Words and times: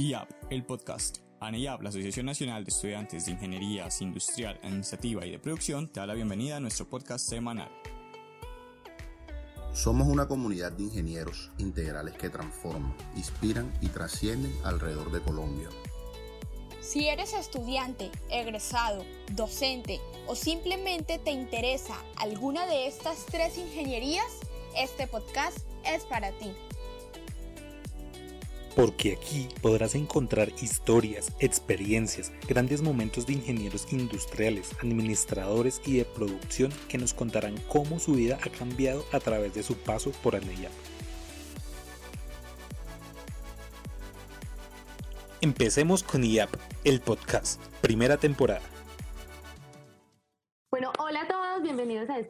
IAP, 0.00 0.30
el 0.48 0.64
podcast. 0.64 1.18
ANEIAP, 1.40 1.82
la 1.82 1.90
Asociación 1.90 2.24
Nacional 2.24 2.64
de 2.64 2.70
Estudiantes 2.70 3.26
de 3.26 3.32
Ingenierías 3.32 4.00
Industrial, 4.00 4.58
Administrativa 4.62 5.26
y 5.26 5.30
de 5.30 5.38
Producción, 5.38 5.92
te 5.92 6.00
da 6.00 6.06
la 6.06 6.14
bienvenida 6.14 6.56
a 6.56 6.60
nuestro 6.60 6.88
podcast 6.88 7.28
semanal. 7.28 7.68
Somos 9.74 10.08
una 10.08 10.26
comunidad 10.26 10.72
de 10.72 10.84
ingenieros 10.84 11.50
integrales 11.58 12.14
que 12.14 12.30
transforman, 12.30 12.96
inspiran 13.14 13.70
y 13.82 13.88
trascienden 13.88 14.54
alrededor 14.64 15.12
de 15.12 15.20
Colombia. 15.20 15.68
Si 16.80 17.06
eres 17.06 17.34
estudiante, 17.34 18.10
egresado, 18.30 19.04
docente 19.32 20.00
o 20.26 20.34
simplemente 20.34 21.18
te 21.18 21.30
interesa 21.30 21.94
alguna 22.16 22.64
de 22.64 22.86
estas 22.86 23.26
tres 23.26 23.58
ingenierías, 23.58 24.32
este 24.74 25.06
podcast 25.06 25.58
es 25.84 26.04
para 26.04 26.32
ti 26.38 26.54
porque 28.80 29.12
aquí 29.12 29.46
podrás 29.60 29.94
encontrar 29.94 30.50
historias, 30.62 31.32
experiencias, 31.38 32.32
grandes 32.48 32.80
momentos 32.80 33.26
de 33.26 33.34
ingenieros 33.34 33.86
industriales, 33.92 34.70
administradores 34.80 35.82
y 35.84 35.98
de 35.98 36.06
producción 36.06 36.72
que 36.88 36.96
nos 36.96 37.12
contarán 37.12 37.56
cómo 37.68 37.98
su 37.98 38.14
vida 38.14 38.38
ha 38.42 38.48
cambiado 38.48 39.04
a 39.12 39.20
través 39.20 39.52
de 39.52 39.62
su 39.62 39.74
paso 39.74 40.12
por 40.22 40.34
ANEIAP. 40.34 40.72
Empecemos 45.42 46.02
con 46.02 46.24
IAP, 46.24 46.48
el 46.84 47.02
podcast, 47.02 47.60
primera 47.82 48.16
temporada. 48.16 48.62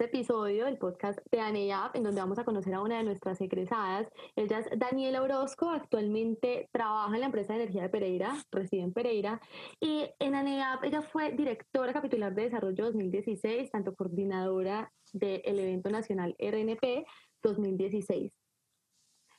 Este 0.01 0.17
episodio 0.17 0.65
del 0.65 0.79
podcast 0.79 1.19
de 1.31 1.41
ANEAP, 1.41 1.95
en 1.95 2.05
donde 2.05 2.23
vamos 2.23 2.39
a 2.39 2.45
conocer 2.45 2.73
a 2.73 2.81
una 2.81 2.97
de 2.97 3.05
nuestras 3.05 3.39
egresadas. 3.43 4.09
Ella 4.35 4.61
es 4.61 4.79
Daniela 4.79 5.21
Orozco, 5.21 5.69
actualmente 5.69 6.71
trabaja 6.73 7.13
en 7.13 7.21
la 7.21 7.27
empresa 7.27 7.53
de 7.53 7.65
energía 7.65 7.83
de 7.83 7.91
Pereira, 7.91 8.35
reside 8.51 8.81
en 8.81 8.95
Pereira, 8.95 9.43
y 9.79 10.09
en 10.19 10.35
ANEAP 10.35 10.85
ella 10.85 11.03
fue 11.03 11.33
directora 11.33 11.93
capitular 11.93 12.35
de 12.35 12.45
desarrollo 12.45 12.87
2016, 12.87 13.71
tanto 13.71 13.95
coordinadora 13.95 14.91
del 15.13 15.59
evento 15.59 15.91
nacional 15.91 16.35
RNP 16.39 17.05
2016. 17.43 18.33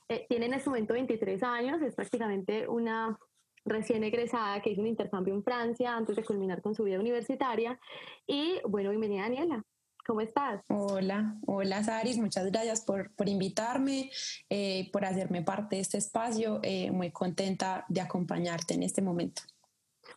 Eh, 0.09 0.25
tiene 0.29 0.45
en 0.45 0.53
este 0.53 0.69
momento 0.69 0.93
23 0.93 1.41
años, 1.41 1.81
es 1.81 1.95
prácticamente 1.95 2.67
una 2.67 3.17
recién 3.65 4.03
egresada 4.03 4.61
que 4.61 4.69
hizo 4.69 4.81
un 4.81 4.87
intercambio 4.87 5.33
en 5.33 5.43
Francia 5.43 5.95
antes 5.95 6.15
de 6.15 6.23
culminar 6.23 6.61
con 6.61 6.75
su 6.75 6.83
vida 6.83 6.99
universitaria. 6.99 7.79
Y 8.27 8.59
bueno, 8.67 8.91
bienvenida 8.91 9.23
Daniela. 9.23 9.65
¿Cómo 10.11 10.19
estás? 10.19 10.61
Hola, 10.67 11.37
hola 11.47 11.81
Saris, 11.85 12.17
muchas 12.17 12.51
gracias 12.51 12.81
por, 12.81 13.15
por 13.15 13.29
invitarme, 13.29 14.11
eh, 14.49 14.89
por 14.91 15.05
hacerme 15.05 15.41
parte 15.41 15.77
de 15.77 15.81
este 15.83 15.99
espacio. 15.99 16.59
Eh, 16.63 16.91
muy 16.91 17.11
contenta 17.11 17.85
de 17.87 18.01
acompañarte 18.01 18.73
en 18.73 18.83
este 18.83 19.01
momento. 19.01 19.43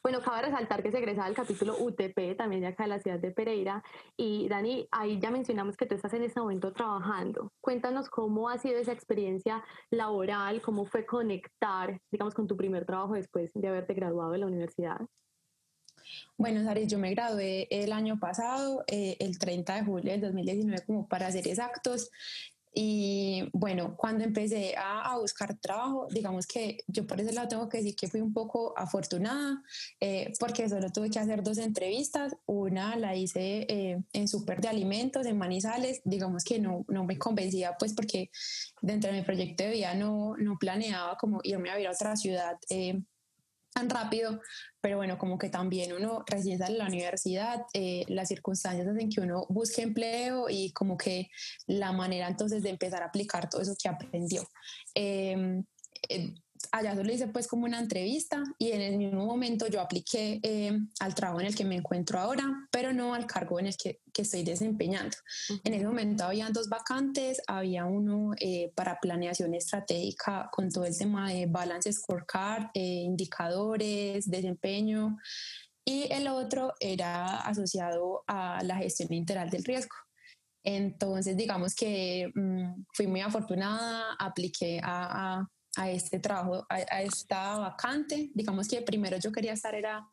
Bueno, 0.03 0.21
cabe 0.21 0.47
resaltar 0.47 0.83
que 0.83 0.91
se 0.91 0.99
egresaba 0.99 1.29
el 1.29 1.37
capítulo 1.37 1.77
UTP, 1.79 2.37
también 2.37 2.63
de 2.63 2.67
acá 2.67 2.83
de 2.83 2.89
la 2.89 2.99
ciudad 2.99 3.21
de 3.21 3.31
Pereira. 3.31 3.85
Y 4.17 4.49
Dani, 4.49 4.89
ahí 4.91 5.21
ya 5.21 5.31
mencionamos 5.31 5.77
que 5.77 5.87
tú 5.87 5.95
estás 5.95 6.13
en 6.15 6.25
este 6.25 6.41
momento 6.41 6.73
trabajando. 6.73 7.53
Cuéntanos 7.61 8.11
cómo 8.11 8.49
ha 8.49 8.59
sido 8.59 8.81
esa 8.81 8.91
experiencia 8.91 9.63
laboral, 9.93 10.61
cómo 10.61 10.87
fue 10.87 11.07
conectar, 11.07 12.01
digamos, 12.11 12.35
con 12.35 12.49
tu 12.49 12.57
primer 12.57 12.85
trabajo 12.85 13.15
después 13.15 13.53
de 13.55 13.69
haberte 13.69 13.95
graduado 13.95 14.33
de 14.33 14.39
la 14.39 14.47
universidad. 14.47 14.99
Bueno, 16.37 16.63
Saris, 16.65 16.89
yo 16.89 16.99
me 16.99 17.11
gradué 17.11 17.69
el 17.71 17.93
año 17.93 18.19
pasado, 18.19 18.85
eh, 18.87 19.17
el 19.21 19.39
30 19.39 19.77
de 19.77 19.85
julio 19.85 20.13
del 20.13 20.21
2019, 20.21 20.85
como 20.87 21.09
para 21.09 21.31
ser 21.31 21.47
exactos, 21.49 22.11
y 22.77 23.49
bueno, 23.53 23.97
cuando 23.97 24.25
empecé 24.25 24.75
a, 24.77 25.17
buscar 25.17 25.57
trabajo, 25.57 26.09
digamos 26.11 26.45
que 26.47 26.79
yo 26.89 27.07
por 27.07 27.21
ese 27.21 27.33
lado 27.33 27.47
tengo 27.47 27.69
que 27.69 27.79
decir 27.79 27.95
que 27.95 28.09
fui 28.09 28.21
un 28.21 28.33
poco 28.33 28.75
afortunada, 28.77 29.63
eh, 30.01 30.33
porque 30.41 30.69
solo 30.69 30.91
tuve 30.91 31.09
que 31.09 31.21
hacer 31.21 31.45
dos 31.45 31.59
entrevistas. 31.59 32.35
Una 32.47 32.97
la 32.97 33.15
hice 33.15 33.65
eh, 33.69 34.03
en 34.13 34.29
Super 34.29 34.61
de 34.61 34.69
Alimentos, 34.69 35.25
en 35.25 35.39
Manizales. 35.39 36.01
Digamos 36.05 36.43
que 36.43 36.59
no, 36.59 36.85
no 36.89 37.05
me 37.05 37.17
convencía, 37.17 37.77
pues 37.79 37.95
porque 37.95 38.31
dentro 38.83 39.11
de 39.11 39.19
mi 39.19 39.25
proyecto 39.25 39.63
de 39.63 39.71
vida 39.71 39.95
no, 39.95 40.37
no 40.37 40.59
planeaba 40.59 41.17
como 41.17 41.39
irme 41.45 41.71
a 41.71 41.77
vivir 41.77 41.89
a 41.89 41.93
otra 41.93 42.17
ciudad. 42.17 42.59
Eh, 42.69 43.01
tan 43.75 43.91
rápido, 43.91 44.41
pero 44.81 44.97
bueno, 44.97 45.19
como 45.19 45.37
que 45.37 45.51
también 45.51 45.93
uno 45.93 46.25
recién 46.27 46.59
sale 46.59 46.75
de 46.75 46.79
la 46.79 46.87
universidad, 46.87 47.67
eh, 47.75 48.05
las 48.09 48.29
circunstancias 48.29 48.87
hacen 48.87 49.11
que 49.11 49.21
uno 49.21 49.47
busque 49.49 49.83
empleo 49.83 50.47
y 50.49 50.73
como 50.73 50.97
que 50.97 51.29
la 51.67 51.93
manera 51.93 52.29
entonces 52.29 52.63
de 52.63 52.71
empezar 52.71 53.03
a 53.03 53.07
aplicar 53.07 53.51
todo 53.51 53.61
eso 53.61 53.75
que 53.81 53.89
aprendió. 53.89 54.47
Em, 54.95 55.65
eh, 56.09 56.35
allá 56.73 56.95
solo 56.95 57.13
hice 57.13 57.29
pues 57.29 57.47
como 57.47 57.65
una 57.65 57.79
entrevista 57.79 58.43
y 58.59 58.73
en 58.73 58.81
el 58.81 58.97
mismo 58.97 59.25
momento 59.25 59.67
yo 59.67 59.81
apliqué 59.81 60.41
eh, 60.43 60.73
al 61.01 61.15
trabajo 61.15 61.41
en 61.41 61.47
el 61.47 61.55
que 61.55 61.65
me 61.65 61.77
encuentro 61.77 62.19
ahora, 62.19 62.69
pero 62.71 62.93
no 62.93 63.15
al 63.15 63.27
cargo 63.27 63.59
en 63.61 63.67
el 63.67 63.77
que, 63.77 64.01
que 64.13 64.23
estoy 64.23 64.43
desempeñando. 64.43 65.17
En 65.65 65.75
ese 65.75 65.87
momento 65.87 66.25
había 66.25 66.51
dos 66.51 66.69
vacantes, 66.69 67.41
había 67.47 67.85
uno 67.85 68.33
eh, 68.41 68.73
para 68.75 68.99
planeación 69.01 69.55
estratégica 69.55 70.49
con 70.53 70.71
todo 70.71 70.85
el 70.85 70.97
tema 70.97 71.33
de 71.33 71.47
balance 71.47 71.93
scorecard, 71.93 72.71
eh, 72.75 72.81
indicadores, 72.81 74.31
desempeño, 74.31 75.19
y 75.85 76.11
el 76.11 76.29
otro 76.29 76.73
era 76.81 77.41
asociado 77.41 78.25
a 78.27 78.63
la 78.63 78.77
gestión 78.77 79.13
integral 79.13 79.51
del 79.51 79.65
riesgo. 79.65 79.95
Entonces, 80.63 81.37
digamos 81.37 81.75
que 81.75 82.33
mm, 82.35 82.85
fui 82.95 83.07
muy 83.07 83.21
afortunada, 83.21 84.15
apliqué 84.19 84.81
a 84.83 85.43
a 85.43 85.49
este 85.77 86.19
trabajo, 86.19 86.67
a, 86.69 87.03
esta 87.03 87.59
vacante. 87.59 88.31
Digamos 88.35 88.69
que 88.69 88.83
primero 88.83 89.17
yo 89.19 89.33
quería 89.33 89.53
estar 89.53 89.75
era 89.75 90.07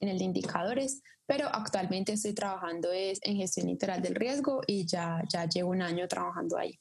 en 0.00 0.08
el 0.08 0.18
de 0.18 0.24
indicadores, 0.24 1.02
pero 1.24 1.46
actualmente 1.46 2.12
estoy 2.12 2.34
trabajando 2.34 2.92
es 2.92 3.18
en 3.22 3.36
gestión 3.36 3.68
integral 3.68 4.02
del 4.02 4.14
riesgo 4.14 4.60
y 4.66 4.86
ya, 4.86 5.22
ya 5.28 5.46
llevo 5.46 5.70
un 5.70 5.82
año 5.82 6.06
trabajando 6.06 6.58
ahí. 6.58 6.78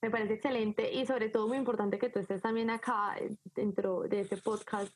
Me 0.00 0.10
parece 0.10 0.34
excelente 0.34 0.92
y 0.92 1.06
sobre 1.06 1.28
todo 1.28 1.46
muy 1.46 1.58
importante 1.58 1.98
que 1.98 2.08
tú 2.08 2.18
estés 2.18 2.42
también 2.42 2.70
acá 2.70 3.16
eh, 3.20 3.36
dentro 3.54 4.02
de 4.02 4.20
este 4.20 4.36
podcast 4.36 4.92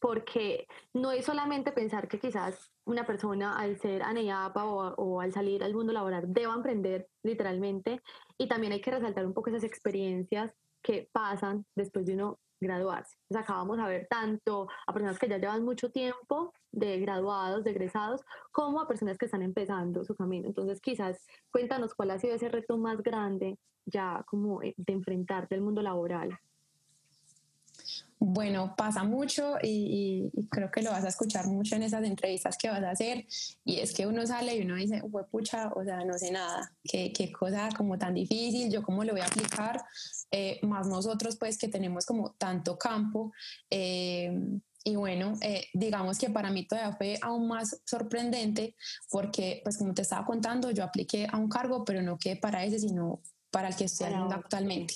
porque 0.00 0.66
no 0.92 1.12
es 1.12 1.24
solamente 1.24 1.72
pensar 1.72 2.06
que 2.08 2.18
quizás 2.18 2.70
una 2.84 3.06
persona 3.06 3.58
al 3.58 3.78
ser 3.80 4.02
ANEAPA 4.02 4.64
o, 4.64 4.94
o, 4.94 5.20
al 5.20 5.32
salir 5.32 5.64
al 5.64 5.74
mundo 5.74 5.92
laboral 5.92 6.32
deba 6.32 6.54
emprender 6.54 7.08
literalmente 7.22 8.02
y 8.36 8.46
también 8.46 8.72
hay 8.72 8.80
que 8.80 8.90
resaltar 8.90 9.26
un 9.26 9.32
poco 9.32 9.50
esas 9.50 9.64
experiencias 9.64 10.52
que 10.86 11.10
pasan 11.12 11.66
después 11.74 12.06
de 12.06 12.14
uno 12.14 12.38
graduarse. 12.60 13.16
Entonces 13.22 13.42
acá 13.44 13.58
vamos 13.58 13.80
a 13.80 13.88
ver 13.88 14.06
tanto 14.08 14.68
a 14.86 14.92
personas 14.92 15.18
que 15.18 15.28
ya 15.28 15.38
llevan 15.38 15.64
mucho 15.64 15.90
tiempo 15.90 16.54
de 16.70 17.00
graduados, 17.00 17.64
de 17.64 17.72
egresados, 17.72 18.22
como 18.52 18.80
a 18.80 18.86
personas 18.86 19.18
que 19.18 19.24
están 19.24 19.42
empezando 19.42 20.04
su 20.04 20.14
camino. 20.14 20.46
Entonces 20.46 20.80
quizás 20.80 21.26
cuéntanos 21.50 21.92
cuál 21.94 22.12
ha 22.12 22.20
sido 22.20 22.36
ese 22.36 22.48
reto 22.48 22.78
más 22.78 23.02
grande 23.02 23.58
ya 23.84 24.24
como 24.28 24.60
de 24.60 24.74
enfrentarte 24.86 25.56
al 25.56 25.60
mundo 25.60 25.82
laboral. 25.82 26.38
Bueno, 28.18 28.74
pasa 28.76 29.04
mucho 29.04 29.56
y, 29.62 30.30
creo 30.50 30.70
que 30.70 30.82
lo 30.82 30.90
vas 30.90 31.04
a 31.04 31.08
escuchar 31.08 31.46
mucho 31.46 31.76
en 31.76 31.82
esas 31.82 32.02
entrevistas 32.04 32.56
que 32.56 32.70
vas 32.70 32.82
a 32.82 32.90
hacer 32.90 33.26
y 33.64 33.80
es 33.80 33.92
que 33.92 34.06
uno 34.06 34.26
sale 34.26 34.56
y 34.56 34.62
uno 34.62 34.76
dice, 34.76 35.02
pucha, 35.30 35.70
o 35.74 35.84
sea, 35.84 36.04
no 36.04 36.16
sé 36.18 36.30
nada, 36.30 36.72
qué, 36.82 37.12
qué 37.12 37.30
cosa 37.30 37.68
como 37.76 37.98
tan 37.98 38.14
difícil, 38.14 38.70
yo 38.70 38.82
cómo 38.82 39.04
lo 39.04 39.12
voy 39.12 39.20
a 39.20 39.26
aplicar, 39.26 39.84
eh, 40.30 40.58
más 40.62 40.86
nosotros 40.88 41.36
pues 41.36 41.58
que 41.58 41.68
tenemos 41.68 42.06
como 42.06 42.32
tanto 42.32 42.78
campo. 42.78 43.32
Eh, 43.70 44.32
y 44.86 44.94
bueno, 44.94 45.34
eh, 45.42 45.66
digamos 45.74 46.16
que 46.16 46.30
para 46.30 46.48
mí 46.50 46.64
todavía 46.64 46.96
fue 46.96 47.18
aún 47.20 47.48
más 47.48 47.82
sorprendente 47.84 48.76
porque, 49.10 49.60
pues 49.64 49.78
como 49.78 49.92
te 49.94 50.02
estaba 50.02 50.24
contando, 50.24 50.70
yo 50.70 50.84
apliqué 50.84 51.26
a 51.28 51.38
un 51.38 51.48
cargo, 51.48 51.84
pero 51.84 52.02
no 52.02 52.16
que 52.18 52.36
para 52.36 52.64
ese, 52.64 52.78
sino 52.78 53.20
para 53.50 53.66
el 53.68 53.74
que 53.74 53.84
estoy 53.84 54.06
haciendo 54.06 54.34
actualmente. 54.36 54.94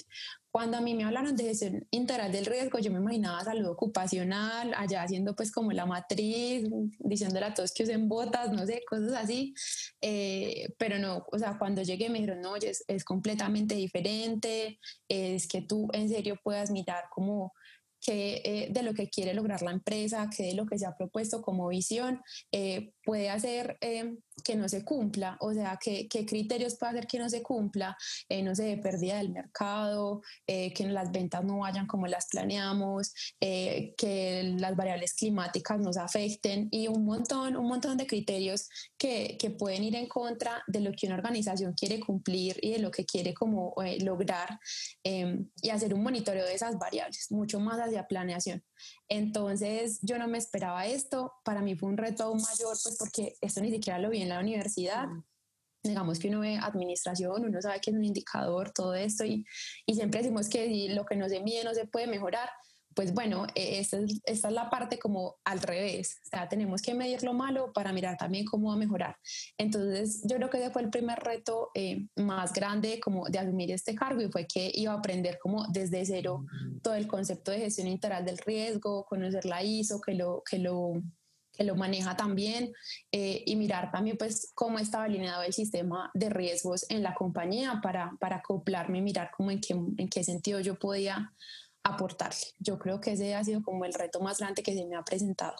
Cuando 0.50 0.77
a 0.77 0.81
mí 0.81 0.94
me 0.94 1.05
hablaron 1.05 1.37
de 1.37 1.44
gestión 1.44 1.87
integral 1.91 2.32
del 2.32 2.47
riesgo, 2.47 2.79
yo 2.81 2.91
me 2.91 2.99
imaginaba 2.99 3.44
salud 3.44 3.69
ocupacional, 3.69 4.75
allá 4.76 5.02
haciendo 5.02 5.37
pues 5.37 5.52
como 5.52 5.70
la 5.70 5.87
matriz, 5.87 6.69
diciéndole 6.99 7.47
a 7.47 7.55
todos 7.55 7.73
que 7.73 7.85
usen 7.85 8.08
botas, 8.08 8.52
no 8.52 8.67
sé, 8.67 8.82
cosas 8.88 9.12
así. 9.12 9.55
Eh, 10.00 10.75
pero 10.76 10.99
no, 10.99 11.25
o 11.31 11.38
sea, 11.38 11.56
cuando 11.56 11.82
llegué 11.82 12.11
me 12.11 12.19
dijeron, 12.19 12.41
no, 12.41 12.56
es, 12.56 12.85
es 12.88 13.05
completamente 13.05 13.76
diferente, 13.76 14.81
es 15.08 15.47
que 15.47 15.62
tú 15.62 15.88
en 15.93 16.08
serio 16.08 16.37
puedas 16.43 16.70
mirar 16.70 17.05
como 17.11 17.53
que 18.00 18.41
eh, 18.44 18.69
de 18.70 18.82
lo 18.82 18.94
que 18.94 19.11
quiere 19.11 19.35
lograr 19.35 19.62
la 19.62 19.73
empresa, 19.73 20.29
que 20.35 20.44
de 20.44 20.55
lo 20.55 20.67
que 20.67 20.79
se 20.79 20.87
ha 20.87 20.96
propuesto 20.96 21.43
como 21.43 21.69
visión, 21.69 22.23
eh, 22.50 22.93
puede 23.10 23.28
hacer 23.28 23.76
eh, 23.80 24.18
que 24.44 24.54
no 24.54 24.68
se 24.68 24.84
cumpla, 24.84 25.36
o 25.40 25.52
sea, 25.52 25.76
qué, 25.82 26.06
qué 26.06 26.24
criterios 26.24 26.76
puede 26.76 26.92
hacer 26.92 27.08
que 27.08 27.18
no 27.18 27.28
se 27.28 27.42
cumpla, 27.42 27.96
eh, 28.28 28.40
no 28.40 28.54
sé, 28.54 28.78
pérdida 28.80 29.16
del 29.16 29.32
mercado, 29.32 30.22
eh, 30.46 30.72
que 30.72 30.86
las 30.86 31.10
ventas 31.10 31.44
no 31.44 31.58
vayan 31.58 31.88
como 31.88 32.06
las 32.06 32.28
planeamos, 32.28 33.12
que 33.40 34.54
las 34.60 34.76
variables 34.76 35.14
climáticas 35.14 35.80
nos 35.80 35.96
afecten 35.96 36.68
y 36.70 36.86
un 36.86 37.04
montón, 37.04 37.56
un 37.56 37.66
montón 37.66 37.96
de 37.96 38.06
criterios 38.06 38.68
que, 38.96 39.36
que, 39.36 39.50
pueden 39.50 39.82
ir 39.82 39.96
en 39.96 40.06
contra 40.06 40.62
de 40.68 40.78
lo 40.78 40.92
que 40.92 41.08
una 41.08 41.16
organización 41.16 41.72
quiere 41.72 41.98
cumplir 41.98 42.58
y 42.62 42.70
de 42.74 42.78
lo 42.78 42.92
que 42.92 43.04
quiere 43.04 43.34
como 43.34 43.74
lograr 44.02 44.60
y 45.02 45.70
hacer 45.70 45.94
un 45.94 46.04
monitoreo 46.04 46.46
de 46.46 46.54
esas 46.54 46.78
variables, 46.78 47.26
mucho 47.32 47.58
más 47.58 47.80
hacia 47.80 48.06
planeación. 48.06 48.62
Entonces 49.09 49.99
yo 50.03 50.19
no 50.19 50.29
me 50.29 50.38
esperaba 50.38 50.87
esto, 50.87 51.32
para 51.44 51.61
mí 51.61 51.75
fue 51.75 51.88
un 51.88 51.97
reto 51.97 52.25
aún 52.25 52.41
mayor, 52.43 52.77
pues 52.82 52.97
porque 52.99 53.35
esto 53.41 53.61
ni 53.61 53.71
siquiera 53.71 53.99
lo 53.99 54.11
vi 54.11 54.23
en 54.23 54.29
la 54.29 54.41
universidad. 54.41 55.06
Digamos 55.82 56.19
que 56.19 56.29
uno 56.29 56.41
ve 56.41 56.59
administración, 56.59 57.44
uno 57.44 57.62
sabe 57.62 57.81
que 57.81 57.91
es 57.91 57.97
un 57.97 58.05
indicador, 58.05 58.71
todo 58.73 58.94
esto, 58.94 59.25
y, 59.25 59.47
y 59.87 59.94
siempre 59.94 60.21
decimos 60.21 60.49
que 60.49 60.88
lo 60.91 61.06
que 61.06 61.17
no 61.17 61.29
se 61.29 61.41
mide 61.41 61.65
no 61.65 61.73
se 61.73 61.87
puede 61.87 62.06
mejorar, 62.06 62.50
pues 63.00 63.14
bueno, 63.14 63.47
e, 63.55 63.79
esta 63.79 63.97
es, 63.97 64.20
esta 64.26 64.49
es, 64.49 64.55
la 64.55 64.69
parte 64.69 64.99
como 64.99 65.37
al 65.44 65.62
revés, 65.62 66.20
o 66.26 66.29
sea, 66.29 66.50
tenemos 66.50 66.82
que 66.82 66.93
medir 66.93 67.23
lo 67.23 67.32
malo 67.32 67.73
para 67.73 67.94
mirar 67.94 68.19
también 68.19 68.44
cómo 68.44 68.69
va 68.69 68.75
a 68.75 68.76
mejorar. 68.76 69.17
Entonces, 69.56 70.20
yo 70.25 70.37
creo 70.37 70.50
que 70.50 70.58
ese 70.58 70.70
fue 70.70 70.82
el 70.82 70.91
primer 70.91 71.19
reto 71.19 71.70
eh, 71.75 72.08
más 72.17 72.52
grande 72.52 73.00
como 73.00 73.26
de 73.31 73.38
asumir 73.38 73.70
este 73.70 73.94
cargo 73.94 74.20
y 74.20 74.31
fue 74.31 74.47
que 74.47 74.70
iba 74.75 74.93
a 74.93 74.97
aprender 74.99 75.38
como 75.38 75.67
desde 75.69 76.05
cero 76.05 76.44
todo 76.82 76.93
el 76.93 77.06
concepto 77.06 77.52
de 77.52 77.61
gestión 77.61 77.88
integral 77.88 78.26
del 78.26 78.37
riesgo, 78.37 79.06
conocer 79.06 79.46
la 79.46 79.62
ISO, 79.62 79.99
que 79.99 80.12
lo, 80.12 80.43
que 80.44 80.58
lo, 80.58 80.93
que 81.56 81.64
lo 81.64 81.76
maneja 81.76 82.19
también 82.19 82.70
eh, 83.12 83.43
y 83.46 83.56
mirar 83.56 83.91
también 83.91 84.19
pues 84.19 84.53
cómo 84.55 84.79
estaba 84.79 85.05
alineado 85.05 85.43
el 85.43 85.55
sistema 85.55 86.11
de 86.12 86.29
riesgos 86.29 86.85
en 86.91 87.03
la 87.03 87.14
compañía 87.14 87.81
para, 87.82 88.12
para 88.20 88.37
acoplarme, 88.37 89.00
mirar 89.00 89.31
cómo 89.35 89.50
en 89.50 89.62
qué, 89.62 89.73
en 89.73 90.08
qué 90.11 90.23
sentido 90.23 90.61
yo 90.61 90.79
podía 90.79 91.32
aportarle. 91.85 92.47
Yo 92.59 92.79
creo 92.79 93.00
que 93.00 93.12
ese 93.12 93.35
ha 93.35 93.44
sido 93.44 93.62
como 93.62 93.85
el 93.85 93.94
reto 93.94 94.21
más 94.21 94.38
grande 94.38 94.62
que 94.62 94.75
se 94.75 94.87
me 94.87 94.97
ha 94.97 95.03
presentado. 95.03 95.56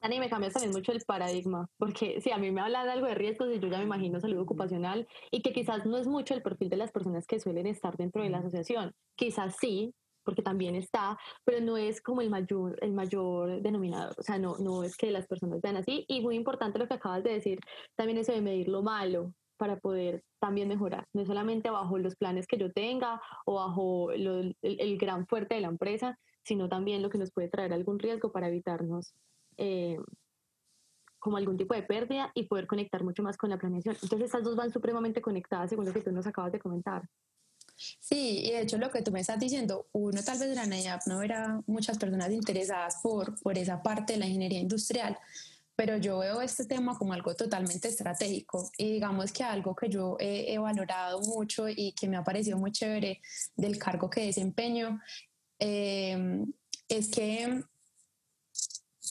Dani, 0.00 0.20
me 0.20 0.30
cambias 0.30 0.52
también 0.52 0.72
mucho 0.72 0.92
el 0.92 1.02
paradigma, 1.04 1.68
porque 1.76 2.20
si 2.22 2.30
a 2.30 2.38
mí 2.38 2.50
me 2.50 2.60
habla 2.60 2.84
de 2.84 2.92
algo 2.92 3.06
de 3.06 3.14
riesgos 3.14 3.48
y 3.52 3.58
yo 3.58 3.68
ya 3.68 3.78
me 3.78 3.84
imagino 3.84 4.20
salud 4.20 4.38
ocupacional 4.38 5.08
y 5.30 5.42
que 5.42 5.52
quizás 5.52 5.86
no 5.86 5.96
es 5.98 6.06
mucho 6.06 6.34
el 6.34 6.42
perfil 6.42 6.68
de 6.68 6.76
las 6.76 6.92
personas 6.92 7.26
que 7.26 7.40
suelen 7.40 7.66
estar 7.66 7.96
dentro 7.96 8.22
de 8.22 8.30
la 8.30 8.38
asociación, 8.38 8.94
quizás 9.16 9.56
sí, 9.60 9.92
porque 10.22 10.42
también 10.42 10.76
está, 10.76 11.18
pero 11.44 11.60
no 11.60 11.76
es 11.76 12.02
como 12.02 12.20
el 12.20 12.30
mayor, 12.30 12.78
el 12.82 12.92
mayor 12.92 13.62
denominador, 13.62 14.14
o 14.18 14.22
sea, 14.22 14.38
no, 14.38 14.58
no 14.58 14.84
es 14.84 14.96
que 14.96 15.10
las 15.10 15.26
personas 15.26 15.60
vean 15.62 15.76
así 15.76 16.04
y 16.06 16.20
muy 16.20 16.36
importante 16.36 16.78
lo 16.78 16.86
que 16.86 16.94
acabas 16.94 17.24
de 17.24 17.32
decir, 17.32 17.58
también 17.96 18.18
eso 18.18 18.32
de 18.32 18.42
medir 18.42 18.68
lo 18.68 18.82
malo, 18.82 19.32
para 19.58 19.78
poder 19.78 20.22
también 20.40 20.68
mejorar, 20.68 21.06
no 21.12 21.26
solamente 21.26 21.68
bajo 21.68 21.98
los 21.98 22.16
planes 22.16 22.46
que 22.46 22.56
yo 22.56 22.72
tenga 22.72 23.20
o 23.44 23.54
bajo 23.54 24.10
el, 24.12 24.56
gran 24.98 25.26
fuerte 25.26 25.56
de 25.56 25.60
la 25.60 25.68
empresa, 25.68 26.18
sino 26.42 26.68
también 26.68 27.02
lo 27.02 27.10
que 27.10 27.18
nos 27.18 27.30
puede 27.30 27.48
traer 27.48 27.72
algún 27.72 27.98
riesgo 27.98 28.32
para 28.32 28.48
evitarnos 28.48 29.12
eh, 29.58 29.98
como 31.18 31.36
algún 31.36 31.56
tipo 31.56 31.74
de 31.74 31.82
pérdida 31.82 32.30
y 32.34 32.44
poder 32.44 32.66
conectar 32.66 33.04
mucho 33.04 33.22
más 33.22 33.36
con 33.36 33.50
la 33.50 33.58
planeación. 33.58 33.96
Entonces 34.00 34.26
estas 34.26 34.44
dos 34.44 34.56
van 34.56 34.72
supremamente 34.72 35.20
conectadas 35.20 35.70
según 35.70 35.84
lo 35.84 35.92
que 35.92 36.00
tú 36.00 36.12
nos 36.12 36.26
acabas 36.26 36.52
de 36.52 36.60
comentar. 36.60 37.02
Sí, 37.76 38.40
y 38.44 38.50
de 38.50 38.62
hecho 38.62 38.78
lo 38.78 38.90
que 38.90 39.02
tú 39.02 39.12
me 39.12 39.20
estás 39.20 39.38
diciendo, 39.38 39.86
uno 39.92 40.22
tal 40.24 40.38
vez 40.38 40.48
de 40.48 40.54
la 40.54 40.66
NAIAP 40.66 41.02
no 41.06 41.18
verá 41.18 41.60
muchas 41.66 41.98
personas 41.98 42.30
interesadas 42.30 42.98
por, 43.02 43.40
por 43.40 43.56
esa 43.56 43.82
parte 43.82 44.14
de 44.14 44.18
la 44.18 44.26
ingeniería 44.26 44.58
industrial, 44.58 45.16
pero 45.78 45.96
yo 45.96 46.18
veo 46.18 46.42
este 46.42 46.64
tema 46.64 46.98
como 46.98 47.12
algo 47.12 47.36
totalmente 47.36 47.86
estratégico 47.86 48.68
y 48.76 48.94
digamos 48.94 49.30
que 49.30 49.44
algo 49.44 49.76
que 49.76 49.88
yo 49.88 50.16
he, 50.18 50.58
valorado 50.58 51.20
mucho 51.20 51.68
y 51.68 51.92
que 51.92 52.08
me 52.08 52.16
ha 52.16 52.24
parecido 52.24 52.58
muy 52.58 52.72
chévere 52.72 53.20
del 53.54 53.78
cargo 53.78 54.10
que 54.10 54.26
desempeño 54.26 55.00
em, 55.60 56.52
es 56.88 57.08
que 57.08 57.62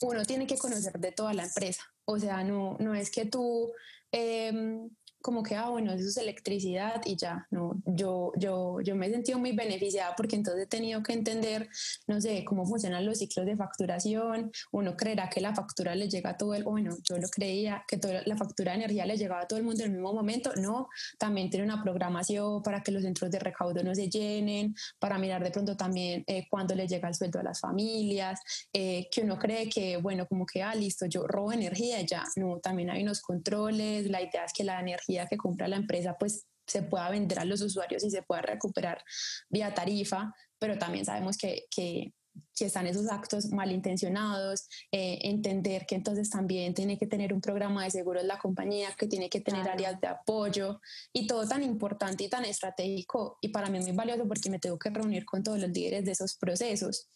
uno 0.02 0.24
tiene 0.26 0.46
que 0.46 0.58
conocer 0.58 0.98
de 1.00 1.10
toda 1.10 1.32
la 1.32 1.44
empresa. 1.44 1.84
O 2.04 2.18
sea, 2.18 2.44
no, 2.44 2.76
no 2.80 2.94
es 2.94 3.10
que 3.10 3.24
tú 3.24 3.72
em, 4.12 4.90
como 5.28 5.42
que, 5.42 5.54
ah, 5.54 5.68
bueno, 5.68 5.92
eso 5.92 6.08
es 6.08 6.16
electricidad 6.16 7.02
y 7.04 7.14
ya, 7.14 7.46
no, 7.50 7.82
yo, 7.84 8.32
yo, 8.38 8.80
yo 8.80 8.96
me 8.96 9.08
he 9.08 9.10
sentido 9.10 9.38
muy 9.38 9.52
beneficiada 9.52 10.16
porque 10.16 10.36
entonces 10.36 10.64
he 10.64 10.66
tenido 10.66 11.02
que 11.02 11.12
entender, 11.12 11.68
no 12.06 12.18
sé, 12.18 12.46
cómo 12.46 12.64
funcionan 12.64 13.04
los 13.04 13.18
ciclos 13.18 13.44
de 13.44 13.54
facturación, 13.54 14.50
uno 14.72 14.96
creerá 14.96 15.28
que 15.28 15.42
la 15.42 15.54
factura 15.54 15.94
le 15.94 16.08
llega 16.08 16.30
a 16.30 16.36
todo 16.38 16.54
el, 16.54 16.64
bueno, 16.64 16.96
yo 17.06 17.18
lo 17.18 17.28
creía, 17.28 17.84
que 17.86 17.98
toda 17.98 18.22
la 18.24 18.38
factura 18.38 18.72
de 18.72 18.78
energía 18.78 19.04
le 19.04 19.18
llegaba 19.18 19.42
a 19.42 19.46
todo 19.46 19.58
el 19.58 19.66
mundo 19.66 19.84
en 19.84 19.90
el 19.90 19.96
mismo 19.96 20.14
momento, 20.14 20.50
no, 20.56 20.88
también 21.18 21.50
tiene 21.50 21.66
una 21.66 21.82
programación 21.82 22.62
para 22.62 22.82
que 22.82 22.90
los 22.90 23.02
centros 23.02 23.30
de 23.30 23.38
recaudo 23.38 23.82
no 23.82 23.94
se 23.94 24.08
llenen, 24.08 24.74
para 24.98 25.18
mirar 25.18 25.44
de 25.44 25.50
pronto 25.50 25.76
también 25.76 26.24
eh, 26.26 26.46
cuándo 26.48 26.74
le 26.74 26.88
llega 26.88 27.06
el 27.06 27.14
sueldo 27.14 27.38
a 27.38 27.42
las 27.42 27.60
familias, 27.60 28.40
eh, 28.72 29.10
que 29.12 29.20
uno 29.20 29.38
cree 29.38 29.68
que, 29.68 29.98
bueno, 29.98 30.26
como 30.26 30.46
que, 30.46 30.62
ah, 30.62 30.74
listo, 30.74 31.04
yo 31.04 31.26
robo 31.26 31.52
energía, 31.52 32.00
ya, 32.00 32.24
no, 32.36 32.60
también 32.60 32.88
hay 32.88 33.02
unos 33.02 33.20
controles, 33.20 34.08
la 34.08 34.22
idea 34.22 34.46
es 34.46 34.54
que 34.54 34.64
la 34.64 34.80
energía 34.80 35.17
que 35.26 35.36
compra 35.36 35.68
la 35.68 35.76
empresa 35.76 36.16
pues 36.18 36.46
se 36.66 36.82
pueda 36.82 37.08
vender 37.10 37.38
a 37.38 37.44
los 37.44 37.62
usuarios 37.62 38.04
y 38.04 38.10
se 38.10 38.22
pueda 38.22 38.42
recuperar 38.42 39.02
vía 39.48 39.72
tarifa, 39.74 40.34
pero 40.58 40.78
también 40.78 41.04
sabemos 41.04 41.38
que, 41.38 41.64
que, 41.70 42.12
que 42.54 42.66
están 42.66 42.86
esos 42.86 43.10
actos 43.10 43.46
malintencionados, 43.46 44.68
eh, 44.92 45.18
entender 45.22 45.86
que 45.86 45.94
entonces 45.94 46.28
también 46.30 46.74
tiene 46.74 46.98
que 46.98 47.06
tener 47.06 47.32
un 47.32 47.40
programa 47.40 47.84
de 47.84 47.90
seguros 47.90 48.24
la 48.24 48.38
compañía, 48.38 48.90
que 48.98 49.06
tiene 49.06 49.30
que 49.30 49.40
tener 49.40 49.68
áreas 49.68 50.00
de 50.00 50.08
apoyo 50.08 50.80
y 51.12 51.26
todo 51.26 51.46
tan 51.48 51.62
importante 51.62 52.24
y 52.24 52.28
tan 52.28 52.44
estratégico 52.44 53.38
y 53.40 53.48
para 53.48 53.70
mí 53.70 53.78
es 53.78 53.84
muy 53.84 53.96
valioso 53.96 54.26
porque 54.28 54.50
me 54.50 54.58
tengo 54.58 54.78
que 54.78 54.90
reunir 54.90 55.24
con 55.24 55.42
todos 55.42 55.58
los 55.58 55.70
líderes 55.70 56.04
de 56.04 56.12
esos 56.12 56.36
procesos 56.36 57.08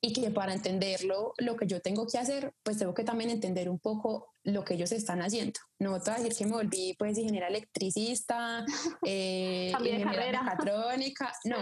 y 0.00 0.12
que 0.12 0.30
para 0.30 0.52
entenderlo, 0.52 1.32
lo 1.38 1.56
que 1.56 1.66
yo 1.66 1.80
tengo 1.80 2.06
que 2.06 2.18
hacer, 2.18 2.54
pues 2.62 2.78
tengo 2.78 2.94
que 2.94 3.04
también 3.04 3.30
entender 3.30 3.68
un 3.68 3.78
poco 3.78 4.28
lo 4.44 4.64
que 4.64 4.74
ellos 4.74 4.92
están 4.92 5.20
haciendo. 5.20 5.58
No 5.78 6.00
te 6.00 6.10
voy 6.10 6.20
a 6.20 6.22
decir 6.22 6.38
que 6.38 6.46
me 6.46 6.56
volví 6.56 6.94
pues 6.98 7.18
ingeniera 7.18 7.48
electricista, 7.48 8.64
eh, 9.06 9.72
ingeniera 9.78 10.42
mecatrónica, 10.42 11.32
no, 11.44 11.56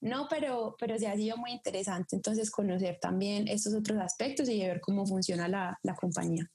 no, 0.00 0.26
pero, 0.30 0.76
pero 0.78 0.98
sí 0.98 1.06
ha 1.06 1.16
sido 1.16 1.36
muy 1.36 1.50
interesante 1.50 2.16
entonces 2.16 2.50
conocer 2.50 2.98
también 3.00 3.48
estos 3.48 3.74
otros 3.74 3.98
aspectos 3.98 4.48
y 4.48 4.60
ver 4.60 4.80
cómo 4.80 5.04
funciona 5.04 5.48
la, 5.48 5.78
la 5.82 5.94
compañía. 5.94 6.50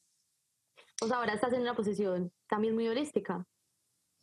Pues 0.97 1.11
ahora 1.11 1.33
estás 1.33 1.53
en 1.53 1.61
una 1.61 1.75
posición 1.75 2.31
también 2.47 2.73
muy 2.73 2.87
holística, 2.87 3.45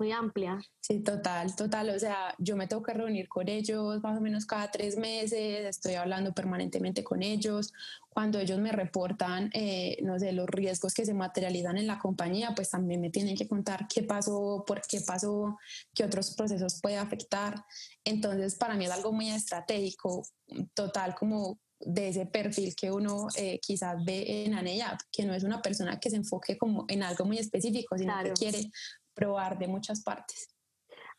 muy 0.02 0.10
amplia. 0.10 0.60
Sí, 0.80 0.98
total, 0.98 1.54
total. 1.54 1.90
O 1.90 1.98
sea, 1.98 2.34
yo 2.38 2.56
me 2.56 2.66
tengo 2.66 2.82
que 2.82 2.92
reunir 2.92 3.28
con 3.28 3.48
ellos 3.48 4.02
más 4.02 4.18
o 4.18 4.20
menos 4.20 4.46
cada 4.46 4.68
tres 4.68 4.96
meses, 4.96 5.64
estoy 5.64 5.94
hablando 5.94 6.32
permanentemente 6.32 7.04
con 7.04 7.22
ellos. 7.22 7.72
Cuando 8.08 8.40
ellos 8.40 8.58
me 8.58 8.72
reportan, 8.72 9.48
eh, 9.54 9.98
no 10.02 10.18
sé, 10.18 10.32
los 10.32 10.48
riesgos 10.48 10.92
que 10.92 11.06
se 11.06 11.14
materializan 11.14 11.78
en 11.78 11.86
la 11.86 12.00
compañía, 12.00 12.52
pues 12.56 12.70
también 12.70 13.00
me 13.00 13.10
tienen 13.10 13.36
que 13.36 13.46
contar 13.46 13.86
qué 13.86 14.02
pasó, 14.02 14.64
por 14.66 14.82
qué 14.82 15.00
pasó, 15.02 15.56
qué 15.94 16.04
otros 16.04 16.34
procesos 16.34 16.80
puede 16.82 16.96
afectar. 16.96 17.64
Entonces, 18.04 18.56
para 18.56 18.74
mí 18.74 18.86
es 18.86 18.90
algo 18.90 19.12
muy 19.12 19.30
estratégico, 19.30 20.26
total, 20.74 21.14
como 21.14 21.60
de 21.84 22.08
ese 22.08 22.26
perfil 22.26 22.74
que 22.74 22.90
uno 22.90 23.28
eh, 23.36 23.58
quizás 23.60 23.96
ve 24.04 24.44
en 24.44 24.54
ANEYAP, 24.54 25.00
que 25.10 25.24
no 25.24 25.34
es 25.34 25.42
una 25.42 25.62
persona 25.62 25.98
que 25.98 26.10
se 26.10 26.16
enfoque 26.16 26.56
como 26.56 26.84
en 26.88 27.02
algo 27.02 27.24
muy 27.24 27.38
específico, 27.38 27.98
sino 27.98 28.14
que 28.22 28.32
quiere 28.32 28.70
probar 29.14 29.58
de 29.58 29.68
muchas 29.68 30.02
partes. 30.02 30.48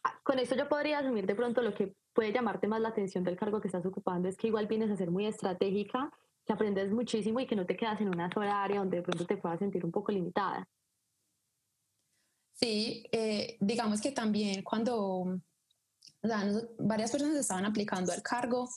Ah, 0.03 0.19
con 0.23 0.39
esto 0.39 0.55
yo 0.55 0.67
podría 0.67 1.00
asumir 1.00 1.25
de 1.25 1.35
pronto 1.35 1.62
lo 1.62 1.73
que 1.73 1.95
puede 2.13 2.31
llamarte 2.31 2.67
más 2.67 2.81
la 2.81 2.89
atención 2.89 3.23
del 3.23 3.38
cargo 3.38 3.62
que 3.62 3.67
estás 3.67 3.85
ocupando 3.85 4.27
es 4.27 4.38
que 4.38 4.47
igual 4.47 4.67
vienes 4.67 4.91
a 4.91 4.95
ser 4.95 5.12
muy 5.12 5.25
estratégica, 5.25 6.12
que 6.45 6.53
aprendes 6.53 6.91
muchísimo 6.91 7.39
y 7.39 7.47
que 7.47 7.55
no 7.55 7.65
te 7.65 7.77
quedas 7.77 8.01
en 8.01 8.09
una 8.09 8.29
sola 8.31 8.63
área 8.63 8.79
donde 8.79 8.97
de 8.97 9.03
pronto 9.03 9.25
te 9.25 9.38
puedas 9.38 9.59
sentir 9.59 9.85
un 9.85 9.91
poco 9.91 10.12
limitada. 10.12 10.67
Sí, 12.53 13.05
eh, 13.12 13.57
digamos 13.59 14.00
que 14.01 14.12
también 14.12 14.62
cuando 14.63 15.39
o 16.24 16.27
sea, 16.27 16.50
varias 16.80 17.12
personas 17.12 17.36
estaban 17.36 17.65
aplicando 17.65 18.13
al 18.13 18.22
cargo 18.22 18.70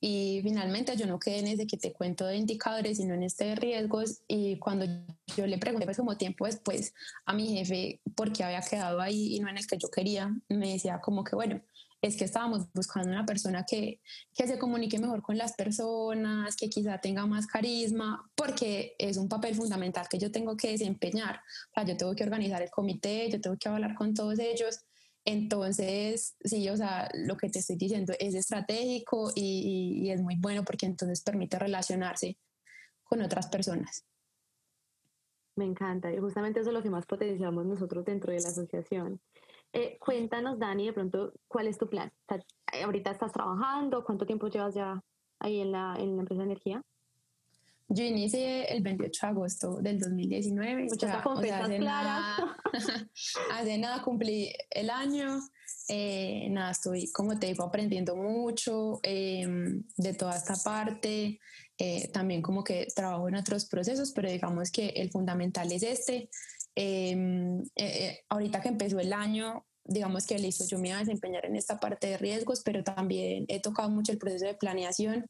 y 0.00 0.40
finalmente 0.42 0.96
yo 0.96 1.06
no 1.06 1.20
quedé 1.20 1.38
en 1.38 1.46
ese 1.46 1.66
que 1.68 1.76
te 1.76 1.92
cuento 1.92 2.26
de 2.26 2.36
indicadores, 2.36 2.96
sino 2.96 3.14
en 3.14 3.22
este 3.22 3.44
de 3.44 3.54
riesgos. 3.54 4.22
Y 4.26 4.58
cuando 4.58 4.84
yo 5.36 5.46
le 5.46 5.58
pregunté, 5.58 5.84
pues 5.84 5.96
como 5.96 6.16
tiempo 6.16 6.46
después 6.46 6.92
a 7.24 7.34
mi 7.34 7.56
jefe 7.56 8.00
por 8.16 8.32
qué 8.32 8.42
había 8.42 8.62
quedado 8.62 9.00
ahí 9.00 9.36
y 9.36 9.40
no 9.40 9.48
en 9.48 9.58
el 9.58 9.66
que 9.68 9.78
yo 9.78 9.88
quería, 9.90 10.34
me 10.48 10.72
decía 10.72 11.00
como 11.00 11.22
que, 11.22 11.36
bueno, 11.36 11.62
es 12.02 12.16
que 12.16 12.24
estábamos 12.24 12.66
buscando 12.72 13.10
una 13.10 13.24
persona 13.24 13.64
que, 13.64 14.00
que 14.34 14.48
se 14.48 14.58
comunique 14.58 14.98
mejor 14.98 15.22
con 15.22 15.38
las 15.38 15.52
personas, 15.52 16.56
que 16.56 16.68
quizá 16.68 16.98
tenga 16.98 17.26
más 17.26 17.46
carisma, 17.46 18.28
porque 18.34 18.96
es 18.98 19.18
un 19.18 19.28
papel 19.28 19.54
fundamental 19.54 20.08
que 20.08 20.18
yo 20.18 20.32
tengo 20.32 20.56
que 20.56 20.72
desempeñar. 20.72 21.36
O 21.36 21.74
sea, 21.74 21.84
yo 21.84 21.96
tengo 21.96 22.14
que 22.16 22.24
organizar 22.24 22.60
el 22.60 22.70
comité, 22.70 23.28
yo 23.30 23.40
tengo 23.40 23.56
que 23.56 23.68
hablar 23.68 23.94
con 23.94 24.14
todos 24.14 24.38
ellos 24.40 24.80
entonces, 25.30 26.36
sí, 26.42 26.70
o 26.70 26.76
sea, 26.78 27.06
lo 27.12 27.36
que 27.36 27.50
te 27.50 27.58
estoy 27.58 27.76
diciendo 27.76 28.14
es 28.18 28.34
estratégico 28.34 29.30
y, 29.34 30.08
es 30.10 30.22
muy 30.22 30.36
bueno 30.38 30.64
porque 30.64 30.86
entonces 30.86 31.22
permite 31.22 31.58
relacionarse 31.58 32.38
con 33.04 33.20
otras 33.20 33.48
personas. 33.48 34.06
Me 35.54 35.66
encanta 35.66 36.10
y 36.10 36.16
justamente 36.16 36.60
eso 36.60 36.70
es 36.70 36.74
lo 36.74 36.82
que 36.82 36.88
más 36.88 37.04
potenciamos 37.04 37.66
nosotros 37.66 38.06
dentro 38.06 38.32
de 38.32 38.40
la 38.40 38.48
asociación. 38.48 39.20
Eh, 39.74 39.98
cuéntanos, 39.98 40.58
Dani, 40.58 40.86
de 40.86 40.92
pronto, 40.94 41.34
¿cuál 41.46 41.66
es 41.66 41.76
tu 41.76 41.90
plan? 41.90 42.10
¿Ahorita 42.82 43.10
estás 43.10 43.32
trabajando? 43.32 44.04
¿Cuánto 44.04 44.24
tiempo 44.24 44.48
llevas 44.48 44.74
ya 44.74 44.98
ahí 45.40 45.60
en 45.60 45.72
la, 45.72 45.94
en 45.98 46.16
la 46.16 46.22
empresa 46.22 46.40
de 46.40 46.52
energía? 46.52 46.82
Yo 47.90 48.04
inicié 48.04 48.64
el 48.72 48.82
28 48.82 49.20
de 49.22 49.30
agosto 49.30 49.76
del 49.80 49.98
2019. 49.98 50.84
Muchas 50.84 51.24
hace 51.24 51.78
Nada, 51.78 52.56
hace 53.52 53.78
nada 53.78 54.02
cumplí 54.02 54.52
el 54.70 54.90
año. 54.90 55.40
Eh, 55.88 56.48
nada, 56.50 56.72
estoy, 56.72 57.10
como 57.12 57.38
te 57.38 57.46
digo, 57.46 57.64
aprendiendo 57.64 58.14
mucho 58.14 59.00
em, 59.02 59.84
de 59.96 60.12
toda 60.12 60.36
esta 60.36 60.54
parte. 60.62 61.40
Eh, 61.78 62.08
también 62.12 62.42
como 62.42 62.62
que 62.62 62.88
trabajo 62.94 63.28
en 63.28 63.36
otros 63.36 63.66
procesos, 63.66 64.12
pero 64.12 64.30
digamos 64.30 64.70
que 64.70 64.88
el 64.88 65.10
fundamental 65.10 65.72
es 65.72 65.82
este. 65.82 66.28
Em, 66.74 67.62
eh, 67.74 68.20
ahorita 68.28 68.60
que 68.60 68.68
empezó 68.68 69.00
el 69.00 69.14
año, 69.14 69.64
digamos 69.88 70.26
que 70.26 70.38
listo, 70.38 70.64
yo 70.66 70.78
me 70.78 70.88
iba 70.88 70.98
a 70.98 71.00
desempeñar 71.00 71.46
en 71.46 71.56
esta 71.56 71.80
parte 71.80 72.08
de 72.08 72.18
riesgos, 72.18 72.60
pero 72.62 72.84
también 72.84 73.46
he 73.48 73.58
tocado 73.58 73.88
mucho 73.88 74.12
el 74.12 74.18
proceso 74.18 74.44
de 74.44 74.54
planeación. 74.54 75.26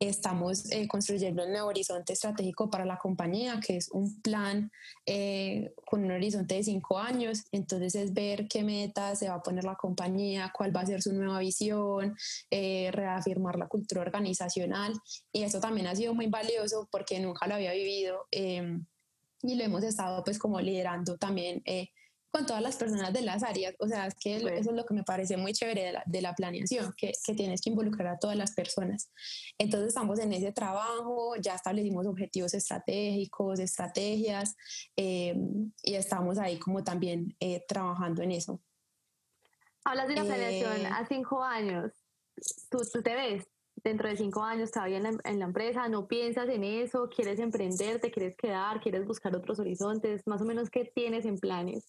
Estamos 0.00 0.72
eh, 0.72 0.88
construyendo 0.88 1.44
el 1.44 1.50
nuevo 1.50 1.68
horizonte 1.68 2.14
estratégico 2.14 2.70
para 2.70 2.86
la 2.86 2.96
compañía, 2.96 3.60
que 3.64 3.76
es 3.76 3.90
un 3.92 4.20
plan 4.22 4.70
eh, 5.04 5.74
con 5.84 6.04
un 6.04 6.12
horizonte 6.12 6.54
de 6.54 6.62
cinco 6.62 6.98
años. 6.98 7.44
Entonces 7.52 7.94
es 7.96 8.14
ver 8.14 8.48
qué 8.48 8.64
metas 8.64 9.18
se 9.18 9.28
va 9.28 9.34
a 9.34 9.42
poner 9.42 9.64
la 9.64 9.76
compañía, 9.76 10.52
cuál 10.56 10.74
va 10.74 10.80
a 10.80 10.86
ser 10.86 11.02
su 11.02 11.12
nueva 11.12 11.40
visión, 11.40 12.16
eh, 12.50 12.90
reafirmar 12.92 13.56
la 13.58 13.68
cultura 13.68 14.00
organizacional. 14.00 14.94
Y 15.32 15.42
eso 15.42 15.60
también 15.60 15.86
ha 15.86 15.94
sido 15.94 16.14
muy 16.14 16.28
valioso 16.28 16.88
porque 16.90 17.20
nunca 17.20 17.46
lo 17.46 17.56
había 17.56 17.72
vivido 17.72 18.26
em, 18.30 18.86
y 19.42 19.54
lo 19.54 19.64
hemos 19.64 19.84
estado 19.84 20.24
pues 20.24 20.38
como 20.38 20.60
liderando 20.60 21.18
también 21.18 21.62
con 22.30 22.44
todas 22.46 22.62
las 22.62 22.76
personas 22.76 23.12
de 23.12 23.22
las 23.22 23.42
áreas. 23.42 23.74
O 23.78 23.88
sea, 23.88 24.06
es 24.06 24.14
que 24.14 24.36
eso 24.36 24.70
es 24.70 24.76
lo 24.76 24.84
que 24.84 24.94
me 24.94 25.02
parece 25.02 25.36
muy 25.36 25.52
chévere 25.52 25.84
de 25.84 25.92
la, 25.92 26.02
de 26.06 26.22
la 26.22 26.34
planeación, 26.34 26.92
que, 26.96 27.12
que, 27.24 27.34
tienes 27.34 27.62
que 27.62 27.70
involucrar 27.70 28.08
a 28.08 28.18
todas 28.18 28.36
las 28.36 28.52
personas. 28.52 29.10
Entonces 29.58 29.88
estamos 29.88 30.18
en 30.18 30.32
ese 30.32 30.52
trabajo, 30.52 31.34
ya 31.36 31.54
establecimos 31.54 32.06
objetivos 32.06 32.54
estratégicos, 32.54 33.58
estrategias, 33.60 34.56
eh, 34.96 35.34
y 35.82 35.94
estamos 35.94 36.38
ahí 36.38 36.58
como 36.58 36.84
también 36.84 37.34
eh, 37.40 37.64
trabajando 37.66 38.22
en 38.22 38.32
eso. 38.32 38.60
Hablas 39.84 40.08
de 40.08 40.16
la 40.16 40.24
planeación 40.24 40.80
eh, 40.82 40.86
a 40.86 41.06
cinco 41.06 41.42
años. 41.42 41.92
¿Tú, 42.70 42.78
¿Tú, 42.92 43.02
te 43.02 43.14
ves 43.14 43.48
dentro 43.76 44.08
de 44.08 44.16
cinco 44.16 44.42
años 44.42 44.70
todavía 44.70 44.98
en 44.98 45.02
la, 45.04 45.16
en 45.24 45.38
la 45.38 45.46
empresa? 45.46 45.88
¿No 45.88 46.06
piensas 46.06 46.48
en 46.50 46.62
eso? 46.62 47.08
¿Quieres 47.08 47.38
emprender? 47.38 48.00
¿Te 48.00 48.10
quieres 48.10 48.36
quedar? 48.36 48.80
¿Quieres 48.80 49.06
buscar 49.06 49.34
otros 49.34 49.58
horizontes? 49.58 50.26
Más 50.26 50.42
o 50.42 50.44
menos, 50.44 50.68
¿qué 50.68 50.84
tienes 50.94 51.24
en 51.24 51.38
planes? 51.38 51.86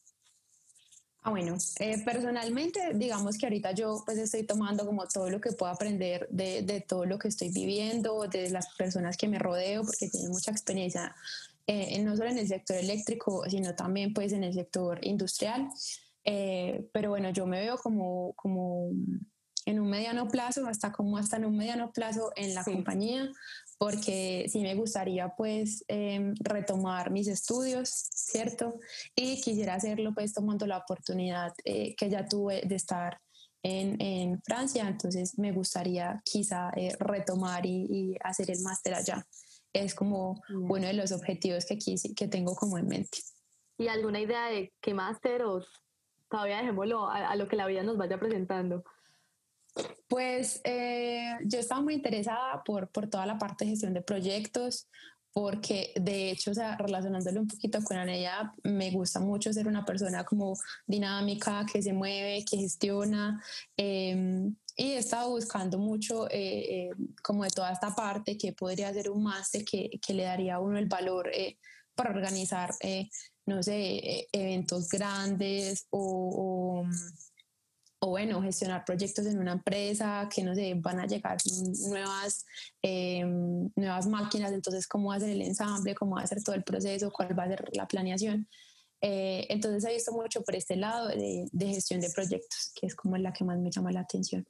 Ah, 1.21 1.31
bueno, 1.31 1.57
eh, 1.79 2.01
personalmente, 2.05 2.93
digamos 2.93 3.37
que 3.37 3.45
ahorita 3.45 3.73
yo 3.73 4.01
pues 4.05 4.17
estoy 4.17 4.43
tomando 4.43 4.85
como 4.85 5.05
todo 5.05 5.29
lo 5.29 5.41
que 5.41 5.51
puedo 5.51 5.71
aprender 5.71 6.27
de, 6.29 6.61
de, 6.61 6.79
todo 6.79 7.05
lo 7.05 7.19
que 7.19 7.27
estoy 7.27 7.49
viviendo, 7.49 8.25
de 8.27 8.49
las 8.49 8.73
personas 8.75 9.17
que 9.17 9.27
me 9.27 9.37
rodeo, 9.37 9.83
porque 9.83 10.07
tienen 10.07 10.31
mucha 10.31 10.51
experiencia, 10.51 11.13
eh, 11.67 12.01
no 12.03 12.15
solo 12.15 12.29
en 12.29 12.37
el 12.37 12.47
sector 12.47 12.77
eléctrico, 12.77 13.43
sino 13.49 13.75
también 13.75 14.13
pues 14.13 14.31
en 14.31 14.45
el 14.45 14.53
sector 14.53 15.05
industrial. 15.05 15.67
Eh, 16.23 16.87
pero 16.93 17.09
bueno, 17.09 17.31
yo 17.31 17.45
me 17.45 17.59
veo 17.59 17.77
como, 17.77 18.33
como 18.35 18.89
en 19.65 19.79
un 19.79 19.89
mediano 19.89 20.29
plazo, 20.29 20.67
hasta 20.67 20.93
como 20.93 21.17
hasta 21.17 21.35
en 21.35 21.45
un 21.45 21.57
mediano 21.57 21.91
plazo 21.91 22.31
en 22.37 22.55
la 22.55 22.63
compañía, 22.63 23.29
porque 23.79 24.45
sí 24.49 24.59
me 24.59 24.75
gustaría 24.75 25.29
pues 25.29 25.85
em, 25.87 26.35
retomar 26.41 27.11
mis 27.11 27.29
estudios, 27.29 27.89
¿cierto? 27.89 28.77
Y 29.15 29.41
quisiera 29.41 29.75
hacerlo 29.75 30.13
pues 30.13 30.33
tomando 30.33 30.67
la 30.67 30.79
oportunidad 30.79 31.53
eh, 31.63 31.95
que 31.95 32.09
ya 32.09 32.27
tuve 32.27 32.61
de 32.65 32.75
estar 32.75 33.17
en, 33.63 33.99
en, 34.01 34.41
Francia, 34.41 34.87
entonces 34.87 35.39
me 35.39 35.53
gustaría 35.53 36.21
quizá 36.25 36.71
eh, 36.75 36.93
retomar 36.99 37.65
y, 37.65 37.87
y, 37.89 38.17
hacer 38.21 38.51
el 38.51 38.61
máster 38.61 38.93
allá. 38.93 39.25
Es 39.71 39.95
como 39.95 40.41
uno 40.49 40.87
de 40.87 40.93
los 40.93 41.11
objetivos 41.13 41.65
que, 41.65 41.77
quise, 41.77 42.13
que 42.13 42.27
tengo 42.27 42.55
como 42.55 42.77
en 42.77 42.87
mente. 42.87 43.19
¿Y 43.77 43.87
alguna 43.87 44.19
idea 44.19 44.47
de 44.47 44.73
qué 44.81 44.93
máster 44.93 45.43
o 45.43 45.63
todavía 46.29 46.57
dejémoslo 46.57 47.07
a, 47.07 47.29
a 47.29 47.35
lo 47.35 47.47
que 47.47 47.55
la 47.55 47.67
vida 47.67 47.83
nos 47.83 47.97
vaya 47.97 48.19
presentando? 48.19 48.83
Pues 50.07 50.61
eh, 50.63 51.37
yo 51.45 51.59
estaba 51.59 51.81
muy 51.81 51.93
interesada 51.93 52.63
por, 52.63 52.89
por 52.89 53.07
toda 53.09 53.25
la 53.25 53.37
parte 53.37 53.65
de 53.65 53.71
gestión 53.71 53.93
de 53.93 54.01
proyectos, 54.01 54.87
porque 55.31 55.93
de 55.95 56.31
hecho, 56.31 56.51
o 56.51 56.53
sea, 56.53 56.75
relacionándolo 56.77 57.41
un 57.41 57.47
poquito 57.47 57.83
con 57.83 57.97
Aneya, 57.97 58.51
me 58.63 58.89
gusta 58.91 59.19
mucho 59.19 59.53
ser 59.53 59.67
una 59.67 59.85
persona 59.85 60.23
como 60.23 60.55
dinámica, 60.87 61.65
que 61.71 61.81
se 61.81 61.93
mueve, 61.93 62.43
que 62.49 62.57
gestiona. 62.57 63.41
Em, 63.77 64.55
y 64.75 64.91
he 64.93 64.97
estado 64.97 65.29
buscando 65.29 65.77
mucho 65.77 66.27
eh, 66.29 66.87
eh, 66.87 66.89
como 67.21 67.43
de 67.43 67.51
toda 67.51 67.71
esta 67.71 67.93
parte 67.93 68.37
que 68.37 68.53
podría 68.53 68.93
ser 68.93 69.09
un 69.09 69.23
máster 69.23 69.63
que, 69.63 69.99
que, 70.01 70.13
le 70.13 70.23
daría 70.23 70.55
a 70.55 70.59
uno 70.59 70.77
el 70.77 70.87
valor 70.87 71.29
para 71.93 72.11
organizar, 72.11 72.71
no 73.45 73.61
sé, 73.61 74.27
eventos 74.31 74.87
grandes 74.87 75.85
o 75.89 76.85
o 78.01 78.09
bueno, 78.09 78.41
gestionar 78.41 78.85
proyectos 78.85 79.25
en 79.25 79.39
una 79.39 79.53
empresa, 79.53 80.29
que 80.33 80.41
no 80.43 80.55
sé, 80.55 80.73
van 80.77 80.99
a 80.99 81.05
llegar 81.05 81.37
nuevas, 81.89 82.45
eh, 82.81 83.23
nuevas 83.75 84.07
máquinas, 84.07 84.53
entonces 84.53 84.87
cómo 84.87 85.09
va 85.09 85.15
a 85.15 85.19
ser 85.19 85.31
el 85.31 85.41
ensamble, 85.41 85.95
cómo 85.95 86.15
va 86.15 86.21
a 86.21 86.27
ser 86.27 86.41
todo 86.41 86.55
el 86.55 86.63
proceso, 86.63 87.11
cuál 87.11 87.37
va 87.37 87.43
a 87.43 87.49
ser 87.49 87.69
la 87.73 87.87
planeación. 87.87 88.47
Eh, 89.01 89.47
entonces 89.49 89.83
he 89.85 89.93
visto 89.93 90.13
mucho 90.13 90.43
por 90.43 90.55
este 90.55 90.77
lado 90.77 91.09
de, 91.09 91.45
de, 91.51 91.67
gestión 91.67 91.99
de 91.99 92.09
proyectos, 92.09 92.71
que 92.79 92.87
es 92.87 92.95
como 92.95 93.17
la 93.17 93.33
que 93.33 93.43
más 93.43 93.59
me 93.59 93.71
llama 93.71 93.91
la 93.91 94.01
atención. 94.01 94.45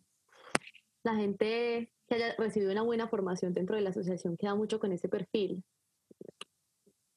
La 1.03 1.15
gente 1.15 1.91
que 2.07 2.15
haya 2.15 2.35
recibido 2.37 2.71
una 2.71 2.83
buena 2.83 3.07
formación 3.07 3.53
dentro 3.53 3.75
de 3.75 3.81
la 3.81 3.89
asociación 3.89 4.37
queda 4.37 4.53
mucho 4.53 4.79
con 4.79 4.91
ese 4.91 5.09
perfil. 5.09 5.63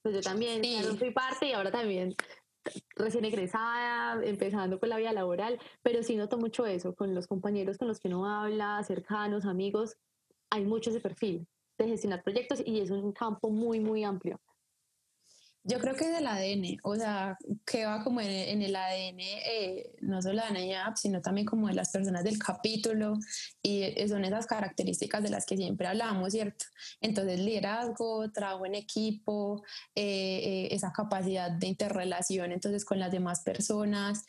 Pues 0.03 0.15
yo 0.15 0.21
también, 0.21 0.63
sí. 0.65 0.83
soy 0.99 1.11
parte 1.13 1.49
y 1.49 1.53
ahora 1.53 1.71
también 1.71 2.17
recién 2.97 3.25
egresada, 3.25 4.25
empezando 4.25 4.79
con 4.79 4.89
la 4.89 4.97
vida 4.97 5.13
laboral, 5.13 5.59
pero 5.83 6.03
sí 6.03 6.17
noto 6.17 6.39
mucho 6.39 6.67
eso, 6.67 6.95
con 6.95 7.15
los 7.15 7.27
compañeros 7.27 7.79
con 7.79 7.89
los 7.89 7.99
que 7.99 8.09
uno 8.09 8.27
habla, 8.27 8.83
cercanos, 8.85 9.45
amigos, 9.45 9.97
hay 10.51 10.65
mucho 10.65 10.91
ese 10.91 11.01
perfil 11.01 11.47
de 11.79 11.89
gestionar 11.89 12.23
proyectos 12.23 12.63
y 12.65 12.81
es 12.81 12.91
un 12.91 13.13
campo 13.13 13.51
muy, 13.51 13.81
muy 13.81 14.05
amplio. 14.05 14.41
Yo 15.65 15.79
creo 15.79 15.95
que 15.95 16.07
es 16.07 16.13
del 16.13 16.27
ADN, 16.27 16.79
o 16.83 16.97
sea, 16.97 17.39
que 17.65 17.87
va 17.87 18.03
como 18.03 18.21
en, 18.21 18.63
el 18.63 18.75
ADN, 18.75 19.21
eh, 19.21 19.93
no 20.01 20.21
solo 20.21 20.43
de 20.43 20.49
ANAYAP, 20.49 20.97
sino 20.97 21.21
también 21.23 21.47
como 21.47 21.69
de 21.69 21.75
las 21.75 21.91
personas 21.91 22.25
del 22.25 22.39
capítulo, 22.39 23.15
y 23.63 23.95
son 24.09 24.25
esas 24.25 24.47
características 24.47 25.23
de 25.23 25.31
las 25.31 25.47
que 25.47 25.57
siempre 25.57 25.87
hablamos, 25.87 26.33
¿cierto? 26.33 26.65
Entonces, 27.01 27.39
liderazgo, 27.39 28.31
trabajo 28.33 28.67
en 28.67 28.75
equipo, 28.75 29.63
eh, 29.95 30.65
eh, 30.65 30.69
esa 30.73 30.93
capacidad 30.93 31.51
de 31.53 31.69
interrelación 31.69 32.51
entonces 32.51 32.85
con 32.85 32.99
las 32.99 33.13
demás 33.13 33.43
personas, 33.43 34.25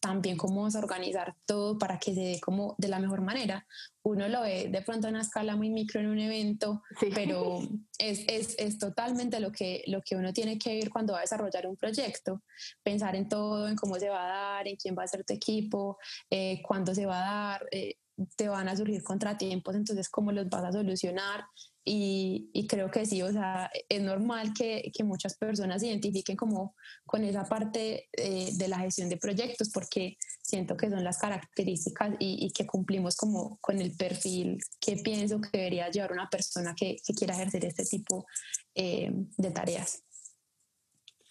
también 0.00 0.36
cómo 0.36 0.64
organizar 0.64 1.34
todo 1.46 1.78
para 1.78 1.98
que 1.98 2.14
se 2.14 2.20
dé 2.20 2.40
como 2.40 2.74
de 2.78 2.88
la 2.88 2.98
mejor 2.98 3.22
manera 3.22 3.66
uno 4.04 4.28
lo 4.28 4.42
ve 4.42 4.68
de 4.68 4.82
pronto 4.82 5.06
a 5.06 5.10
una 5.10 5.22
escala 5.22 5.56
muy 5.56 5.70
micro 5.70 6.00
en 6.00 6.08
un 6.08 6.18
evento, 6.18 6.82
pero 7.14 7.60
es, 7.98 8.24
es, 8.26 8.56
es, 8.58 8.78
totalmente 8.78 9.38
lo 9.38 9.52
que, 9.52 9.84
lo 9.86 10.02
que 10.02 10.16
uno 10.16 10.32
tiene 10.32 10.58
que 10.58 10.74
ir 10.74 10.90
cuando 10.90 11.12
va 11.12 11.20
a 11.20 11.22
desarrollar 11.22 11.66
un 11.66 11.76
proyecto, 11.76 12.42
pensar 12.82 13.14
en 13.14 13.28
todo, 13.28 13.68
en 13.68 13.76
cómo 13.76 13.96
se 13.96 14.08
va 14.08 14.24
a 14.24 14.28
dar, 14.28 14.68
en 14.68 14.76
quién 14.76 14.96
va 14.98 15.04
a 15.04 15.08
ser 15.08 15.24
tu 15.24 15.32
equipo, 15.32 15.98
eh, 16.30 16.60
cuándo 16.62 16.94
se 16.94 17.06
va 17.06 17.18
a 17.18 17.54
dar, 17.54 17.68
eh, 17.70 17.96
te 18.36 18.48
van 18.48 18.68
a 18.68 18.76
surgir 18.76 19.02
contratiempos, 19.02 19.74
entonces 19.76 20.08
cómo 20.08 20.32
los 20.32 20.48
vas 20.48 20.64
a 20.64 20.72
solucionar. 20.72 21.44
Y, 21.84 22.50
y 22.52 22.68
creo 22.68 22.90
que 22.90 23.04
sí, 23.06 23.22
o 23.22 23.32
sea, 23.32 23.68
es 23.88 24.00
normal 24.00 24.52
que, 24.56 24.92
que 24.94 25.02
muchas 25.02 25.36
personas 25.36 25.80
se 25.80 25.88
identifiquen 25.88 26.36
como 26.36 26.76
con 27.04 27.24
esa 27.24 27.44
parte 27.44 28.08
eh, 28.12 28.50
de 28.52 28.68
la 28.68 28.78
gestión 28.78 29.08
de 29.08 29.16
proyectos, 29.16 29.70
porque 29.70 30.16
siento 30.42 30.76
que 30.76 30.88
son 30.88 31.02
las 31.02 31.18
características 31.18 32.12
y, 32.20 32.46
y, 32.46 32.52
que 32.52 32.66
cumplimos 32.66 33.16
como 33.16 33.58
con 33.60 33.80
el 33.80 33.96
perfil 33.96 34.58
que 34.80 34.96
pienso 34.96 35.40
que 35.40 35.58
debería 35.58 35.90
llevar 35.90 36.12
una 36.12 36.28
persona 36.28 36.72
que, 36.76 36.96
que 37.04 37.14
quiera 37.14 37.34
ejercer 37.34 37.64
este 37.64 37.84
tipo 37.84 38.26
eh, 38.74 39.10
de 39.36 39.50
tareas. 39.50 40.04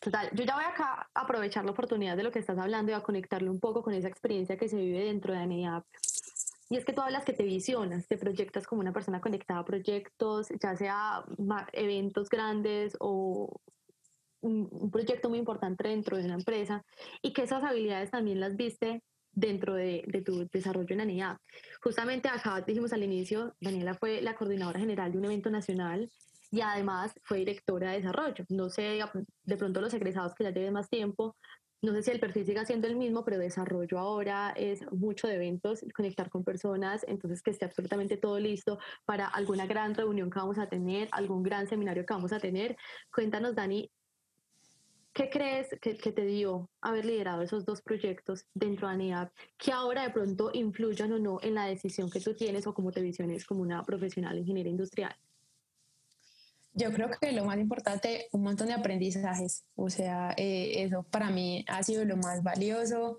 Total, 0.02 0.30
yo 0.34 0.44
ya 0.44 0.56
voy 0.56 0.64
acá 0.66 1.10
a 1.14 1.22
aprovechar 1.22 1.64
la 1.64 1.72
oportunidad 1.72 2.18
de 2.18 2.24
lo 2.24 2.32
que 2.32 2.40
estás 2.40 2.58
hablando 2.58 2.92
y 2.92 2.96
a 2.96 3.02
conectarlo 3.02 3.52
un 3.52 3.60
poco 3.60 3.84
con 3.84 3.94
esa 3.94 4.08
experiencia 4.08 4.58
que 4.58 4.68
se 4.68 4.78
vive 4.78 5.06
dentro 5.06 5.32
de 5.32 5.40
ANEAP 5.40 5.86
y 6.72 6.78
es 6.78 6.86
que 6.86 6.94
tú 6.94 7.02
hablas 7.02 7.26
que 7.26 7.34
te 7.34 7.44
visionas, 7.44 8.08
te 8.08 8.18
proyectas 8.18 8.66
como 8.66 8.80
una 8.80 8.94
persona 8.94 9.20
conectada 9.20 9.60
a 9.60 9.66
proyectos, 9.66 10.48
ya 10.64 10.74
sea 10.78 11.26
eventos 11.74 12.30
grandes 12.30 12.96
o 13.02 13.60
un, 14.40 14.90
proyecto 14.90 15.28
muy 15.28 15.38
importante 15.38 15.90
dentro 15.90 16.16
de 16.16 16.24
una 16.24 16.36
empresa, 16.36 16.82
y 17.22 17.34
que 17.34 17.44
esas 17.44 17.62
habilidades 17.66 18.10
también 18.10 18.40
las 18.40 18.56
viste 18.56 19.04
dentro 19.34 19.74
de, 19.74 20.24
tu 20.26 20.48
desarrollo 20.48 20.94
en 20.94 21.02
ANIA. 21.02 21.38
Justamente 21.84 22.30
acá 22.30 22.62
dijimos 22.62 22.94
al 22.94 23.04
inicio, 23.04 23.54
Daniela 23.60 23.94
fue 23.96 24.22
la 24.22 24.36
coordinadora 24.36 24.80
general 24.80 25.12
de 25.12 25.18
un 25.18 25.26
evento 25.26 25.50
nacional 25.50 26.10
y 26.52 26.62
además 26.62 27.14
fue 27.24 27.40
directora 27.40 27.92
de 27.92 27.98
desarrollo. 27.98 28.46
No 28.48 28.70
sé, 28.70 29.02
de 29.44 29.58
pronto 29.58 29.82
los 29.82 29.94
egresados 29.94 30.34
que 30.36 30.46
ya 30.46 30.52
lleven 30.52 30.72
más 30.72 30.90
tiempo, 30.90 31.36
no 31.82 31.94
sé 31.94 32.04
si 32.04 32.12
el 32.12 32.20
perfil 32.20 32.46
siga 32.46 32.66
siendo 32.66 32.88
el 32.88 32.96
mismo, 32.96 33.26
pero 33.26 33.40
desarrollo 33.40 33.98
ahora 33.98 34.54
es 34.56 34.90
mucho 34.92 35.28
de 35.28 35.36
eventos, 35.36 35.84
conectar 35.96 36.30
con 36.30 36.44
personas, 36.44 37.04
entonces 37.08 37.42
que 37.42 37.52
esté 37.52 37.66
absolutamente 37.66 38.18
todo 38.18 38.40
listo 38.40 38.78
para 39.06 39.28
alguna 39.28 39.66
gran 39.66 39.96
reunión 39.96 40.30
que 40.30 40.40
vamos 40.40 40.60
a 40.60 40.68
tener, 40.68 41.08
algún 41.12 41.42
gran 41.42 41.68
seminario 41.68 42.06
que 42.06 42.14
vamos 42.14 42.34
a 42.34 42.40
tener. 42.40 42.78
Cuéntanos, 43.12 43.56
Dani, 43.56 43.90
¿Qué 45.14 45.30
crees 45.30 45.68
que, 45.82 45.94
te 45.94 46.26
dio 46.26 46.70
haber 46.80 47.04
liderado 47.04 47.42
esos 47.42 47.66
dos 47.66 47.82
proyectos 47.82 48.46
dentro 48.54 48.88
de 48.88 48.94
ANEAP 48.94 49.30
que 49.58 49.74
ahora 49.74 50.04
de 50.04 50.12
pronto 50.12 50.52
influyan 50.54 51.12
o 51.12 51.20
no 51.20 51.38
en 51.42 51.56
la 51.56 51.66
decisión 51.66 52.10
que 52.10 52.22
tú 52.22 52.34
tienes 52.34 52.66
o 52.66 52.74
cómo 52.74 52.94
te 52.94 53.02
visiones 53.02 53.46
como 53.46 53.62
una 53.62 53.84
profesional 53.84 54.38
ingeniera 54.38 54.70
industrial? 54.70 55.14
Yo 56.74 56.92
creo 56.94 57.10
que 57.10 57.34
lo 57.34 57.44
más 57.44 57.58
importante, 57.58 58.28
un 58.32 58.44
montón 58.44 58.68
de 58.68 58.74
aprendizajes. 58.74 59.66
O 59.76 59.90
sea, 59.90 60.34
eh, 60.38 60.84
eso 60.84 61.04
para 61.04 61.30
mí 61.30 61.66
ha 61.68 61.84
sido 61.84 62.06
lo 62.06 62.16
más 62.16 62.44
valioso. 62.44 63.18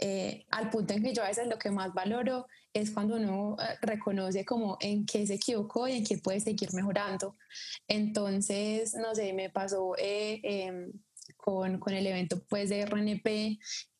Eh, 0.00 0.46
al 0.50 0.70
punto 0.70 0.94
en 0.94 1.02
que 1.02 1.12
yo 1.12 1.22
a 1.22 1.28
veces 1.28 1.46
lo 1.48 1.58
que 1.58 1.70
más 1.70 1.94
valoro 1.94 2.46
es 2.72 2.90
cuando 2.90 3.16
uno 3.16 3.56
eh, 3.60 3.76
reconoce 3.82 4.44
como 4.44 4.76
en 4.80 5.06
qué 5.06 5.26
se 5.26 5.34
equivocó 5.34 5.88
y 5.88 5.98
en 5.98 6.04
qué 6.04 6.18
puede 6.18 6.40
seguir 6.40 6.72
mejorando. 6.74 7.36
Entonces, 7.86 8.94
no 8.94 9.14
sé, 9.14 9.32
me 9.32 9.50
pasó 9.50 9.94
em, 9.98 10.92
con, 11.36 11.78
con 11.78 11.94
el 11.94 12.06
evento 12.06 12.42
pues 12.48 12.68
de 12.68 12.84
RNP 12.84 13.58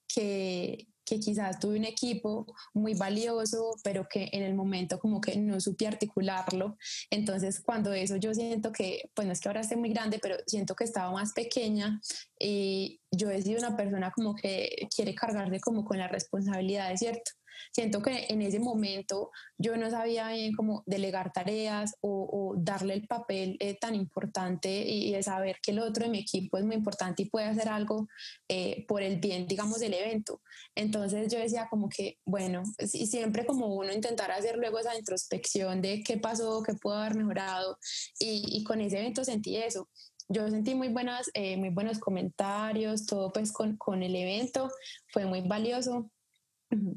que, 0.08 0.88
que 1.08 1.20
quizás 1.20 1.58
tuve 1.58 1.78
un 1.78 1.84
equipo 1.84 2.46
muy 2.74 2.94
valioso, 2.94 3.76
pero 3.82 4.06
que 4.08 4.28
en 4.32 4.42
el 4.42 4.54
momento 4.54 4.98
como 4.98 5.20
que 5.20 5.36
no 5.36 5.60
supe 5.60 5.86
articularlo. 5.86 6.76
Entonces, 7.10 7.60
cuando 7.60 7.92
eso 7.92 8.16
yo 8.16 8.34
siento 8.34 8.72
que, 8.72 9.10
pues 9.14 9.26
no 9.26 9.32
es 9.32 9.40
que 9.40 9.48
ahora 9.48 9.60
esté 9.60 9.76
muy 9.76 9.90
grande, 9.90 10.18
pero 10.20 10.36
siento 10.46 10.74
que 10.74 10.84
estaba 10.84 11.10
más 11.12 11.32
pequeña 11.32 12.00
y 12.38 13.00
yo 13.10 13.30
he 13.30 13.40
sido 13.42 13.58
una 13.58 13.76
persona 13.76 14.10
como 14.10 14.34
que 14.34 14.88
quiere 14.94 15.14
cargarse 15.14 15.60
como 15.60 15.84
con 15.84 15.98
la 15.98 16.08
responsabilidad, 16.08 16.94
¿cierto? 16.96 17.37
Siento 17.72 18.02
que 18.02 18.26
en 18.28 18.42
ese 18.42 18.58
momento 18.58 19.30
yo 19.56 19.76
no 19.76 19.90
sabía 19.90 20.28
bien 20.28 20.52
cómo 20.54 20.82
delegar 20.86 21.32
tareas 21.32 21.94
o, 22.00 22.54
darle 22.58 22.94
el 22.94 23.06
papel 23.06 23.56
eh, 23.60 23.74
tan 23.74 23.94
importante 23.94 24.70
y, 24.70 25.12
de 25.12 25.22
saber 25.22 25.58
que 25.62 25.72
el 25.72 25.80
otro 25.80 26.04
de 26.04 26.10
mi 26.10 26.18
equipo 26.18 26.58
es 26.58 26.64
muy 26.64 26.76
importante 26.76 27.22
y 27.22 27.30
puede 27.30 27.46
hacer 27.46 27.68
algo 27.68 28.08
eh, 28.48 28.84
por 28.86 29.02
el 29.02 29.18
bien, 29.20 29.46
digamos, 29.46 29.80
del 29.80 29.94
evento. 29.94 30.42
Entonces 30.74 31.32
yo 31.32 31.38
decía 31.38 31.68
como 31.70 31.88
que, 31.88 32.18
bueno, 32.24 32.62
y 32.78 33.06
siempre 33.06 33.46
como 33.46 33.74
uno 33.74 33.92
intentar 33.92 34.30
hacer 34.30 34.56
luego 34.56 34.78
esa 34.78 34.96
introspección 34.96 35.80
de 35.80 36.02
qué 36.02 36.18
pasó, 36.18 36.62
qué 36.62 36.74
puedo 36.74 36.96
haber 36.96 37.16
mejorado 37.16 37.78
y, 38.18 38.64
con 38.64 38.80
ese 38.80 38.98
evento 38.98 39.24
sentí 39.24 39.56
eso 39.56 39.88
yo 40.30 40.48
sentí 40.50 40.74
muy, 40.74 40.88
buenas, 40.88 41.30
eh, 41.32 41.56
muy 41.56 41.70
buenos 41.70 41.98
comentarios, 41.98 43.06
todo 43.06 43.32
pues 43.32 43.50
con, 43.50 43.78
con, 43.78 44.02
el 44.02 44.14
evento, 44.14 44.68
fue 45.10 45.24
muy 45.24 45.40
valioso 45.40 46.10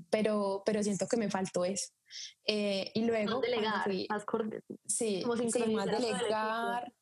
pero, 0.09 0.63
pero 0.65 0.83
siento 0.83 1.07
que 1.07 1.17
me 1.17 1.29
faltó 1.29 1.65
eso. 1.65 1.93
Eh, 2.45 2.91
y 2.93 3.03
luego... 3.05 3.33
Más 3.33 3.41
delegar, 3.41 3.87
más 4.09 4.25
Sí, 4.85 5.23
sí 5.51 5.65
más 5.71 5.85
delegar. 5.85 6.93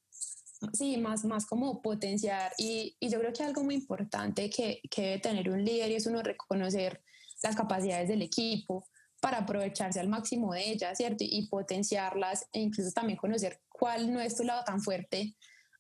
Sí, 0.74 0.98
más, 0.98 1.24
más 1.24 1.46
como 1.46 1.82
potenciar. 1.82 2.52
Y, 2.58 2.96
y, 3.00 3.10
yo 3.10 3.20
creo 3.20 3.32
que 3.32 3.44
algo 3.44 3.64
muy 3.64 3.76
importante 3.76 4.50
que, 4.50 4.82
que 4.92 5.02
debe 5.02 5.20
tener 5.20 5.50
un 5.50 5.64
líder 5.64 5.92
es 5.92 6.06
uno 6.06 6.22
reconocer 6.22 7.02
las 7.42 7.56
capacidades 7.56 8.10
del 8.10 8.22
equipo 8.22 8.86
para 9.22 9.40
aprovecharse 9.40 10.00
al 10.00 10.10
máximo 10.10 10.54
de 10.54 10.70
ellas, 10.72 10.98
¿cierto? 10.98 11.24
Y, 11.24 11.30
y 11.32 11.48
potenciarlas 11.48 12.46
e 12.52 12.60
incluso 12.60 12.92
también 12.92 13.18
conocer 13.18 13.62
cuál 13.70 14.12
no 14.12 14.20
es 14.20 14.36
tu 14.36 14.44
lado 14.44 14.64
tan 14.66 14.82
fuerte 14.82 15.38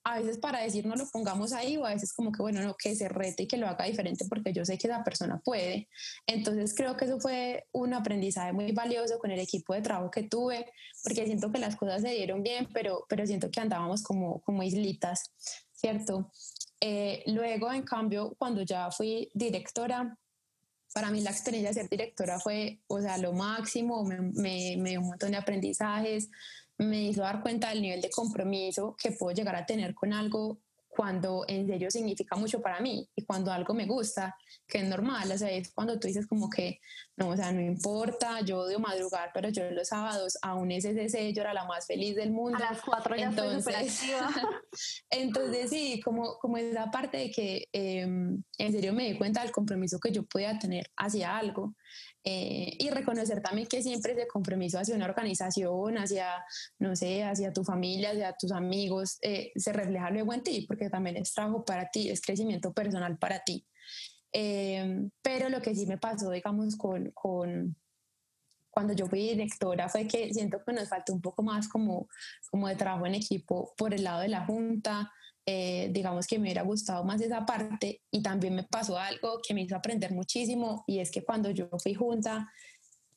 a 0.09 0.19
veces 0.19 0.37
para 0.37 0.61
decir 0.61 0.85
no 0.85 0.95
lo 0.95 1.07
pongamos 1.07 1.53
ahí 1.53 1.77
o 1.77 1.85
a 1.85 1.93
veces 1.93 2.13
como 2.13 2.31
que 2.31 2.41
bueno, 2.41 2.61
no, 2.61 2.75
que 2.75 2.95
se 2.95 3.07
rete 3.09 3.43
y 3.43 3.47
que 3.47 3.57
lo 3.57 3.67
haga 3.67 3.85
diferente 3.85 4.25
porque 4.27 4.53
yo 4.53 4.65
sé 4.65 4.77
que 4.77 4.87
esa 4.87 5.03
persona 5.03 5.39
puede. 5.39 5.87
Entonces 6.25 6.73
creo 6.75 6.97
que 6.97 7.05
eso 7.05 7.19
fue 7.19 7.67
un 7.71 7.93
aprendizaje 7.93 8.53
muy 8.53 8.71
valioso 8.71 9.19
con 9.19 9.31
el 9.31 9.39
equipo 9.39 9.73
de 9.73 9.81
trabajo 9.81 10.11
que 10.11 10.23
tuve 10.23 10.71
porque 11.03 11.25
siento 11.25 11.51
que 11.51 11.59
las 11.59 11.75
cosas 11.75 12.01
se 12.01 12.09
dieron 12.09 12.43
bien, 12.43 12.67
pero, 12.73 13.05
pero 13.07 13.25
siento 13.25 13.49
que 13.51 13.59
andábamos 13.59 14.03
como, 14.03 14.41
como 14.41 14.63
islitas, 14.63 15.31
¿cierto? 15.73 16.31
Eh, 16.81 17.23
luego, 17.27 17.71
en 17.71 17.83
cambio, 17.83 18.35
cuando 18.37 18.61
ya 18.63 18.89
fui 18.91 19.29
directora, 19.33 20.17
para 20.93 21.11
mí 21.11 21.21
la 21.21 21.31
experiencia 21.31 21.69
de 21.69 21.81
ser 21.81 21.89
directora 21.89 22.39
fue, 22.39 22.79
o 22.87 22.99
sea, 22.99 23.17
lo 23.17 23.33
máximo, 23.33 24.03
me, 24.03 24.19
me, 24.19 24.75
me 24.77 24.89
dio 24.89 25.01
un 25.01 25.07
montón 25.07 25.31
de 25.31 25.37
aprendizajes, 25.37 26.29
me 26.79 27.03
hizo 27.03 27.21
dar 27.21 27.41
cuenta 27.41 27.69
del 27.69 27.81
nivel 27.81 28.01
de 28.01 28.09
compromiso 28.09 28.95
que 28.97 29.11
puedo 29.11 29.35
llegar 29.35 29.55
a 29.55 29.65
tener 29.65 29.93
con 29.93 30.13
algo 30.13 30.59
cuando 30.89 31.45
en 31.47 31.67
serio 31.67 31.89
significa 31.89 32.35
mucho 32.35 32.61
para 32.61 32.81
mí 32.81 33.07
y 33.15 33.23
cuando 33.23 33.51
algo 33.51 33.73
me 33.73 33.85
gusta, 33.85 34.35
que 34.67 34.79
es 34.79 34.83
normal, 34.83 35.31
o 35.31 35.37
sea, 35.37 35.49
es 35.49 35.71
cuando 35.71 35.99
tú 35.99 36.07
dices 36.07 36.27
como 36.27 36.49
que, 36.49 36.81
no, 37.15 37.29
o 37.29 37.37
sea, 37.37 37.51
no 37.51 37.61
importa, 37.61 38.41
yo 38.41 38.59
odio 38.61 38.79
madrugar, 38.79 39.31
pero 39.33 39.49
yo 39.49 39.69
los 39.71 39.87
sábados, 39.87 40.37
aún 40.41 40.71
ese 40.71 41.01
ese 41.01 41.31
yo 41.31 41.41
era 41.41 41.53
la 41.53 41.65
más 41.65 41.85
feliz 41.85 42.15
del 42.15 42.31
mundo. 42.31 42.57
A 42.57 42.71
las 42.71 42.81
cuatro 42.81 43.15
ya 43.15 43.25
entonces, 43.25 44.01
entonces 45.09 45.69
sí, 45.69 46.01
como, 46.03 46.37
como 46.39 46.57
esa 46.57 46.89
parte 46.91 47.17
de 47.17 47.31
que 47.31 47.69
em, 47.71 48.43
en 48.57 48.71
serio 48.71 48.91
me 48.91 49.11
di 49.11 49.17
cuenta 49.17 49.41
del 49.41 49.51
compromiso 49.51 49.99
que 49.99 50.11
yo 50.11 50.23
podía 50.23 50.57
tener 50.59 50.91
hacia 50.97 51.37
algo 51.37 51.75
eh, 52.31 52.75
y 52.77 52.91
reconocer 52.91 53.41
también 53.41 53.67
que 53.67 53.81
siempre 53.81 54.11
ese 54.11 54.27
compromiso 54.27 54.77
hacia 54.77 54.95
una 54.95 55.05
organización, 55.05 55.97
hacia, 55.97 56.45
no 56.77 56.95
sé, 56.95 57.23
hacia 57.23 57.51
tu 57.51 57.63
familia, 57.63 58.11
hacia 58.11 58.33
tus 58.33 58.51
amigos, 58.51 59.17
eh, 59.23 59.51
se 59.55 59.73
refleja 59.73 60.11
luego 60.11 60.31
en 60.35 60.43
ti, 60.43 60.63
porque 60.67 60.91
también 60.91 61.17
es 61.17 61.33
trabajo 61.33 61.65
para 61.65 61.89
ti, 61.89 62.11
es 62.11 62.21
crecimiento 62.21 62.71
personal 62.71 63.17
para 63.17 63.39
ti. 63.39 63.65
Eh, 64.31 65.09
pero 65.23 65.49
lo 65.49 65.59
que 65.59 65.73
sí 65.73 65.87
me 65.87 65.97
pasó, 65.97 66.29
digamos, 66.29 66.75
con, 66.75 67.09
con, 67.15 67.75
cuando 68.69 68.93
yo 68.93 69.07
fui 69.07 69.29
directora 69.29 69.89
fue 69.89 70.07
que 70.07 70.31
siento 70.31 70.63
que 70.63 70.71
nos 70.71 70.87
faltó 70.87 71.13
un 71.13 71.21
poco 71.21 71.41
más 71.41 71.67
como, 71.67 72.09
como 72.51 72.67
de 72.67 72.75
trabajo 72.75 73.07
en 73.07 73.15
equipo 73.15 73.73
por 73.75 73.95
el 73.95 74.03
lado 74.03 74.21
de 74.21 74.27
la 74.27 74.45
junta, 74.45 75.11
eh, 75.51 75.89
digamos 75.91 76.27
que 76.27 76.37
me 76.37 76.43
hubiera 76.43 76.61
gustado 76.61 77.03
más 77.03 77.19
esa 77.21 77.43
parte 77.43 78.03
y 78.11 78.21
también 78.21 78.53
me 78.53 78.65
pasó 78.65 78.99
algo 78.99 79.39
que 79.41 79.55
me 79.55 79.63
hizo 79.63 79.75
aprender 79.75 80.11
muchísimo 80.11 80.83
y 80.85 80.99
es 80.99 81.09
que 81.09 81.23
cuando 81.23 81.49
yo 81.49 81.67
fui 81.81 81.95
junta 81.95 82.47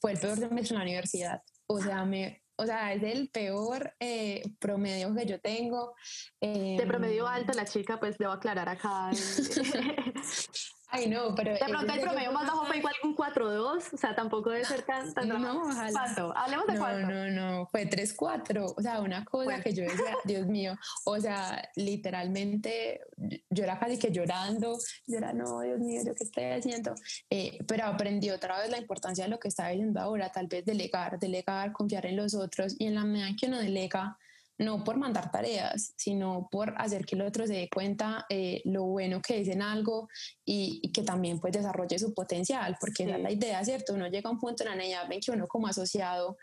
fue 0.01 0.13
el 0.13 0.19
peor 0.19 0.39
semestre 0.39 0.75
en 0.75 0.79
la 0.79 0.85
universidad. 0.85 1.43
O 1.67 1.79
sea, 1.79 2.07
me, 2.07 2.43
o 2.57 2.65
sea, 2.65 2.95
es 2.95 3.03
el 3.03 3.29
peor 3.29 3.95
eh, 4.01 4.43
promedio 4.59 5.15
que 5.15 5.27
yo 5.27 5.41
tengo. 5.43 5.95
de 6.41 6.83
promedio 6.87 7.27
em, 7.29 7.35
alto, 7.35 7.53
la 7.53 7.67
chica, 7.67 8.01
pues 8.01 8.17
debo 8.17 8.33
aclarar 8.33 8.71
acá. 8.71 9.11
Ay, 10.95 11.09
no, 11.09 11.35
pero... 11.35 11.55
De 11.55 11.59
pronto 11.59 11.91
el 11.91 12.01
promedio 12.03 12.33
más 12.33 12.47
bajo 12.47 12.67
fue 12.67 12.77
igual 12.77 12.95
un 13.03 13.17
4-2, 13.17 13.95
o 13.95 13.97
sea, 13.97 14.15
tampoco 14.15 14.51
debe 14.51 14.67
ser 14.67 14.83
tan... 14.83 15.13
tan 15.15 15.27
no, 15.27 15.63
ojalá. 15.63 15.91
¿Cuánto? 15.91 16.37
Hablemos 16.37 16.67
de 16.67 16.75
no, 16.75 16.81
cuánto. 16.81 17.09
No, 17.09 17.31
no, 17.31 17.67
fue 17.73 17.89
3-4, 17.89 18.75
o 18.77 18.83
sea, 18.83 19.01
una 19.01 19.25
cosa 19.25 19.59
que 19.63 19.73
yo 19.73 19.85
decía, 19.85 20.15
Dios 20.25 20.47
mío, 20.47 20.77
o 21.05 21.19
sea, 21.19 21.67
literalmente 21.77 23.01
yo 23.49 23.65
era 23.65 23.79
casi 23.79 23.99
que 23.99 24.13
llorando, 24.13 24.79
yo 25.07 25.17
era, 25.17 25.33
no, 25.33 25.63
Dios 25.63 25.81
mío, 25.81 26.03
¿yo 26.05 26.15
qué 26.15 26.25
estoy 26.25 26.45
haciendo? 26.45 26.95
Eh, 27.31 27.57
pero 27.67 27.87
aprendí 27.87 28.29
otra 28.29 28.59
vez 28.61 28.69
la 28.71 28.77
importancia 28.77 29.25
de 29.25 29.31
lo 29.31 29.41
que 29.41 29.49
estaba 29.49 29.71
diciendo 29.71 29.99
ahora, 29.99 30.31
tal 30.31 30.47
vez 30.47 30.63
delegar, 30.67 31.19
delegar, 31.19 31.73
confiar 31.73 32.05
en 32.05 32.17
los 32.17 32.35
otros, 32.35 32.77
y 32.79 32.87
en 32.87 32.97
la 32.97 33.05
medida 33.05 33.29
que 33.41 33.47
uno 33.47 33.59
delega, 33.59 34.19
no 34.63 34.85
por 34.85 34.97
mandar 34.97 35.31
tareas, 35.31 35.95
sino 35.97 36.49
por 36.51 36.75
hacer 36.79 37.05
que 37.05 37.15
el 37.15 37.23
otro 37.23 37.47
se 37.47 37.55
dé 37.55 37.69
cuenta 37.69 38.27
eh, 38.29 38.63
lo 38.65 38.85
bueno 38.85 39.21
que 39.21 39.41
es 39.41 39.49
en 39.49 39.63
algo 39.63 40.09
y, 40.45 40.91
que 40.93 41.03
también 41.03 41.41
pues 41.41 41.53
desarrolle 41.53 41.99
su 41.99 42.13
potencial, 42.15 42.77
porque 42.81 43.05
esa 43.05 43.17
es 43.17 43.23
la 43.23 43.31
idea, 43.31 43.65
¿cierto? 43.65 43.95
Uno 43.95 44.09
llega 44.09 44.29
a 44.29 44.33
un 44.33 44.39
punto 44.39 44.65
en 44.65 44.77
la 44.77 44.85
en 44.85 45.21
que 45.21 45.31
uno 45.31 45.47
como 45.47 45.67
asociado, 45.67 46.37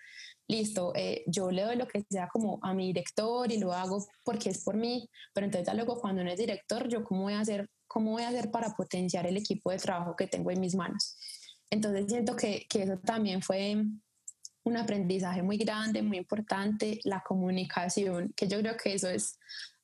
listo, 0.47 0.93
eh, 0.95 1.23
yo 1.27 1.51
le 1.51 1.63
doy 1.63 1.75
lo 1.75 1.87
que 1.87 2.03
sea 2.09 2.27
como 2.27 2.59
a 2.61 2.73
mi 2.73 2.87
director 2.87 3.51
y 3.51 3.59
lo 3.59 3.73
hago 3.73 4.05
porque 4.23 4.49
es 4.49 4.63
por 4.63 4.75
mí, 4.75 5.07
pero 5.33 5.45
entonces 5.45 5.67
ya 5.67 5.73
luego 5.73 5.99
cuando 5.99 6.21
uno 6.21 6.31
es 6.31 6.39
director, 6.39 6.87
yo 6.87 7.03
cómo 7.03 7.23
voy 7.23 7.33
a 7.33 7.41
hacer, 7.41 7.67
cómo 7.87 8.11
voy 8.11 8.23
a 8.23 8.29
hacer 8.29 8.49
para 8.49 8.73
potenciar 8.75 9.27
el 9.27 9.37
equipo 9.37 9.71
de 9.71 9.77
trabajo 9.77 10.15
que 10.15 10.27
tengo 10.27 10.51
en 10.51 10.59
mis 10.59 10.75
manos. 10.75 11.17
Entonces 11.69 12.05
siento 12.07 12.35
que, 12.35 12.65
que 12.67 12.83
eso 12.83 12.97
también 13.05 13.43
fue 13.43 13.75
un 14.69 14.77
aprendizaje 14.77 15.43
muy 15.43 15.57
grande, 15.57 16.01
muy 16.01 16.17
importante, 16.17 16.99
la 17.03 17.21
comunicación, 17.21 18.33
que 18.35 18.47
yo 18.47 18.59
creo 18.59 18.77
que 18.77 18.93
eso 18.93 19.09
es 19.09 19.37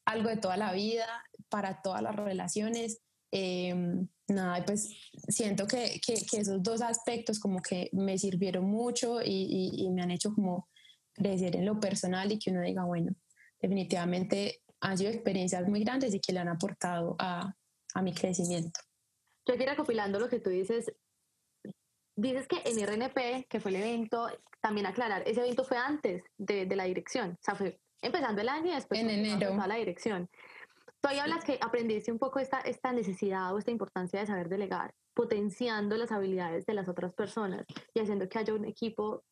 algo 0.05 0.29
de 0.29 0.37
toda 0.37 0.57
la 0.57 0.71
vida, 0.71 1.07
para 1.49 1.81
todas 1.81 2.01
las 2.01 2.15
relaciones. 2.15 3.01
Em, 3.31 4.07
nada, 4.27 4.63
pues 4.65 4.89
siento 5.27 5.67
que, 5.67 5.99
que, 6.05 6.13
esos 6.13 6.61
dos 6.63 6.81
aspectos 6.81 7.39
como 7.39 7.61
que 7.61 7.89
me 7.91 8.17
sirvieron 8.17 8.65
mucho 8.65 9.21
y, 9.21 9.71
y, 9.73 9.89
me 9.89 10.03
han 10.03 10.11
hecho 10.11 10.33
como 10.33 10.69
crecer 11.13 11.55
en 11.55 11.65
lo 11.65 11.79
personal 11.79 12.31
y 12.31 12.39
que 12.39 12.51
uno 12.51 12.61
diga, 12.61 12.85
bueno, 12.85 13.13
definitivamente 13.59 14.61
han 14.79 14.97
sido 14.97 15.11
experiencias 15.11 15.67
muy 15.67 15.83
grandes 15.83 16.13
y 16.13 16.19
que 16.19 16.33
le 16.33 16.39
han 16.39 16.49
aportado 16.49 17.15
a, 17.19 17.53
a 17.93 18.01
mi 18.01 18.13
crecimiento. 18.13 18.79
Yo 19.47 19.55
aquí 19.55 19.65
recopilando 19.65 20.19
lo 20.19 20.29
que 20.29 20.39
tú 20.39 20.49
dices, 20.49 20.91
dices 22.15 22.47
que 22.47 22.61
en 22.65 22.79
RNP, 22.85 23.47
que 23.49 23.59
fue 23.59 23.71
el 23.71 23.77
evento, 23.77 24.27
también 24.61 24.85
aclarar, 24.85 25.23
ese 25.25 25.41
evento 25.41 25.63
fue 25.63 25.77
antes 25.77 26.23
de, 26.37 26.65
de 26.65 26.75
la 26.75 26.85
dirección, 26.85 27.31
o 27.31 27.43
sea, 27.43 27.55
fue 27.55 27.79
empezando 28.01 28.41
el 28.41 28.49
año 28.49 28.71
y 28.71 28.75
después 28.75 28.99
en 28.99 29.09
enero. 29.09 29.51
toda 29.51 29.67
la 29.67 29.75
dirección. 29.75 30.29
Tú 31.01 31.09
ahí 31.09 31.19
hablas 31.19 31.43
que 31.43 31.59
aprendiste 31.61 32.11
un 32.11 32.19
poco 32.19 32.39
esta, 32.39 32.59
esta 32.61 32.91
necesidad 32.91 33.53
o 33.53 33.59
esta 33.59 33.71
importancia 33.71 34.19
de 34.19 34.25
saber 34.25 34.49
delegar, 34.49 34.93
potenciando 35.13 35.97
las 35.97 36.11
habilidades 36.11 36.65
de 36.65 36.73
las 36.73 36.87
otras 36.87 37.13
personas 37.13 37.65
y 37.93 37.99
haciendo 37.99 38.27
que 38.27 38.39
haya 38.39 38.53
un 38.53 38.65
equipo 38.65 39.23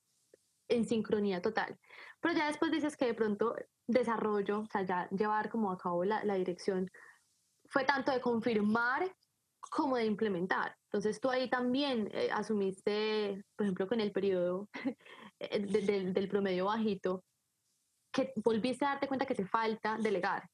en 0.70 0.86
sincronía 0.86 1.42
total. 1.42 1.78
Pero 2.20 2.36
ya 2.36 2.48
después 2.48 2.72
dices 2.72 2.96
que 2.96 3.06
de 3.06 3.14
pronto 3.14 3.56
desarrollo, 3.88 4.62
o 4.62 4.66
sea, 4.68 4.84
ya 4.84 5.10
llevar 5.10 5.50
como 5.50 5.72
a 5.72 5.78
cabo 5.78 6.04
la, 6.06 6.24
la 6.24 6.36
dirección, 6.36 6.90
fue 7.70 7.84
tanto 7.86 8.12
de 8.12 8.22
confirmar 8.22 9.12
como 9.70 9.98
de 9.98 10.06
implementar. 10.06 10.76
Entonces 10.86 11.20
tú 11.20 11.30
ahí 11.30 11.50
también 11.50 12.10
eh, 12.14 12.30
asumiste, 12.32 13.44
por 13.56 13.66
ejemplo, 13.66 13.88
con 13.88 14.00
el 14.00 14.12
periodo 14.12 14.70
eh, 15.40 15.60
del 15.60 16.28
promedio 16.28 16.66
bajito, 16.66 17.24
que 18.12 18.32
volviste 18.36 18.86
a 18.86 18.90
darte 18.90 19.08
cuenta 19.08 19.26
que 19.26 19.36
te 19.36 19.46
falta 19.46 19.98
delegar. 20.00 20.48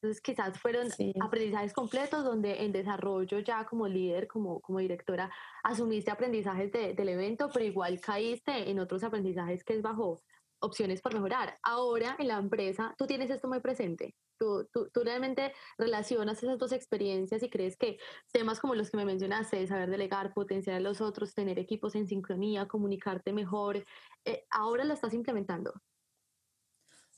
Entonces 0.00 0.20
quizás 0.20 0.60
fueron 0.60 0.88
aprendizajes 1.20 1.72
completos 1.72 2.22
donde 2.22 2.62
en 2.62 2.70
desarrollo 2.70 3.40
ya 3.40 3.64
como 3.64 3.88
líder, 3.88 4.28
como, 4.28 4.60
como 4.60 4.78
directora, 4.78 5.28
asumiste 5.64 6.12
aprendizajes 6.12 6.70
del 6.70 7.08
evento, 7.08 7.50
pero 7.52 7.64
igual 7.64 8.00
caíste 8.00 8.70
en 8.70 8.78
otros 8.78 9.02
aprendizajes 9.02 9.64
que 9.64 9.74
es 9.74 9.82
bajo 9.82 10.20
opciones 10.60 11.00
por 11.00 11.14
mejorar. 11.14 11.58
Ahora 11.62 12.16
en 12.18 12.28
la 12.28 12.38
empresa 12.38 12.94
tú 12.98 13.06
tienes 13.06 13.30
esto 13.30 13.48
muy 13.48 13.60
presente. 13.60 14.14
Tú, 14.38 14.68
tú, 14.72 14.88
tú, 14.92 15.02
realmente 15.02 15.52
relacionas 15.78 16.40
esas 16.40 16.58
dos 16.58 16.70
experiencias 16.70 17.42
y 17.42 17.50
crees 17.50 17.76
que 17.76 17.98
temas 18.32 18.60
como 18.60 18.76
los 18.76 18.88
que 18.88 18.96
me 18.96 19.04
mencionaste, 19.04 19.66
saber 19.66 19.90
delegar, 19.90 20.32
potenciar 20.32 20.76
a 20.76 20.80
los 20.80 21.00
otros, 21.00 21.34
tener 21.34 21.58
equipos 21.58 21.96
en 21.96 22.06
sincronía, 22.06 22.68
comunicarte 22.68 23.32
mejor, 23.32 23.84
eh, 24.24 24.44
ahora 24.50 24.84
lo 24.84 24.94
estás 24.94 25.12
implementando. 25.12 25.74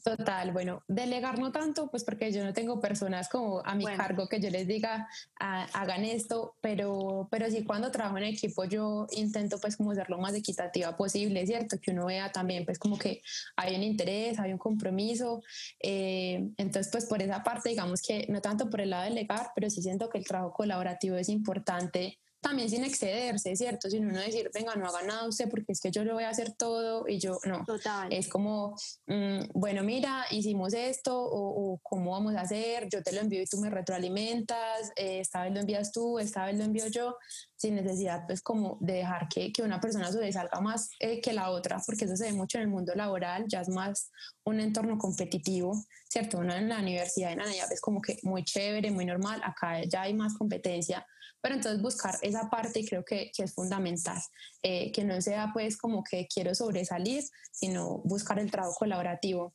Total, 0.02 0.50
bueno, 0.52 0.82
delegar 0.88 1.38
no 1.38 1.52
tanto, 1.52 1.90
pues 1.90 2.04
porque 2.04 2.32
yo 2.32 2.42
no 2.42 2.54
tengo 2.54 2.80
personas 2.80 3.28
como 3.28 3.60
a 3.64 3.74
mi 3.74 3.84
cargo 3.84 4.28
que 4.28 4.40
yo 4.40 4.48
les 4.48 4.66
diga 4.66 5.06
ah, 5.38 5.66
hagan 5.74 6.04
esto, 6.04 6.56
pero, 6.62 7.28
pero 7.30 7.50
sí 7.50 7.64
cuando 7.64 7.90
trabajo 7.90 8.16
en 8.16 8.24
equipo 8.24 8.64
yo 8.64 9.06
intento 9.12 9.58
pues 9.60 9.76
como 9.76 9.94
ser 9.94 10.08
lo 10.08 10.18
más 10.18 10.34
equitativa 10.34 10.96
posible, 10.96 11.46
¿cierto? 11.46 11.78
Que 11.78 11.90
uno 11.90 12.06
vea 12.06 12.32
también 12.32 12.64
pues 12.64 12.78
como 12.78 12.96
que 12.96 13.20
hay 13.56 13.76
un 13.76 13.82
interés, 13.82 14.38
hay 14.38 14.52
un 14.52 14.58
compromiso, 14.58 15.42
eh, 15.82 16.48
entonces 16.56 16.90
pues 16.90 17.04
por 17.04 17.20
esa 17.20 17.42
parte 17.42 17.68
digamos 17.68 18.00
que 18.00 18.26
no 18.30 18.40
tanto 18.40 18.70
por 18.70 18.80
el 18.80 18.90
lado 18.90 19.02
de 19.02 19.10
delegar, 19.10 19.50
pero 19.54 19.68
sí 19.68 19.82
siento 19.82 20.08
que 20.08 20.16
el 20.16 20.24
trabajo 20.24 20.54
colaborativo 20.54 21.16
es 21.16 21.28
importante 21.28 22.18
también 22.40 22.70
sin 22.70 22.84
excederse, 22.84 23.54
¿cierto? 23.54 23.90
Sin 23.90 24.06
uno 24.06 24.18
decir, 24.18 24.50
venga, 24.54 24.74
no 24.74 24.86
haga 24.86 25.02
nada 25.02 25.28
usted 25.28 25.48
porque 25.48 25.72
es 25.72 25.80
que 25.80 25.90
yo 25.90 26.04
lo 26.04 26.14
voy 26.14 26.24
a 26.24 26.30
hacer 26.30 26.52
todo 26.52 27.06
y 27.06 27.18
yo 27.18 27.38
no. 27.44 27.64
Total. 27.66 28.10
Es 28.12 28.28
como, 28.28 28.76
mm, 29.06 29.50
bueno, 29.52 29.82
mira, 29.82 30.24
hicimos 30.30 30.72
esto 30.72 31.16
o, 31.20 31.78
cómo 31.82 32.12
vamos 32.12 32.34
a 32.34 32.42
hacer, 32.42 32.88
yo 32.90 33.02
te 33.02 33.12
lo 33.12 33.20
envío 33.20 33.42
y 33.42 33.46
tú 33.46 33.58
me 33.58 33.70
retroalimentas, 33.70 34.90
eh, 34.96 35.20
esta 35.20 35.42
vez 35.42 35.52
lo 35.52 35.60
envías 35.60 35.92
tú, 35.92 36.18
esta 36.18 36.46
vez 36.46 36.56
lo 36.56 36.64
envío 36.64 36.86
yo, 36.88 37.16
sin 37.56 37.74
necesidad 37.74 38.24
pues 38.26 38.40
como 38.40 38.78
de 38.80 38.94
dejar 38.94 39.28
que, 39.28 39.52
que 39.52 39.62
una 39.62 39.80
persona 39.80 40.10
sobresalga 40.10 40.60
más 40.60 40.90
eh, 40.98 41.20
que 41.20 41.32
la 41.32 41.50
otra, 41.50 41.80
porque 41.84 42.06
eso 42.06 42.16
se 42.16 42.24
ve 42.24 42.32
mucho 42.32 42.58
en 42.58 42.62
el 42.62 42.68
mundo 42.68 42.94
laboral, 42.94 43.44
ya 43.48 43.60
es 43.60 43.68
más 43.68 44.10
un 44.44 44.60
entorno 44.60 44.96
competitivo, 44.96 45.84
¿cierto? 46.08 46.38
Uno 46.38 46.54
en 46.54 46.68
la 46.68 46.78
universidad 46.78 47.32
en 47.32 47.40
Anaya 47.40 47.66
es 47.70 47.80
como 47.80 48.00
que 48.00 48.18
muy 48.22 48.44
chévere, 48.44 48.90
muy 48.90 49.04
normal, 49.04 49.40
acá 49.44 49.82
ya 49.84 50.02
hay 50.02 50.14
más 50.14 50.34
competencia 50.34 51.06
pero 51.40 51.54
entonces 51.54 51.80
buscar 51.82 52.16
esa 52.22 52.48
parte 52.50 52.84
creo 52.84 53.04
que, 53.04 53.30
que 53.34 53.44
es 53.44 53.54
fundamental, 53.54 54.18
eh, 54.62 54.92
que 54.92 55.04
no 55.04 55.20
sea 55.20 55.50
pues 55.52 55.76
como 55.76 56.02
que 56.02 56.26
quiero 56.26 56.54
sobresalir, 56.54 57.24
sino 57.52 57.98
buscar 57.98 58.38
el 58.38 58.50
trabajo 58.50 58.74
colaborativo. 58.78 59.54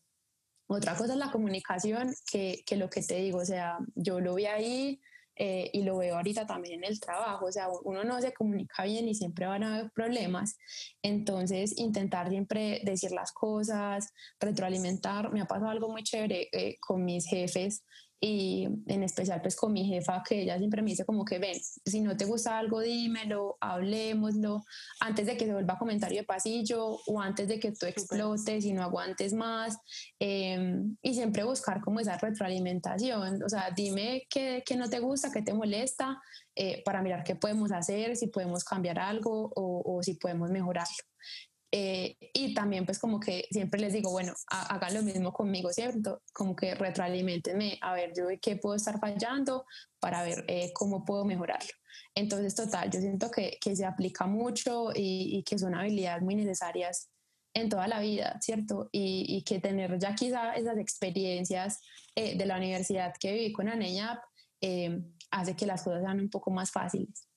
Otra 0.67 0.95
cosa 0.95 1.13
es 1.13 1.19
la 1.19 1.31
comunicación, 1.31 2.13
que, 2.31 2.63
que 2.65 2.75
lo 2.75 2.89
que 2.89 3.03
te 3.03 3.15
digo, 3.17 3.39
o 3.39 3.45
sea, 3.45 3.77
yo 3.95 4.19
lo 4.19 4.35
vi 4.35 4.45
ahí, 4.47 5.01
eh, 5.37 5.69
y 5.73 5.83
lo 5.83 5.97
veo 5.97 6.15
ahorita 6.15 6.45
también 6.45 6.75
en 6.75 6.89
el 6.89 6.99
trabajo, 7.01 7.47
o 7.47 7.51
sea, 7.51 7.67
uno 7.83 8.05
no 8.05 8.21
se 8.21 8.33
comunica 8.33 8.85
bien 8.85 9.09
y 9.09 9.15
siempre 9.15 9.45
van 9.45 9.63
a 9.63 9.75
haber 9.75 9.91
problemas, 9.91 10.57
entonces 11.01 11.77
intentar 11.77 12.29
siempre 12.29 12.81
decir 12.85 13.11
las 13.11 13.33
cosas, 13.33 14.13
retroalimentar, 14.39 15.33
me 15.33 15.41
ha 15.41 15.45
pasado 15.45 15.71
algo 15.71 15.89
muy 15.89 16.03
chévere 16.03 16.47
eh, 16.53 16.77
con 16.79 17.03
mis 17.03 17.27
jefes, 17.27 17.83
y 18.19 18.67
en 18.87 19.03
especial 19.03 19.41
pues 19.41 19.55
con 19.55 19.73
mi 19.73 19.85
jefa 19.85 20.23
que 20.27 20.41
ella 20.41 20.57
siempre 20.57 20.81
me 20.81 20.91
dice 20.91 21.05
como 21.05 21.25
que 21.25 21.39
ven, 21.39 21.57
si 21.85 22.01
no 22.01 22.15
te 22.15 22.25
gusta 22.25 22.57
algo 22.57 22.79
dímelo, 22.79 23.57
hablemoslo, 23.59 24.63
antes 24.99 25.25
de 25.25 25.37
que 25.37 25.45
se 25.45 25.53
vuelva 25.53 25.77
comentario 25.77 26.19
de 26.19 26.25
pasillo 26.25 26.97
o 27.05 27.21
antes 27.21 27.47
de 27.47 27.59
que 27.59 27.71
tú 27.71 27.85
explotes 27.85 28.65
y 28.65 28.73
no 28.73 28.83
aguantes 28.83 29.33
más 29.33 29.77
em, 30.19 30.95
y 31.01 31.13
siempre 31.13 31.43
buscar 31.43 31.81
como 31.81 31.99
esa 31.99 32.17
retroalimentación, 32.17 33.43
o 33.43 33.49
sea, 33.49 33.71
dime 33.75 34.25
qué, 34.29 34.63
qué 34.65 34.75
no 34.75 34.89
te 34.89 34.99
gusta, 34.99 35.31
qué 35.31 35.41
te 35.41 35.53
molesta 35.53 36.21
eh, 36.55 36.81
para 36.85 37.01
mirar 37.01 37.23
qué 37.23 37.35
podemos 37.35 37.71
hacer, 37.71 38.15
si 38.15 38.27
podemos 38.27 38.63
cambiar 38.63 38.99
algo 38.99 39.51
o, 39.55 39.97
o 39.97 40.03
si 40.03 40.15
podemos 40.15 40.49
mejorarlo. 40.51 40.85
Eh, 41.77 42.15
y 42.33 42.53
también 42.53 42.85
pues 42.85 42.99
como 42.99 43.19
que 43.19 43.49
siempre 43.51 43.81
les 43.81 43.91
digo, 43.91 44.09
bueno, 44.09 44.33
hagan 44.47 44.93
lo 44.93 45.01
mismo 45.01 45.33
conmigo, 45.33 45.73
¿cierto? 45.73 46.21
Como 46.31 46.55
que 46.55 46.73
retroalimentenme, 46.73 47.77
a 47.81 47.93
ver, 47.93 48.13
yo 48.15 48.27
qué 48.41 48.55
puedo 48.55 48.77
estar 48.77 48.97
fallando 48.97 49.65
para 49.99 50.23
ver 50.23 50.45
eh, 50.47 50.71
cómo 50.73 51.03
puedo 51.03 51.25
mejorarlo. 51.25 51.73
Entonces, 52.15 52.55
total, 52.55 52.89
yo 52.91 53.01
siento 53.01 53.29
que, 53.29 53.57
que 53.59 53.75
se 53.75 53.83
aplica 53.83 54.25
mucho 54.25 54.91
y, 54.95 55.43
que 55.43 55.59
son 55.59 55.75
habilidades 55.75 56.23
muy 56.23 56.35
necesarias 56.35 57.09
en 57.53 57.67
toda 57.67 57.89
la 57.89 57.99
vida, 57.99 58.39
¿cierto? 58.39 58.87
Y, 58.93 59.25
y 59.27 59.43
que 59.43 59.59
tener 59.59 59.99
ya 59.99 60.15
quizá 60.15 60.53
esas 60.53 60.77
experiencias 60.77 61.81
eh, 62.15 62.37
de 62.37 62.45
la 62.45 62.55
universidad 62.55 63.13
que 63.19 63.33
viví 63.33 63.51
con 63.51 63.67
ANEñap 63.67 64.19
hace 65.29 65.55
que 65.57 65.65
las 65.65 65.83
cosas 65.83 66.03
sean 66.03 66.21
un 66.21 66.29
poco 66.29 66.51
más 66.51 66.71
fáciles 66.71 67.27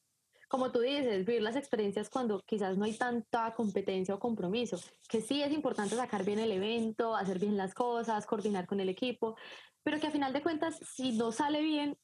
como 0.49 0.73
tú 0.73 0.81
dices, 0.81 1.27
vivir 1.27 1.43
las 1.43 1.57
experiencias 1.57 2.09
cuando 2.09 2.41
quizás 2.41 2.77
no 2.79 2.85
hay 2.85 2.95
tanta 2.95 3.55
competencia 3.55 4.15
o 4.15 4.19
compromiso, 4.19 4.81
que 5.09 5.21
sí 5.21 5.43
es 5.43 5.53
importante 5.53 5.95
sacar 5.95 6.25
bien 6.25 6.39
el 6.39 6.53
evento, 6.53 7.15
hacer 7.15 7.39
bien 7.39 7.57
las 7.57 7.75
cosas, 7.75 8.27
coordinar 8.27 8.67
con 8.67 8.81
el 8.81 8.89
equipo, 8.89 9.37
pero 9.83 10.01
que 10.01 10.07
a 10.07 10.11
final 10.11 10.33
de 10.33 10.43
cuentas, 10.43 10.81
si 10.95 11.13
no 11.13 11.33
sale 11.33 11.63
bien, 11.63 11.97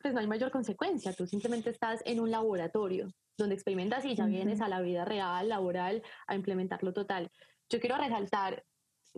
pues 0.00 0.14
no 0.14 0.20
hay 0.20 0.26
mayor 0.26 0.50
consecuencia, 0.50 1.12
tú 1.12 1.26
simplemente 1.26 1.70
estás 1.70 2.02
en 2.06 2.18
un 2.18 2.30
laboratorio 2.30 3.08
donde 3.38 3.54
experimentas 3.54 4.04
y 4.04 4.14
ya 4.14 4.26
vienes 4.26 4.60
a 4.60 4.68
la 4.68 4.80
vida 4.80 5.04
real, 5.04 5.48
laboral, 5.48 6.02
a 6.26 6.34
implementarlo 6.34 6.92
total. 6.92 7.30
Yo 7.68 7.80
quiero 7.80 7.96
resaltar 7.96 8.64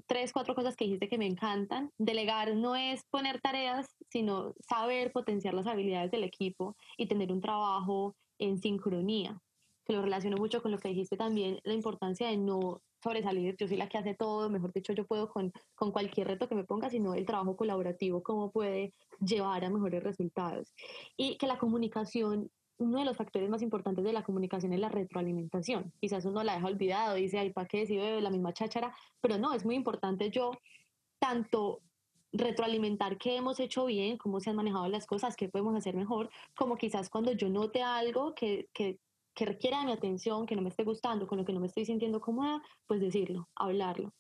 tres, 0.07 0.33
cuatro 0.33 0.55
cosas 0.55 0.77
que 0.77 0.85
dijiste 0.85 1.09
que 1.09 1.19
me 1.19 1.27
encantan. 1.27 1.91
Delegar 1.99 2.55
no 2.55 2.77
es 2.77 3.03
poner 3.11 3.41
tareas, 3.41 3.87
sino 4.11 4.55
saber 4.61 5.13
potenciar 5.13 5.55
las 5.55 5.67
habilidades 5.67 6.11
del 6.11 6.25
equipo 6.25 6.77
y 6.97 7.07
tener 7.07 7.33
un 7.33 7.41
trabajo 7.41 8.15
en 8.39 8.61
sincronía, 8.61 9.41
que 9.85 9.93
lo 9.93 10.03
relaciono 10.03 10.37
mucho 10.37 10.63
con 10.63 10.71
lo 10.71 10.79
que 10.79 10.89
dijiste 10.89 11.17
también, 11.17 11.61
la 11.65 11.75
importancia 11.75 12.29
de 12.29 12.37
no 12.37 12.83
sobresalir, 13.03 13.55
yo 13.59 13.69
soy 13.69 13.77
la 13.77 13.89
que 13.89 13.99
hace 13.99 14.15
todo, 14.15 14.49
mejor 14.49 14.73
dicho, 14.73 14.95
yo 14.95 15.07
puedo 15.07 15.29
con, 15.29 15.53
con 15.75 15.93
cualquier 15.93 16.29
reto 16.29 16.49
que 16.49 16.55
me 16.55 16.65
ponga, 16.65 16.89
sino 16.89 17.15
el 17.15 17.27
trabajo 17.27 17.57
colaborativo, 17.57 18.23
cómo 18.23 18.51
puede 18.51 18.95
llevar 19.21 19.65
a 19.65 19.71
mejores 19.71 20.03
resultados. 20.03 20.73
Y 21.17 21.37
que 21.37 21.47
la 21.47 21.59
comunicación 21.59 22.51
uno 22.77 22.99
de 22.99 23.05
los 23.05 23.17
factores 23.17 23.49
más 23.49 23.63
importantes 23.63 24.05
de 24.05 24.13
la 24.13 24.25
comunicación 24.25 24.73
es 24.73 24.81
la 24.81 24.89
retroalimentación. 24.89 25.93
Quizás 26.01 26.25
uno 26.25 26.43
la 26.43 26.55
deja 26.55 26.67
olvidado, 26.67 27.15
dice, 27.15 27.39
ay, 27.39 27.53
¿para 27.53 27.69
qué? 27.69 27.87
Si 27.87 27.97
veo 27.97 28.21
la 28.21 28.31
misma 28.31 28.53
cháchara, 28.53 28.95
pero 29.21 29.39
no, 29.39 29.55
es 29.55 29.65
muy 29.65 29.77
importante 29.77 30.31
yo 30.31 30.51
tanto 31.21 31.81
retroalimentar 32.35 33.17
qué 33.17 33.37
hemos 33.37 33.61
hecho 33.61 33.87
bien, 33.87 34.19
cómo 34.19 34.41
se 34.41 34.51
han 34.51 34.57
manejado 34.57 34.89
las 34.89 35.07
cosas, 35.07 35.37
qué 35.37 35.49
podemos 35.49 35.75
hacer 35.77 35.95
mejor, 35.95 36.29
como 36.57 36.77
quizás 36.77 37.09
cuando 37.09 37.33
yo 37.33 37.49
note 37.49 37.83
algo 37.83 38.35
que, 38.35 38.69
que, 38.75 38.99
que 39.35 39.47
requiera 39.47 39.81
de 39.81 39.87
mi 39.87 39.93
atención, 39.93 40.45
que 40.45 40.57
no 40.57 40.63
me 40.63 40.69
esté 40.69 40.83
gustando, 40.85 41.27
con 41.27 41.39
lo 41.39 41.45
que 41.45 41.53
no 41.53 41.61
me 41.61 41.69
estoy 41.69 41.87
sintiendo 41.87 42.21
cómoda, 42.21 42.61
pues 42.87 43.01
decirlo, 43.01 43.49
hablarlo. 43.55 44.13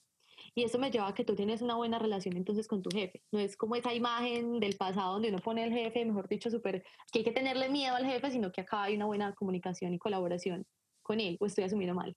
Y 0.54 0.62
eso 0.62 0.78
me 0.78 0.90
lleva 0.90 1.08
a 1.08 1.14
que 1.14 1.24
tú 1.24 1.34
tienes 1.34 1.62
una 1.62 1.74
buena 1.74 1.98
relación 1.98 2.36
entonces 2.36 2.68
con 2.68 2.82
tu 2.82 2.90
jefe. 2.90 3.22
No 3.32 3.40
es 3.40 3.56
como 3.56 3.74
esa 3.74 3.92
imagen 3.92 4.60
del 4.60 4.76
pasado 4.76 5.14
donde 5.14 5.30
uno 5.30 5.38
pone 5.38 5.64
al 5.64 5.72
jefe, 5.72 6.04
mejor 6.04 6.28
dicho, 6.28 6.50
súper, 6.50 6.84
que 7.10 7.20
hay 7.20 7.24
que 7.24 7.32
tenerle 7.32 7.68
miedo 7.68 7.96
al 7.96 8.06
jefe, 8.06 8.30
sino 8.30 8.52
que 8.52 8.60
acá 8.60 8.84
hay 8.84 8.96
una 8.96 9.06
buena 9.06 9.34
comunicación 9.34 9.94
y 9.94 9.98
colaboración 9.98 10.64
con 11.02 11.20
él, 11.20 11.36
o 11.40 11.46
estoy 11.46 11.64
asumiendo 11.64 11.94
mal. 11.94 12.16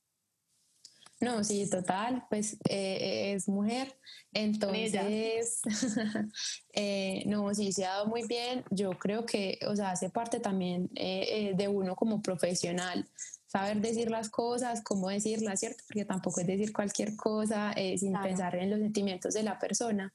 No, 1.20 1.44
sí, 1.44 1.68
total, 1.68 2.26
pues 2.30 2.58
eh, 2.70 3.34
es 3.34 3.48
mujer, 3.48 3.98
entonces, 4.34 5.62
eh, 6.74 7.24
no, 7.26 7.52
sí, 7.56 7.72
se 7.72 7.86
ha 7.86 7.90
dado 7.90 8.06
muy 8.06 8.28
bien, 8.28 8.64
yo 8.70 8.92
creo 8.92 9.26
que, 9.26 9.58
o 9.68 9.76
sea, 9.76 9.92
hace 9.92 10.12
parte 10.12 10.40
también 10.40 10.92
eh, 10.94 11.54
de 11.56 11.68
uno 11.68 11.96
como 11.96 12.22
profesional, 12.22 13.10
saber 13.48 13.82
decir 13.82 14.12
las 14.12 14.30
cosas, 14.30 14.84
cómo 14.84 15.10
decirlas, 15.10 15.60
¿cierto? 15.60 15.84
Porque 15.88 16.06
tampoco 16.06 16.42
es 16.42 16.48
decir 16.48 16.72
cualquier 16.72 17.16
cosa 17.16 17.74
sin 17.98 18.14
pensar 18.22 18.56
en 18.56 18.70
los 18.70 18.80
sentimientos 18.80 19.34
de 19.34 19.42
la 19.42 19.58
persona. 19.58 20.14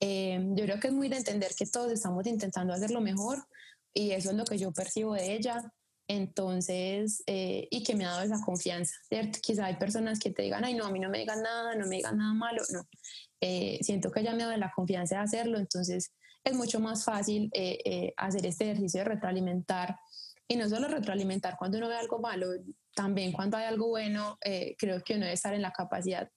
yo 0.00 0.64
creo 0.64 0.78
que 0.78 0.88
es 0.88 0.92
muy 0.92 1.08
de 1.08 1.16
entender 1.16 1.52
que 1.56 1.66
todos 1.66 1.90
estamos 1.90 2.26
intentando 2.26 2.74
hacer 2.74 2.90
lo 2.90 3.00
mejor 3.00 3.44
y 3.92 4.10
eso 4.10 4.30
es 4.30 4.36
lo 4.36 4.44
que 4.44 4.58
yo 4.58 4.70
percibo 4.70 5.14
de 5.14 5.34
ella. 5.34 5.72
Entonces, 6.06 7.22
eh, 7.26 7.66
y 7.70 7.82
que 7.82 7.94
me 7.94 8.04
ha 8.04 8.10
dado 8.10 8.22
esa 8.22 8.40
confianza, 8.44 8.94
¿cierto? 9.08 9.38
Quizá 9.40 9.66
hay 9.66 9.76
personas 9.76 10.18
que 10.18 10.30
te 10.30 10.42
digan, 10.42 10.64
ay, 10.64 10.74
no, 10.74 10.84
a 10.84 10.90
mí 10.90 11.00
no 11.00 11.08
me 11.08 11.18
digan 11.18 11.42
nada, 11.42 11.74
no 11.74 11.86
me 11.86 11.96
digan 11.96 12.18
nada 12.18 12.34
malo, 12.34 12.62
no. 12.72 12.86
eh, 13.40 13.78
siento 13.80 14.10
que 14.10 14.20
ella 14.20 14.34
me 14.34 14.44
da 14.44 14.56
la 14.56 14.70
confianza 14.74 15.16
de 15.16 15.22
hacerlo, 15.22 15.58
entonces 15.58 16.12
es 16.44 16.54
mucho 16.54 16.78
más 16.78 17.04
fácil 17.04 17.48
eh, 17.54 18.12
hacer 18.18 18.44
este 18.44 18.64
ejercicio 18.64 19.00
de 19.00 19.04
retroalimentar 19.04 19.96
y 20.46 20.56
no 20.56 20.68
solo 20.68 20.88
retroalimentar 20.88 21.56
cuando 21.58 21.78
uno 21.78 21.88
ve 21.88 21.96
algo 21.96 22.18
malo, 22.18 22.48
también 22.94 23.32
cuando 23.32 23.56
hay 23.56 23.64
algo 23.64 23.88
bueno, 23.88 24.38
creo 24.76 25.02
que 25.02 25.14
uno 25.14 25.22
debe 25.22 25.32
estar 25.32 25.54
en 25.54 25.62
la 25.62 25.72
capacidad 25.72 26.28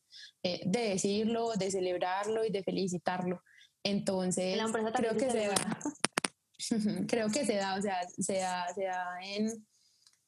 de 0.42 0.80
decirlo, 0.90 1.52
de 1.56 1.70
celebrarlo 1.70 2.46
y 2.46 2.52
de 2.52 2.64
felicitarlo. 2.64 3.42
Entonces, 3.84 4.58
creo 4.96 5.18
que 5.18 5.30
se 5.30 5.48
da, 5.48 5.80
creo 7.08 7.30
que 7.30 7.46
se 7.46 7.56
da, 7.56 7.76
o 7.76 7.82
sea, 7.82 8.08
se 8.08 8.40
da, 8.40 8.68
se 8.74 8.86
da 8.86 9.18
en, 9.22 9.68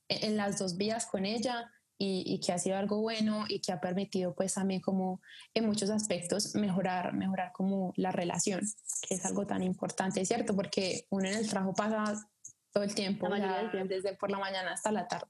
en 0.08 0.38
las 0.38 0.60
dos 0.60 0.78
vías 0.78 1.06
con 1.06 1.26
ella 1.26 1.72
y, 2.02 2.40
que 2.40 2.54
ha 2.54 2.58
sido 2.58 2.78
algo 2.78 3.02
bueno 3.02 3.44
y 3.50 3.60
que 3.60 3.74
ha 3.74 3.82
permitido 3.82 4.34
pues 4.34 4.54
también 4.54 4.80
como 4.80 5.22
en 5.54 5.66
muchos 5.66 5.90
aspectos 5.90 6.56
mejorar, 6.56 7.14
mejorar 7.14 7.52
como 7.52 7.92
la 7.98 8.12
relación, 8.12 8.62
que 9.08 9.16
es 9.16 9.26
algo 9.26 9.46
tan 9.46 9.64
importante, 9.64 10.24
¿cierto? 10.26 10.56
Porque 10.56 11.06
uno 11.10 11.28
en 11.28 11.36
el 11.36 11.50
trabajo 11.50 11.74
pasa 11.74 12.30
todo 12.72 12.86
el 12.86 12.96
tiempo, 12.96 13.28
desde 13.86 14.16
por 14.16 14.32
la 14.32 14.40
mañana 14.40 14.72
hasta 14.72 14.94
la 14.94 15.08
tarde. 15.10 15.28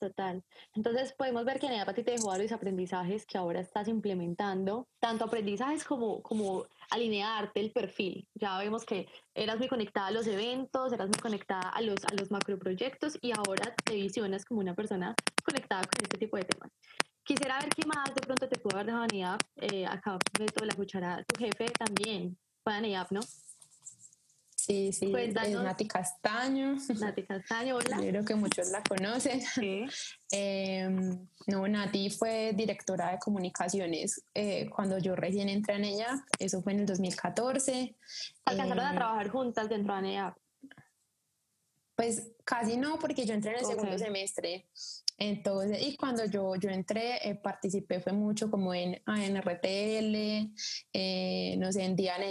Total. 0.00 0.42
Entonces 0.74 1.12
podemos 1.12 1.44
ver 1.44 1.60
que 1.60 1.68
Nea 1.68 1.84
ti 1.92 2.02
te 2.02 2.12
dejó 2.12 2.28
varios 2.28 2.52
aprendizajes 2.52 3.26
que 3.26 3.36
ahora 3.36 3.60
estás 3.60 3.86
implementando, 3.86 4.88
tanto 4.98 5.26
aprendizajes 5.26 5.84
como, 5.84 6.22
como 6.22 6.64
alinearte 6.88 7.60
el 7.60 7.70
perfil. 7.70 8.26
Ya 8.32 8.56
vemos 8.56 8.86
que 8.86 9.08
eras 9.34 9.58
muy 9.58 9.68
conectada 9.68 10.06
a 10.06 10.10
los 10.10 10.26
eventos, 10.26 10.94
eras 10.94 11.08
muy 11.08 11.20
conectada 11.20 11.68
a 11.68 11.82
los, 11.82 12.02
a 12.06 12.14
los 12.14 12.30
macroproyectos 12.30 13.18
y 13.20 13.32
ahora 13.32 13.74
te 13.84 13.92
visionas 13.92 14.46
como 14.46 14.60
una 14.60 14.74
persona 14.74 15.14
conectada 15.44 15.82
con 15.82 16.02
este 16.02 16.16
tipo 16.16 16.38
de 16.38 16.44
temas. 16.44 16.70
Quisiera 17.22 17.58
ver 17.58 17.68
qué 17.68 17.86
más 17.86 18.14
de 18.14 18.22
pronto 18.22 18.48
te 18.48 18.58
puedo 18.58 18.78
haber 18.78 18.86
dejado 18.86 19.06
Nea, 19.12 19.36
eh, 19.56 19.84
acá 19.84 20.16
de 20.34 20.66
la 20.66 20.74
cucharada. 20.74 21.22
Tu 21.24 21.38
jefe 21.38 21.66
también 21.78 22.38
fue 22.64 22.72
¿no? 23.10 23.20
Sí, 24.66 24.92
sí, 24.92 25.10
es 25.16 25.34
Nati 25.34 25.88
Castaño. 25.88 26.76
Nati 27.00 27.22
Castaño, 27.22 27.76
hola. 27.76 27.96
creo 27.96 28.24
que 28.24 28.34
muchos 28.34 28.68
la 28.68 28.82
conocen. 28.82 29.40
Sí. 29.40 29.86
Em, 30.32 31.26
no, 31.48 31.66
Nati 31.66 32.08
fue 32.10 32.52
directora 32.54 33.10
de 33.10 33.18
comunicaciones 33.18 34.22
eh, 34.32 34.68
cuando 34.70 34.98
yo 34.98 35.16
recién 35.16 35.48
entré 35.48 35.74
en 35.74 35.84
ella, 35.84 36.24
eso 36.38 36.62
fue 36.62 36.72
en 36.74 36.80
el 36.80 36.86
2014. 36.86 37.96
¿Alcanzaron 38.44 38.84
a 38.84 38.92
eh, 38.92 38.94
trabajar 38.94 39.28
juntas 39.28 39.68
dentro 39.68 40.00
de 40.00 40.10
ella? 40.10 40.36
Pues 41.96 42.30
casi 42.44 42.76
no, 42.76 42.98
porque 42.98 43.24
yo 43.26 43.34
entré 43.34 43.52
en 43.52 43.58
el 43.60 43.66
segundo 43.66 43.98
semestre. 43.98 44.68
Entonces, 45.22 45.86
y 45.86 45.98
cuando 45.98 46.24
yo, 46.24 46.56
yo 46.56 46.70
entré, 46.70 47.28
eh, 47.28 47.34
participé, 47.34 48.00
fue 48.00 48.14
mucho 48.14 48.50
como 48.50 48.72
en, 48.72 49.02
ah, 49.04 49.22
en 49.22 49.36
RTL, 49.36 50.50
eh, 50.94 51.56
no 51.58 51.70
sé, 51.70 51.84
en 51.84 51.94
Diana 51.94 52.24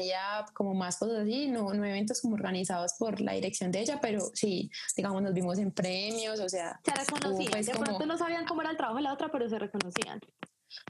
como 0.55 0.73
más 0.73 0.97
cosas 0.97 1.19
así, 1.19 1.47
no, 1.47 1.71
no 1.71 1.85
eventos 1.85 2.19
como 2.19 2.33
organizados 2.33 2.93
por 2.97 3.21
la 3.21 3.33
dirección 3.33 3.71
de 3.71 3.81
ella, 3.81 3.99
pero 4.01 4.31
sí, 4.33 4.71
digamos, 4.97 5.21
nos 5.21 5.35
vimos 5.35 5.59
en 5.59 5.71
premios, 5.71 6.39
o 6.39 6.49
sea. 6.49 6.79
Se 6.83 6.91
reconocían, 6.91 7.51
pues, 7.51 7.67
de 7.67 7.73
pronto 7.73 8.07
no 8.07 8.17
sabían 8.17 8.47
cómo 8.47 8.61
era 8.61 8.71
el 8.71 8.77
trabajo 8.77 8.97
de 8.97 9.03
la 9.03 9.13
otra, 9.13 9.29
pero 9.31 9.47
se 9.47 9.59
reconocían. 9.59 10.19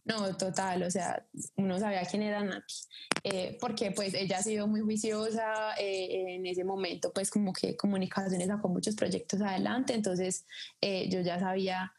No, 0.06 0.36
total, 0.38 0.84
o 0.84 0.92
sea, 0.92 1.26
uno 1.56 1.80
sabía 1.80 2.04
quién 2.04 2.24
era 2.24 2.44
Nati, 2.44 2.76
eh, 3.24 3.58
porque 3.60 3.92
pues 3.92 4.14
ella 4.14 4.38
ha 4.38 4.44
sido 4.44 4.68
muy 4.68 4.82
juiciosa 4.82 5.74
eh, 5.78 6.36
en 6.36 6.46
ese 6.46 6.64
momento, 6.64 7.12
pues 7.14 7.30
como 7.30 7.54
que 7.54 7.76
comunicaciones 7.78 8.48
sacó 8.48 8.70
muchos 8.70 8.96
proyectos 8.96 9.42
adelante, 9.42 9.94
entonces 9.94 10.46
eh, 10.82 11.08
yo 11.10 11.22
ya 11.22 11.40
sabía 11.40 11.94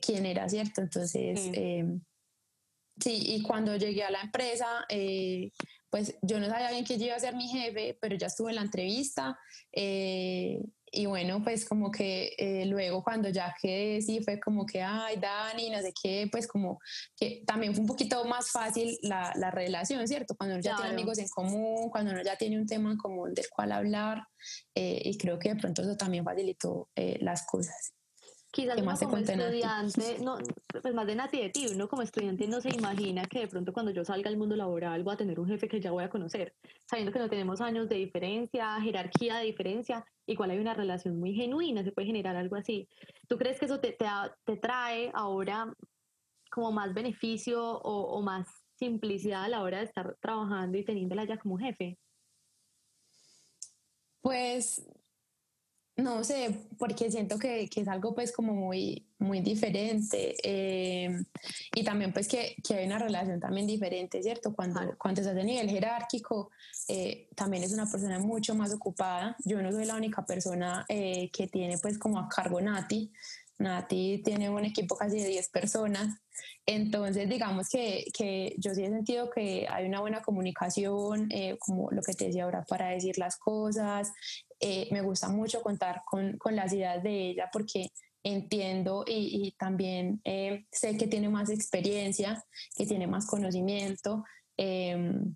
quién 0.00 0.24
era, 0.24 0.48
¿cierto? 0.48 0.82
Entonces, 0.82 1.40
sí, 3.00 3.22
y 3.34 3.42
cuando 3.42 3.74
llegué 3.74 4.04
a 4.04 4.10
la 4.12 4.20
empresa, 4.20 4.86
pues 5.90 6.16
yo 6.22 6.38
no 6.38 6.46
sabía 6.46 6.70
bien 6.70 6.84
quién 6.84 7.02
iba 7.02 7.16
a 7.16 7.18
ser 7.18 7.34
mi 7.34 7.48
jefe, 7.48 7.98
pero 8.00 8.14
ya 8.14 8.28
estuve 8.28 8.52
en 8.52 8.56
la 8.56 8.62
entrevista 8.62 9.36
y 10.94 11.06
bueno, 11.06 11.42
pues 11.42 11.64
como 11.64 11.90
que 11.90 12.34
eh, 12.38 12.64
luego 12.66 13.02
cuando 13.02 13.28
ya 13.28 13.54
quedé, 13.60 14.00
sí, 14.00 14.20
fue 14.22 14.38
como 14.38 14.64
que, 14.64 14.82
ay, 14.82 15.16
Dani, 15.16 15.70
no 15.70 15.80
sé 15.80 15.92
qué, 16.00 16.28
pues 16.30 16.46
como 16.46 16.78
que 17.16 17.42
también 17.46 17.74
fue 17.74 17.82
un 17.82 17.88
poquito 17.88 18.24
más 18.24 18.50
fácil 18.50 18.96
la, 19.02 19.32
la 19.36 19.50
relación, 19.50 20.06
¿cierto? 20.06 20.34
Cuando 20.36 20.54
uno 20.54 20.62
ya 20.62 20.76
tiene 20.76 20.90
amigos 20.90 21.18
en 21.18 21.28
común, 21.28 21.90
cuando 21.90 22.12
uno 22.12 22.22
ya 22.22 22.36
tiene 22.36 22.58
un 22.58 22.66
tema 22.66 22.90
en 22.92 22.96
común 22.96 23.34
del 23.34 23.46
cual 23.48 23.72
hablar, 23.72 24.22
eh, 24.74 25.02
y 25.04 25.18
creo 25.18 25.38
que 25.38 25.50
de 25.50 25.56
pronto 25.56 25.82
eso 25.82 25.96
también 25.96 26.24
facilitó 26.24 26.88
eh, 26.94 27.18
las 27.20 27.46
cosas. 27.46 27.94
Quizás 28.54 28.80
uno 28.80 28.96
como 29.00 29.16
estudiante, 29.16 30.18
no, 30.20 30.38
pues 30.80 30.94
más 30.94 31.08
de 31.08 31.16
Nati 31.16 31.40
de 31.40 31.50
ti, 31.50 31.66
uno 31.74 31.88
como 31.88 32.02
estudiante 32.02 32.46
no 32.46 32.60
se 32.60 32.68
imagina 32.68 33.24
que 33.24 33.40
de 33.40 33.48
pronto 33.48 33.72
cuando 33.72 33.90
yo 33.90 34.04
salga 34.04 34.30
al 34.30 34.36
mundo 34.36 34.54
laboral 34.54 35.02
voy 35.02 35.14
a 35.14 35.16
tener 35.16 35.40
un 35.40 35.48
jefe 35.48 35.66
que 35.66 35.80
ya 35.80 35.90
voy 35.90 36.04
a 36.04 36.08
conocer, 36.08 36.54
sabiendo 36.88 37.10
que 37.10 37.18
no 37.18 37.28
tenemos 37.28 37.60
años 37.60 37.88
de 37.88 37.96
diferencia, 37.96 38.80
jerarquía 38.80 39.38
de 39.38 39.46
diferencia, 39.46 40.06
igual 40.26 40.50
hay 40.50 40.58
una 40.58 40.74
relación 40.74 41.18
muy 41.18 41.34
genuina, 41.34 41.82
se 41.82 41.92
puede 41.92 42.06
generar 42.06 42.36
algo 42.36 42.56
así. 42.56 42.88
¿Tú 43.28 43.36
crees 43.36 43.58
que 43.58 43.66
eso 43.66 43.80
te, 43.80 43.92
te, 43.92 44.06
te 44.44 44.56
trae 44.56 45.10
ahora 45.14 45.72
como 46.50 46.72
más 46.72 46.94
beneficio 46.94 47.62
o, 47.62 48.16
o 48.16 48.22
más 48.22 48.48
simplicidad 48.76 49.44
a 49.44 49.48
la 49.48 49.62
hora 49.62 49.78
de 49.78 49.84
estar 49.84 50.16
trabajando 50.20 50.78
y 50.78 50.84
teniéndola 50.84 51.24
ya 51.24 51.38
como 51.38 51.58
jefe? 51.58 51.98
Pues 54.20 54.88
no 55.96 56.24
sé, 56.24 56.66
porque 56.76 57.10
siento 57.10 57.38
que, 57.38 57.68
que, 57.68 57.82
es 57.82 57.88
algo 57.88 58.14
pues 58.14 58.32
como 58.32 58.52
muy, 58.52 59.06
muy 59.18 59.40
diferente 59.40 60.34
eh, 60.42 61.22
y 61.72 61.84
también 61.84 62.12
pues 62.12 62.26
que, 62.26 62.56
que, 62.66 62.74
hay 62.74 62.86
una 62.86 62.98
relación 62.98 63.38
también 63.38 63.66
diferente, 63.66 64.20
¿cierto? 64.20 64.52
Cuando, 64.54 64.80
cuando 64.98 65.20
estás 65.20 65.36
a 65.36 65.42
nivel 65.42 65.70
jerárquico, 65.70 66.50
eh, 66.88 67.28
también 67.36 67.62
es 67.62 67.72
una 67.72 67.88
persona 67.88 68.18
mucho 68.18 68.56
más 68.56 68.72
ocupada. 68.74 69.36
Yo 69.44 69.62
no 69.62 69.70
soy 69.70 69.84
la 69.84 69.94
única 69.94 70.26
persona 70.26 70.84
eh, 70.88 71.30
que 71.32 71.46
tiene 71.46 71.78
pues 71.78 71.96
como 71.96 72.18
a 72.18 72.28
cargo 72.28 72.60
Nati. 72.60 73.12
Nati 73.58 74.20
tiene 74.24 74.50
un 74.50 74.64
equipo 74.64 74.96
casi 74.96 75.20
de 75.20 75.28
10 75.28 75.50
personas. 75.50 76.20
Entonces, 76.66 77.28
digamos 77.28 77.68
que, 77.68 78.04
que, 78.16 78.54
yo 78.58 78.74
sí 78.74 78.82
he 78.84 78.90
sentido 78.90 79.30
que 79.30 79.66
hay 79.70 79.86
una 79.86 80.00
buena 80.00 80.22
comunicación, 80.22 81.28
como 81.60 81.90
lo 81.90 82.02
que 82.02 82.14
te 82.14 82.26
decía 82.26 82.44
ahora, 82.44 82.64
para 82.68 82.88
decir 82.88 83.18
las 83.18 83.36
cosas, 83.36 84.12
eh, 84.60 84.88
me 84.90 85.02
gusta 85.02 85.28
mucho 85.28 85.62
contar 85.62 86.02
con, 86.06 86.38
con, 86.38 86.56
las 86.56 86.72
ideas 86.72 87.02
de 87.02 87.30
ella 87.30 87.50
porque 87.52 87.90
entiendo 88.22 89.04
y, 89.06 89.54
también 89.58 90.20
eh, 90.24 90.64
sé 90.72 90.96
que 90.96 91.06
tiene 91.06 91.28
más 91.28 91.50
experiencia, 91.50 92.42
que 92.74 92.86
tiene 92.86 93.06
más 93.06 93.26
conocimiento. 93.26 94.24
Em, 94.56 95.34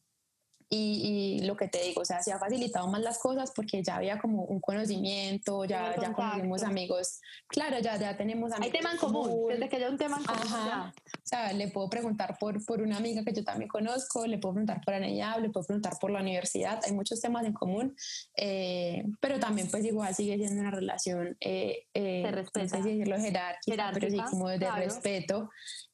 y, 0.70 1.40
lo 1.44 1.56
que 1.56 1.68
te 1.68 1.82
digo, 1.82 2.02
o 2.02 2.04
sea, 2.04 2.22
se 2.22 2.32
ha 2.32 2.38
facilitado 2.38 2.88
más 2.88 3.00
las 3.00 3.18
cosas 3.18 3.52
porque 3.54 3.82
ya 3.82 3.96
había 3.96 4.18
como 4.18 4.44
un 4.44 4.60
conocimiento, 4.60 5.64
ya, 5.64 5.94
ya 6.00 6.12
conocemos 6.12 6.62
amigos, 6.62 7.20
claro, 7.46 7.78
ya, 7.78 7.96
ya 7.96 8.16
tenemos 8.16 8.52
amigos. 8.52 8.66
Hay 8.66 8.78
tema 8.78 8.92
en 8.92 8.98
común, 8.98 9.48
desde 9.48 9.68
que 9.68 9.76
haya 9.76 9.88
un 9.88 9.96
tema 9.96 10.18
en 10.18 10.24
común. 10.24 10.52
O 10.52 11.28
sea, 11.28 11.52
le 11.52 11.68
puedo 11.68 11.88
preguntar 11.88 12.36
por, 12.38 12.64
por 12.64 12.82
una 12.82 12.98
amiga 12.98 13.24
que 13.24 13.32
yo 13.32 13.44
también 13.44 13.68
conozco, 13.68 14.26
le 14.26 14.38
puedo 14.38 14.54
preguntar 14.54 14.80
por 14.84 14.94
Anella, 14.94 15.38
le 15.38 15.50
puedo 15.50 15.66
preguntar 15.66 15.94
por 15.98 16.10
la 16.10 16.20
universidad, 16.20 16.80
hay 16.84 16.92
muchos 16.92 17.20
temas 17.20 17.44
en 17.46 17.52
común, 17.52 17.96
eh, 18.36 19.04
pero 19.20 19.38
también 19.38 19.70
pues 19.70 19.84
igual 19.84 20.14
sigue 20.14 20.36
siendo 20.36 20.60
una 20.60 20.70
relación, 20.70 21.36
eh, 21.40 21.86
eh, 21.94 22.22
de 22.24 22.30
respeto. 22.30 22.76
no 22.76 22.82
sé 22.82 22.82
si 22.82 22.98
decirlo 22.98 23.18
jerárquica, 23.18 23.90
pero 23.94 24.10
sí 24.10 24.18
como 24.30 24.48
de 24.48 24.70
respeto, 24.70 25.50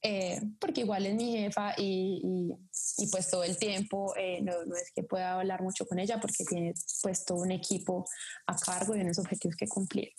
eh, 0.07 0.39
porque 0.61 0.83
igual 0.83 1.07
es 1.07 1.15
mi 1.15 1.39
jefa 1.39 1.73
y, 1.79 2.21
y, 2.23 3.03
y 3.03 3.09
pues 3.11 3.31
todo 3.31 3.43
el 3.43 3.57
tiempo 3.57 4.15
no 4.43 4.65
no 4.67 4.77
es 4.77 4.93
que 4.95 5.03
pueda 5.03 5.41
hablar 5.41 5.63
mucho 5.63 5.87
con 5.87 5.99
ella 5.99 6.21
porque 6.21 6.45
tiene 6.45 6.75
pues 7.03 7.25
todo 7.25 7.39
un 7.39 7.51
equipo 7.51 8.05
a 8.47 8.55
cargo 8.55 8.95
y 8.95 9.01
unos 9.01 9.19
objetivos 9.19 9.57
que 9.57 9.67
cumplir. 9.67 10.11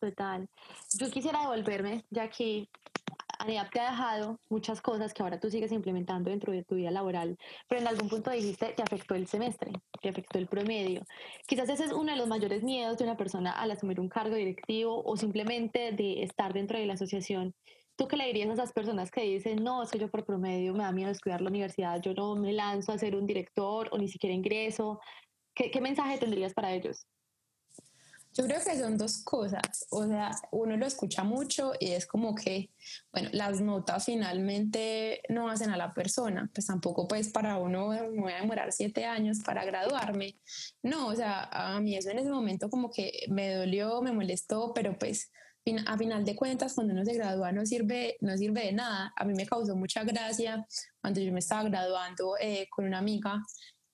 Total. 0.00 0.48
Yo 0.94 1.10
quisiera 1.10 1.42
devolverme, 1.42 2.04
ya 2.10 2.28
que 2.28 2.68
ANEAP 3.38 3.70
te 3.70 3.80
ha 3.80 3.90
dejado 3.90 4.40
muchas 4.48 4.80
cosas 4.80 5.12
que 5.12 5.22
ahora 5.22 5.40
tú 5.40 5.50
sigues 5.50 5.72
implementando 5.72 6.30
dentro 6.30 6.52
de 6.52 6.64
tu 6.64 6.76
vida 6.76 6.90
laboral, 6.90 7.36
pero 7.68 7.80
en 7.80 7.88
algún 7.88 8.08
punto 8.08 8.30
dijiste 8.30 8.72
te 8.74 8.82
afectó 8.82 9.14
el 9.14 9.26
semestre, 9.26 9.72
te 10.00 10.08
afectó 10.08 10.38
el 10.38 10.46
promedio. 10.46 11.02
Quizás 11.46 11.68
ese 11.68 11.84
es 11.84 11.92
uno 11.92 12.12
de 12.12 12.18
los 12.18 12.28
mayores 12.28 12.62
miedos 12.62 12.98
de 12.98 13.04
una 13.04 13.16
persona 13.16 13.52
al 13.52 13.72
asumir 13.72 14.00
un 14.00 14.08
cargo 14.08 14.36
directivo 14.36 15.02
o 15.04 15.16
simplemente 15.16 15.92
de 15.92 16.22
estar 16.22 16.52
dentro 16.52 16.78
de 16.78 16.86
la 16.86 16.94
asociación 16.94 17.54
¿Tú 18.02 18.08
qué 18.08 18.16
le 18.16 18.26
dirías 18.26 18.50
a 18.50 18.54
esas 18.54 18.72
personas 18.72 19.12
que 19.12 19.20
dicen, 19.20 19.62
no, 19.62 19.84
es 19.84 19.92
yo 19.92 20.10
por 20.10 20.24
promedio 20.24 20.74
me 20.74 20.82
da 20.82 20.90
miedo 20.90 21.12
estudiar 21.12 21.40
la 21.40 21.50
universidad, 21.50 22.02
yo 22.02 22.14
no 22.14 22.34
me 22.34 22.52
lanzo 22.52 22.90
a 22.90 22.98
ser 22.98 23.14
un 23.14 23.26
director 23.26 23.88
o 23.92 23.96
ni 23.96 24.08
siquiera 24.08 24.34
ingreso? 24.34 24.98
¿Qué, 25.54 25.70
qué 25.70 25.80
mensaje 25.80 26.18
tendrías 26.18 26.52
para 26.52 26.72
ellos? 26.72 27.06
Yo 28.34 28.44
creo 28.44 28.58
que 28.58 28.76
son 28.76 28.98
dos 28.98 29.22
cosas. 29.22 29.86
O 29.90 30.04
sea, 30.08 30.32
uno 30.50 30.76
lo 30.76 30.84
escucha 30.84 31.22
mucho 31.22 31.74
y 31.78 31.92
es 31.92 32.04
como 32.04 32.34
que, 32.34 32.70
bueno, 33.12 33.30
las 33.34 33.60
notas 33.60 34.06
finalmente 34.06 35.22
no 35.28 35.48
hacen 35.48 35.70
a 35.70 35.76
la 35.76 35.92
persona. 35.92 36.50
Pues 36.52 36.66
tampoco, 36.66 37.06
pues 37.06 37.28
para 37.28 37.58
uno 37.58 37.90
me 37.90 38.20
voy 38.20 38.32
a 38.32 38.40
demorar 38.40 38.72
siete 38.72 39.04
años 39.04 39.38
para 39.44 39.64
graduarme. 39.64 40.40
No, 40.82 41.06
o 41.06 41.14
sea, 41.14 41.44
a 41.52 41.78
mí 41.80 41.94
eso 41.94 42.10
en 42.10 42.18
ese 42.18 42.30
momento 42.30 42.68
como 42.68 42.90
que 42.90 43.26
me 43.28 43.54
dolió, 43.54 44.02
me 44.02 44.10
molestó, 44.10 44.72
pero 44.74 44.98
pues 44.98 45.30
a 45.86 45.96
final 45.96 46.24
de 46.24 46.34
cuentas, 46.34 46.74
cuando 46.74 46.92
uno 46.92 47.04
se 47.04 47.14
gradúa 47.14 47.52
no 47.52 47.64
sirve, 47.64 48.16
no 48.20 48.36
sirve 48.36 48.66
de 48.66 48.72
nada. 48.72 49.12
A 49.16 49.24
mí 49.24 49.34
me 49.34 49.46
causó 49.46 49.76
mucha 49.76 50.02
gracia 50.04 50.66
cuando 51.00 51.20
yo 51.20 51.32
me 51.32 51.38
estaba 51.38 51.62
graduando 51.68 52.34
eh, 52.40 52.66
con 52.70 52.84
una 52.84 52.98
amiga 52.98 53.42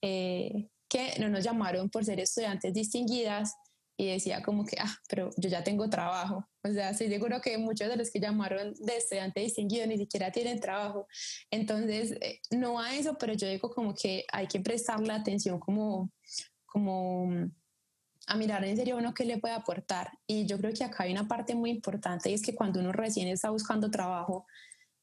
eh, 0.01 0.69
que 0.87 1.13
no 1.19 1.29
nos 1.29 1.43
llamaron 1.43 1.89
por 1.89 2.03
ser 2.03 2.19
estudiantes 2.19 2.73
distinguidas 2.73 3.53
y 3.97 4.07
decía 4.07 4.41
como 4.41 4.65
que, 4.65 4.77
ah, 4.79 4.95
pero 5.09 5.29
yo 5.37 5.49
ya 5.49 5.63
tengo 5.63 5.89
trabajo. 5.89 6.47
O 6.63 6.69
sea, 6.69 6.91
estoy 6.91 7.09
seguro 7.09 7.41
que 7.41 7.57
muchos 7.57 7.89
de 7.89 7.97
los 7.97 8.09
que 8.09 8.19
llamaron 8.19 8.73
de 8.79 8.97
estudiante 8.97 9.41
distinguido 9.41 9.85
ni 9.85 9.97
siquiera 9.97 10.31
tienen 10.31 10.59
trabajo. 10.59 11.05
Entonces, 11.51 12.13
eh, 12.21 12.39
no 12.49 12.79
a 12.79 12.95
eso, 12.95 13.17
pero 13.19 13.33
yo 13.33 13.47
digo 13.47 13.69
como 13.69 13.93
que 13.93 14.25
hay 14.31 14.47
que 14.47 14.61
prestarle 14.61 15.11
atención 15.11 15.59
como, 15.59 16.11
como 16.65 17.51
a 18.29 18.35
mirar 18.35 18.63
en 18.63 18.77
serio 18.77 18.97
uno 18.97 19.13
qué 19.13 19.25
le 19.25 19.39
puede 19.39 19.55
aportar. 19.55 20.11
Y 20.27 20.45
yo 20.45 20.57
creo 20.57 20.71
que 20.73 20.83
acá 20.83 21.03
hay 21.03 21.11
una 21.11 21.27
parte 21.27 21.55
muy 21.55 21.71
importante 21.71 22.29
y 22.29 22.33
es 22.33 22.41
que 22.41 22.55
cuando 22.55 22.79
uno 22.79 22.91
recién 22.91 23.27
está 23.27 23.49
buscando 23.49 23.89
trabajo, 23.89 24.45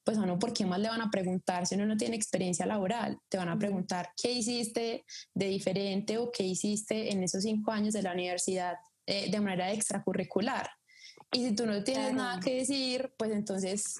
pues 0.04 0.16
a 0.16 0.22
uno, 0.22 0.38
¿por 0.38 0.52
qué 0.52 0.64
más 0.64 0.78
le 0.78 0.88
van 0.88 1.00
a 1.00 1.10
preguntar 1.10 1.66
si 1.66 1.74
uno 1.74 1.84
no 1.84 1.96
tiene 1.96 2.14
experiencia 2.14 2.64
laboral? 2.64 3.18
Te 3.28 3.38
van 3.38 3.48
a 3.48 3.58
preguntar 3.58 4.10
qué 4.20 4.30
hiciste 4.30 5.04
de 5.34 5.46
diferente 5.48 6.16
o 6.18 6.30
qué 6.30 6.44
hiciste 6.44 7.12
en 7.12 7.24
esos 7.24 7.42
cinco 7.42 7.72
años 7.72 7.92
de 7.92 8.02
la 8.02 8.12
universidad 8.12 8.76
eh, 9.06 9.30
de 9.30 9.40
manera 9.40 9.72
extracurricular. 9.72 10.70
Y 11.32 11.48
si 11.48 11.54
tú 11.56 11.66
no 11.66 11.82
tienes 11.82 12.14
nada 12.14 12.38
que 12.38 12.54
decir, 12.54 13.12
pues 13.18 13.32
entonces 13.32 13.98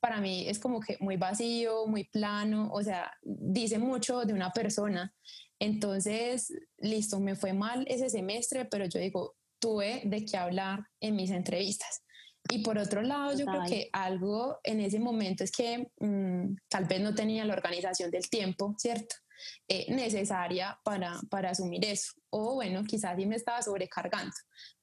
para 0.00 0.20
mí 0.20 0.48
es 0.48 0.58
como 0.58 0.80
que 0.80 0.96
muy 1.00 1.18
vacío, 1.18 1.86
muy 1.86 2.04
plano, 2.04 2.70
o 2.72 2.82
sea, 2.82 3.12
dice 3.22 3.78
mucho 3.78 4.20
de 4.24 4.32
una 4.32 4.52
persona. 4.52 5.12
Entonces, 5.58 6.52
listo, 6.78 7.20
me 7.20 7.36
fue 7.36 7.52
mal 7.52 7.84
ese 7.88 8.10
semestre, 8.10 8.66
pero 8.66 8.86
yo 8.86 9.00
digo, 9.00 9.36
tuve 9.58 10.02
de 10.04 10.24
qué 10.24 10.36
hablar 10.36 10.84
en 11.00 11.16
mis 11.16 11.30
entrevistas. 11.30 12.02
Y 12.48 12.62
por 12.62 12.78
otro 12.78 13.02
lado, 13.02 13.36
yo 13.36 13.44
creo 13.44 13.64
que 13.66 13.88
algo 13.92 14.60
en 14.62 14.80
ese 14.80 15.00
momento 15.00 15.42
es 15.42 15.50
que 15.50 15.90
mm, 15.98 16.56
tal 16.68 16.84
vez 16.84 17.00
no 17.00 17.14
tenía 17.14 17.44
la 17.44 17.54
organización 17.54 18.10
del 18.10 18.28
tiempo, 18.28 18.74
¿cierto? 18.78 19.16
Eh, 19.68 19.92
necesaria 19.92 20.78
para, 20.84 21.20
para 21.28 21.50
asumir 21.50 21.84
eso. 21.84 22.12
O 22.30 22.54
bueno, 22.54 22.84
quizás 22.84 23.16
sí 23.16 23.26
me 23.26 23.36
estaba 23.36 23.62
sobrecargando. 23.62 24.34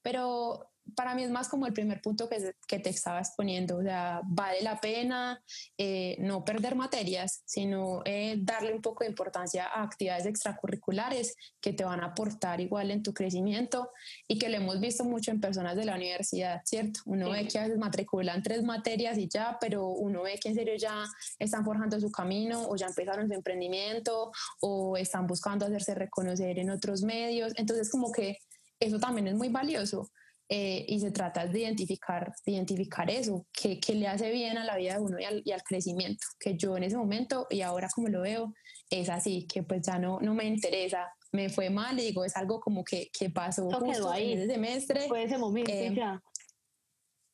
Pero 0.02 0.73
para 0.96 1.16
mí 1.16 1.24
es 1.24 1.32
más 1.32 1.48
como 1.48 1.66
el 1.66 1.74
primer 1.74 2.02
punto 2.02 2.30
que, 2.30 2.56
que 2.68 2.80
te 2.80 2.90
estaba 2.90 3.20
exponiendo, 3.20 3.78
o 3.78 3.84
sea, 3.84 4.22
vale 4.26 4.62
la 4.62 4.80
pena 4.80 5.42
eh, 5.78 6.16
no 6.20 6.44
perder 6.44 6.76
materias, 6.76 7.42
sino 7.46 8.02
eh, 8.06 8.36
darle 8.40 8.74
un 8.74 8.82
poco 8.82 9.04
de 9.04 9.10
importancia 9.10 9.66
a 9.66 9.84
actividades 9.84 10.26
extracurriculares 10.26 11.36
que 11.62 11.74
te 11.74 11.84
van 11.84 12.02
a 12.02 12.08
aportar 12.08 12.62
igual 12.62 12.92
en 12.92 13.02
tu 13.02 13.14
crecimiento 13.14 13.92
y 14.28 14.38
que 14.38 14.50
lo 14.50 14.58
hemos 14.58 14.80
visto 14.80 15.04
mucho 15.04 15.32
en 15.32 15.40
personas 15.40 15.76
de 15.76 15.86
la 15.86 15.96
universidad, 15.96 16.62
¿cierto? 16.66 17.00
Uno 17.06 17.30
ve 17.30 17.48
que 17.48 17.60
a 17.60 17.64
veces 17.64 17.78
matriculan 17.78 18.44
tres 18.44 18.64
materias 18.64 19.18
y 19.18 19.28
ya, 19.28 19.58
pero 19.60 19.88
uno 19.88 20.24
ve 20.24 20.40
que 20.40 20.50
en 20.50 20.56
serio 20.56 20.76
ya 20.76 21.06
están 21.40 21.64
forjando 21.64 22.00
su 22.00 22.12
camino 22.12 22.68
o 22.68 22.76
ya 22.76 22.88
empezaron 22.88 23.28
su 23.28 23.34
emprendimiento 23.34 24.32
o 24.60 24.98
están 24.98 25.28
buscando 25.28 25.66
hacerse 25.66 25.96
reconocer 25.96 26.60
en 26.60 26.70
otros 26.70 27.04
medios, 27.04 27.54
entonces 27.56 27.90
como 27.90 28.12
que 28.12 28.38
eso 28.80 29.00
también 29.00 29.28
es 29.28 29.36
muy 29.36 29.50
valioso 29.50 30.12
eh, 30.56 30.86
y 30.88 31.00
se 31.00 31.10
trata 31.10 31.48
de 31.48 31.62
identificar, 31.62 32.32
de 32.46 32.52
identificar 32.52 33.10
eso, 33.10 33.48
que, 33.52 33.80
que, 33.80 33.96
le 33.96 34.08
hace 34.08 34.30
bien 34.30 34.56
a 34.56 34.64
la 34.64 34.78
vida 34.78 34.94
de 34.94 35.00
uno 35.00 35.20
y 35.20 35.24
al, 35.24 35.42
y 35.44 35.52
al, 35.52 35.64
crecimiento, 35.64 36.24
que 36.40 36.56
yo 36.56 36.78
en 36.78 36.84
ese 36.84 36.96
momento 36.96 37.48
y 37.50 37.62
ahora 37.62 37.90
como 37.92 38.08
lo 38.08 38.22
veo, 38.22 38.54
es 38.88 39.10
así, 39.10 39.48
que 39.52 39.64
pues 39.64 39.82
ya 39.82 39.98
no, 39.98 40.20
no 40.20 40.36
me 40.36 40.46
interesa, 40.46 41.12
me 41.32 41.50
fue 41.50 41.72
mal 41.72 41.98
y 41.98 42.04
digo, 42.04 42.24
es 42.24 42.38
algo 42.38 42.60
como 42.60 42.84
que, 42.84 43.10
que 43.18 43.32
pasó 43.32 43.68
justo 43.72 44.12
ahí. 44.12 44.34
en 44.34 44.42
ese 44.42 44.54
semestre. 44.54 45.08
Fue 45.08 45.24
ese 45.24 45.40
momento 45.40 45.72
eh, 45.72 45.92
ya. 45.96 46.22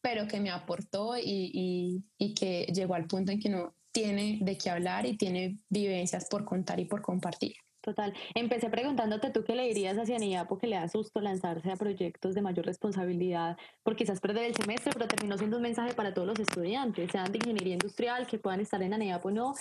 Pero 0.01 0.25
que 0.25 0.39
me 0.39 0.49
aportó 0.49 1.17
y, 1.17 1.51
y, 1.53 2.05
y 2.17 2.33
que 2.33 2.67
llegó 2.73 2.93
al 2.93 3.05
punto 3.05 3.33
en 3.33 3.41
que 3.41 3.49
uno 3.49 3.75
tiene 3.91 4.39
de 4.41 4.57
qué 4.57 4.69
hablar 4.69 5.05
y 5.05 5.17
tiene 5.17 5.57
vivencias 5.67 6.29
por 6.29 6.45
contar 6.45 6.79
y 6.79 6.85
por 6.85 7.01
compartir. 7.01 7.57
Total. 7.89 8.13
Empecé 8.35 8.69
preguntándote 8.69 9.31
tú 9.31 9.43
qué 9.43 9.55
le 9.55 9.63
dirías 9.63 9.97
a 9.97 10.05
Cianía 10.05 10.45
porque 10.45 10.67
le 10.67 10.75
da 10.75 10.87
susto 10.87 11.21
lanzarse 11.21 11.71
a 11.71 11.75
proyectos 11.75 12.35
de 12.35 12.41
mayor 12.43 12.63
responsabilidad, 12.67 13.57
por 13.81 13.95
quizás 13.95 14.19
perder 14.19 14.43
el 14.43 14.55
semestre, 14.55 14.91
pero 14.93 15.07
terminó 15.07 15.39
siendo 15.39 15.57
un 15.57 15.63
mensaje 15.63 15.95
para 15.95 16.13
todos 16.13 16.27
los 16.27 16.39
estudiantes, 16.39 17.11
sean 17.11 17.31
de 17.31 17.39
ingeniería 17.39 17.73
industrial, 17.73 18.27
que 18.27 18.37
puedan 18.37 18.59
estar 18.59 18.79
en 18.83 18.93
ANEAP 18.93 19.25
o 19.25 19.31
no, 19.31 19.55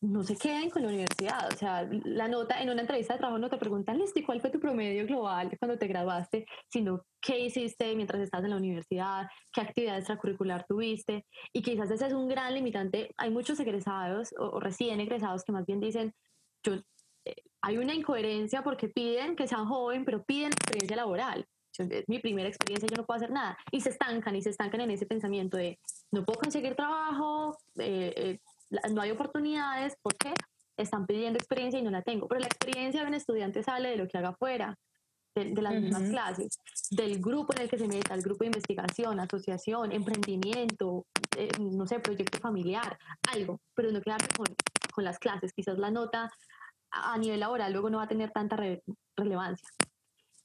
no 0.00 0.22
se 0.22 0.34
queden 0.36 0.70
con 0.70 0.80
la 0.80 0.88
universidad. 0.88 1.52
O 1.52 1.56
sea, 1.58 1.86
la 2.04 2.26
nota 2.26 2.62
en 2.62 2.70
una 2.70 2.80
entrevista 2.80 3.12
de 3.12 3.18
trabajo 3.18 3.38
no 3.38 3.50
te 3.50 3.58
preguntan, 3.58 3.98
listo, 3.98 4.18
¿y 4.18 4.22
cuál 4.22 4.40
fue 4.40 4.48
tu 4.48 4.58
promedio 4.58 5.04
global 5.06 5.50
cuando 5.58 5.76
te 5.76 5.86
graduaste? 5.86 6.46
Sino, 6.70 7.04
¿qué 7.20 7.38
hiciste 7.38 7.94
mientras 7.94 8.22
estás 8.22 8.44
en 8.44 8.50
la 8.50 8.56
universidad? 8.56 9.26
¿Qué 9.52 9.60
actividad 9.60 9.98
extracurricular 9.98 10.64
tuviste? 10.66 11.26
Y 11.52 11.60
quizás 11.60 11.90
ese 11.90 12.06
es 12.06 12.14
un 12.14 12.28
gran 12.28 12.54
limitante. 12.54 13.10
Hay 13.18 13.28
muchos 13.28 13.60
egresados 13.60 14.34
o 14.38 14.58
recién 14.58 15.00
egresados 15.00 15.44
que 15.44 15.52
más 15.52 15.66
bien 15.66 15.80
dicen, 15.80 16.14
yo 16.64 16.76
hay 17.64 17.78
una 17.78 17.94
incoherencia 17.94 18.62
porque 18.62 18.88
piden 18.88 19.36
que 19.36 19.48
sean 19.48 19.64
joven, 19.66 20.04
pero 20.04 20.22
piden 20.22 20.52
experiencia 20.52 20.96
laboral. 20.96 21.46
Es 21.78 22.04
mi 22.08 22.18
primera 22.18 22.46
experiencia, 22.46 22.86
yo 22.88 22.96
no 22.96 23.06
puedo 23.06 23.16
hacer 23.16 23.30
nada. 23.30 23.56
Y 23.72 23.80
se 23.80 23.88
estancan 23.88 24.36
y 24.36 24.42
se 24.42 24.50
estancan 24.50 24.82
en 24.82 24.90
ese 24.90 25.06
pensamiento 25.06 25.56
de 25.56 25.78
no 26.12 26.24
puedo 26.24 26.40
conseguir 26.40 26.74
trabajo, 26.76 27.56
eh, 27.78 28.12
eh, 28.16 28.40
no 28.92 29.00
hay 29.00 29.10
oportunidades, 29.10 29.96
porque 30.02 30.34
están 30.76 31.06
pidiendo 31.06 31.38
experiencia 31.38 31.80
y 31.80 31.82
no 31.82 31.90
la 31.90 32.02
tengo. 32.02 32.28
Pero 32.28 32.40
la 32.40 32.46
experiencia 32.46 33.00
de 33.00 33.08
un 33.08 33.14
estudiante 33.14 33.62
sale 33.62 33.88
de 33.90 33.96
lo 33.96 34.06
que 34.08 34.18
haga 34.18 34.28
afuera, 34.28 34.76
de, 35.34 35.62
las 35.62 35.74
mismas 35.74 36.10
clases, 36.10 36.58
del 36.90 37.18
grupo 37.20 37.54
en 37.54 37.62
el 37.62 37.68
que 37.70 37.78
se 37.78 37.88
meta, 37.88 38.14
el 38.14 38.22
grupo 38.22 38.44
de 38.44 38.48
investigación, 38.48 39.18
asociación, 39.18 39.90
emprendimiento, 39.90 41.06
eh, 41.36 41.48
no 41.58 41.86
sé, 41.86 41.98
proyecto 41.98 42.38
familiar, 42.38 42.96
algo, 43.32 43.58
pero 43.74 43.90
no 43.90 44.00
quedarse 44.02 44.28
con, 44.36 44.46
con 44.92 45.02
las 45.02 45.18
clases. 45.18 45.52
Quizás 45.52 45.78
la 45.78 45.90
nota 45.90 46.30
a 46.94 47.18
nivel 47.18 47.40
laboral 47.40 47.72
luego 47.72 47.90
no 47.90 47.98
va 47.98 48.04
a 48.04 48.08
tener 48.08 48.30
tanta 48.30 48.56
relevancia. 49.16 49.68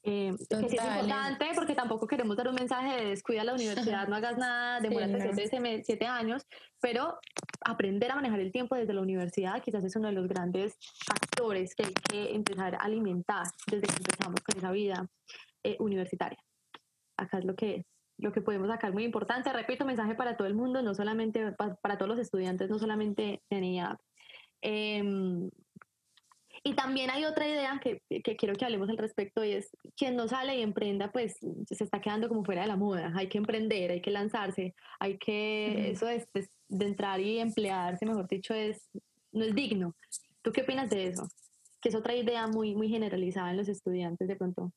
Eh, 0.02 0.34
que 0.48 0.68
sí 0.70 0.76
es 0.76 0.82
importante 0.82 1.46
porque 1.54 1.74
tampoco 1.74 2.06
queremos 2.06 2.34
dar 2.34 2.48
un 2.48 2.54
mensaje 2.54 2.96
de 2.96 3.10
descuida 3.10 3.44
la 3.44 3.52
universidad, 3.52 4.08
no 4.08 4.16
hagas 4.16 4.38
nada, 4.38 4.80
demórate 4.80 5.34
sí, 5.34 5.82
siete, 5.84 6.06
años, 6.06 6.46
pero 6.80 7.18
aprender 7.66 8.10
a 8.10 8.14
manejar 8.14 8.40
el 8.40 8.50
tiempo 8.50 8.76
desde 8.76 8.94
la 8.94 9.02
universidad 9.02 9.62
quizás 9.62 9.84
es 9.84 9.94
uno 9.96 10.08
de 10.08 10.14
los 10.14 10.26
grandes 10.26 10.78
factores 11.06 11.74
que 11.74 11.84
hay 11.84 11.92
que 11.92 12.34
empezar 12.34 12.76
a 12.76 12.78
alimentar 12.78 13.46
desde 13.66 13.88
que 13.88 13.96
empezamos 13.96 14.40
con 14.40 14.56
esa 14.56 14.70
vida 14.70 15.06
eh, 15.64 15.76
universitaria. 15.80 16.38
Acá 17.18 17.38
es 17.38 17.44
lo 17.44 17.54
que, 17.54 17.84
lo 18.16 18.32
que 18.32 18.40
podemos 18.40 18.68
sacar 18.68 18.94
muy 18.94 19.04
importante. 19.04 19.52
Repito, 19.52 19.84
mensaje 19.84 20.14
para 20.14 20.34
todo 20.38 20.48
el 20.48 20.54
mundo, 20.54 20.80
no 20.80 20.94
solamente 20.94 21.52
para, 21.52 21.98
todos 21.98 22.08
los 22.08 22.18
estudiantes, 22.18 22.70
no 22.70 22.78
solamente 22.78 23.42
de 23.50 23.60
NIAP. 23.60 24.00
Y 26.62 26.74
también 26.74 27.08
hay 27.10 27.24
otra 27.24 27.48
idea 27.48 27.80
que, 27.82 28.02
que, 28.22 28.36
quiero 28.36 28.54
que 28.54 28.66
hablemos 28.66 28.90
al 28.90 28.98
respecto 28.98 29.42
y 29.42 29.52
es 29.52 29.70
quien 29.96 30.14
no 30.14 30.28
sale 30.28 30.56
y 30.56 30.62
emprenda, 30.62 31.10
pues 31.10 31.38
se 31.66 31.84
está 31.84 32.02
quedando 32.02 32.28
como 32.28 32.44
fuera 32.44 32.62
de 32.62 32.68
la 32.68 32.76
moda. 32.76 33.12
Hay 33.16 33.28
que 33.28 33.38
emprender, 33.38 33.90
hay 33.90 34.02
que 34.02 34.10
lanzarse, 34.10 34.74
hay 34.98 35.16
que, 35.16 35.90
eso 35.90 36.06
es, 36.08 36.26
pues, 36.32 36.50
de 36.68 36.86
entrar 36.86 37.18
y 37.18 37.38
emplearse, 37.38 38.04
mejor 38.04 38.28
dicho, 38.28 38.52
es, 38.52 38.90
no 39.32 39.44
es 39.44 39.54
digno. 39.54 39.96
¿Tú 40.42 40.52
qué 40.52 40.62
opinas 40.62 40.90
de 40.90 41.06
eso? 41.06 41.26
Que 41.80 41.88
es 41.88 41.94
otra 41.94 42.14
idea 42.14 42.46
muy, 42.46 42.74
muy 42.74 42.90
generalizada 42.90 43.50
en 43.50 43.56
los 43.56 43.68
estudiantes 43.68 44.28
de 44.28 44.36
pronto. 44.36 44.70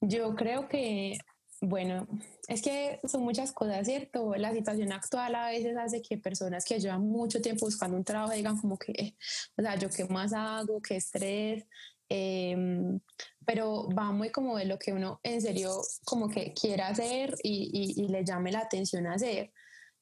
Yo 0.00 0.34
creo 0.34 0.68
que 0.68 1.18
bueno, 1.60 2.06
es 2.46 2.62
que 2.62 3.00
son 3.06 3.22
muchas 3.22 3.52
cosas, 3.52 3.86
¿cierto? 3.86 4.34
La 4.36 4.52
situación 4.52 4.92
actual 4.92 5.34
a 5.34 5.48
veces 5.48 5.76
hace 5.76 6.02
que 6.02 6.18
personas 6.18 6.64
que 6.64 6.78
llevan 6.78 7.02
mucho 7.02 7.40
tiempo 7.40 7.66
buscando 7.66 7.96
un 7.96 8.04
trabajo 8.04 8.32
digan 8.32 8.58
como 8.58 8.78
que, 8.78 9.16
o 9.56 9.62
sea, 9.62 9.76
yo 9.76 9.90
qué 9.90 10.04
más 10.04 10.32
hago, 10.32 10.80
qué 10.80 10.96
estrés, 10.96 11.66
em, 12.08 13.00
pero 13.44 13.88
va 13.90 14.12
muy 14.12 14.30
como 14.30 14.56
de 14.56 14.66
lo 14.66 14.78
que 14.78 14.92
uno 14.92 15.20
en 15.22 15.40
serio 15.40 15.80
como 16.04 16.28
que 16.28 16.54
quiera 16.54 16.88
hacer 16.88 17.34
y, 17.42 17.94
y, 17.96 18.08
le 18.08 18.24
llame 18.24 18.52
la 18.52 18.60
atención 18.60 19.06
a 19.06 19.14
hacer. 19.14 19.52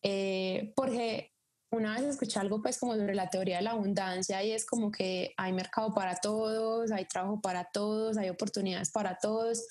Eh, 0.03 0.73
porque 0.77 1.33
una 1.71 1.95
vez 1.95 2.05
escuché 2.05 2.39
algo 2.39 2.63
pues 2.63 2.79
como 2.79 2.95
sobre 2.95 3.15
la 3.15 3.29
teoría 3.29 3.57
de 3.57 3.63
la 3.63 3.73
abundancia 3.73 4.43
y 4.45 4.53
es 4.53 4.65
como 4.67 4.91
que 4.91 5.35
hay 5.37 5.53
mercado 5.53 5.95
para 5.95 6.17
todos, 6.17 6.93
hay 6.93 7.07
trabajo 7.07 7.41
para 7.41 7.65
todos, 7.65 8.17
hay 8.19 8.29
oportunidades 8.29 8.91
para 8.91 9.19
todos 9.19 9.67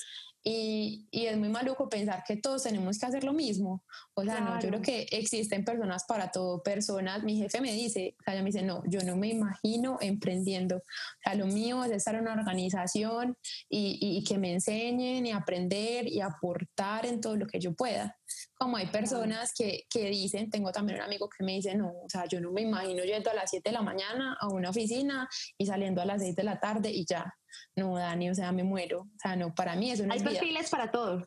y, 0.47 1.08
y, 1.10 1.25
es 1.25 1.38
muy 1.39 1.49
maluco 1.49 1.89
pensar 1.89 2.23
que 2.23 2.38
todos 2.38 2.62
tenemos 2.62 2.99
que 2.99 3.08
hacer 3.08 3.23
lo 3.23 3.34
mismo. 3.34 3.84
O 4.13 4.23
sea, 4.23 4.41
no, 4.41 4.62
yo 4.62 4.69
creo 4.69 4.81
que 4.84 5.08
existen 5.10 5.65
personas 5.65 6.03
para 6.08 6.29
todo, 6.29 6.62
personas. 6.62 7.23
Mi 7.23 7.36
jefe 7.38 7.62
me 7.62 7.73
dice, 7.73 8.15
o 8.19 8.23
sea, 8.23 8.36
ella 8.36 8.43
me 8.43 8.51
dice, 8.51 8.62
no, 8.62 8.84
yo 8.86 9.01
no 9.01 9.15
me 9.15 9.29
imagino 9.29 9.97
emprendiendo. 10.01 10.77
O 10.77 10.81
sea, 11.23 11.34
lo 11.34 11.47
mío 11.47 11.84
es 11.84 11.91
estar 11.91 12.13
en 12.13 12.21
una 12.21 12.34
organización 12.34 13.36
y, 13.67 13.97
y, 13.99 14.23
que 14.23 14.38
me 14.38 14.53
enseñen 14.53 15.25
y 15.25 15.31
aprender 15.31 16.08
y 16.08 16.21
aportar 16.21 17.08
en 17.08 17.21
todo 17.21 17.36
lo 17.38 17.47
que 17.47 17.60
yo 17.60 17.73
pueda. 17.73 18.15
Como 18.53 18.78
hay 18.78 18.86
personas 18.86 19.51
que, 19.51 19.88
que 19.89 20.11
dicen, 20.11 20.51
tengo 20.51 20.72
también 20.72 20.99
un 20.99 21.05
amigo 21.05 21.28
que 21.28 21.43
me 21.43 21.53
dice, 21.53 21.74
no, 21.74 21.88
o 21.88 22.07
sea, 22.07 22.26
yo 22.28 22.39
no 22.39 22.51
me 22.51 22.61
imagino 22.61 23.03
yendo 23.03 23.32
a 23.32 23.34
las 23.34 23.49
7 23.49 23.67
de 23.67 23.74
la 23.74 23.82
mañana 23.82 24.38
a 24.39 24.47
una 24.49 24.70
oficina 24.70 25.28
y 25.57 25.65
saliendo 25.65 26.03
a 26.03 26.05
las 26.05 26.22
6 26.22 26.36
de 26.36 26.43
la 26.43 26.59
tarde 26.59 26.91
y 26.91 27.03
ya 27.03 27.34
no, 27.76 27.97
Dani, 27.97 28.30
o 28.30 28.36
sea, 28.36 28.51
me 28.51 28.63
muero. 28.63 29.01
O 29.01 29.19
sea, 29.19 29.36
no, 29.36 29.53
para 29.53 29.76
mí 29.76 29.91
eso 29.91 30.05
no 30.05 30.13
Hay 30.13 30.21
perfiles 30.21 30.69
para 30.69 30.91
todo. 30.91 31.23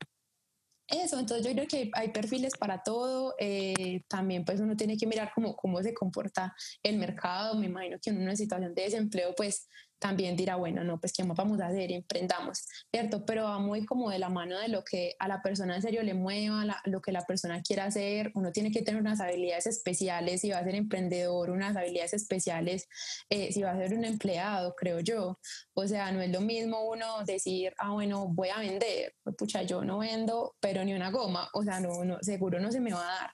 eso, 0.87 1.19
entonces 1.19 1.47
yo 1.47 1.53
creo 1.53 1.67
que 1.67 1.91
hay, 1.95 2.09
perfiles 2.11 2.55
para 2.59 2.83
todo. 2.83 3.35
Eh, 3.39 4.03
también 4.09 4.45
pues 4.45 4.61
uno 4.61 4.77
tiene 4.77 4.97
que 4.97 5.07
mirar 5.07 5.31
cómo, 5.35 5.55
cómo 5.55 5.83
se 5.83 5.93
comporta 5.93 6.55
el 6.83 6.97
mercado. 6.97 7.55
Me 7.55 7.67
imagino 7.67 7.99
que 8.01 8.11
en 8.11 8.23
una 8.23 8.35
situación 8.35 8.75
de 8.75 8.83
desempleo 8.83 9.35
pues 9.37 9.69
también 9.99 10.37
dirá, 10.37 10.57
bueno, 10.57 10.85
no, 10.85 11.01
pues 11.01 11.13
qué 11.13 11.25
más 11.25 11.37
vamos 11.37 11.61
a 11.61 11.67
hacer, 11.69 11.93
emprendamos, 11.93 12.65
¿cierto? 12.91 13.25
Pero 13.25 13.45
va 13.45 13.59
muy 13.59 13.85
como 13.85 14.11
de 14.11 14.19
la 14.19 14.29
mano 14.29 14.59
de 14.59 14.69
lo 14.69 14.85
que 14.85 15.15
a 15.19 15.29
la 15.29 15.43
persona 15.43 15.77
en 15.77 15.83
serio 15.83 16.03
le 16.03 16.15
mueva, 16.15 16.65
lo 16.85 17.01
que 17.01 17.13
la 17.13 17.25
persona 17.25 17.63
quiera 17.63 17.85
hacer. 17.87 18.31
Uno 18.35 18.53
tiene 18.53 18.71
que 18.71 18.83
tener 18.83 19.01
unas 19.01 19.21
habilidades 19.21 19.67
especiales 19.67 20.41
si 20.41 20.51
va 20.51 20.59
a 20.59 20.65
ser 20.65 20.75
emprendedor, 20.75 21.51
unas 21.51 21.77
habilidades 21.77 22.15
especiales 22.15 22.89
eh, 23.31 23.53
si 23.53 23.63
va 23.63 23.73
a 23.73 23.77
ser 23.77 23.95
un 23.95 24.05
empleado, 24.05 24.75
creo 24.77 25.01
yo. 25.01 25.39
O 25.75 25.87
sea, 25.87 26.13
no 26.13 26.21
es 26.21 26.31
lo 26.31 26.41
mismo 26.41 26.89
uno 26.89 27.25
decir, 27.25 27.75
ah, 27.79 27.93
bueno, 27.93 28.29
voy 28.29 28.49
a 28.49 28.59
vender, 28.59 29.15
pues, 29.23 29.37
pucha, 29.37 29.63
yo 29.63 29.85
no 29.85 29.99
vendo, 29.99 30.57
pero 30.61 30.85
ni 30.85 30.95
una 30.95 31.11
goma, 31.11 31.49
o 31.55 31.63
sea, 31.63 31.81
no, 31.81 32.05
no, 32.05 32.19
seguro 32.21 32.61
no 32.61 32.71
se 32.73 32.81
me 32.81 32.93
va 32.93 33.03
a 33.03 33.21
dar. 33.21 33.31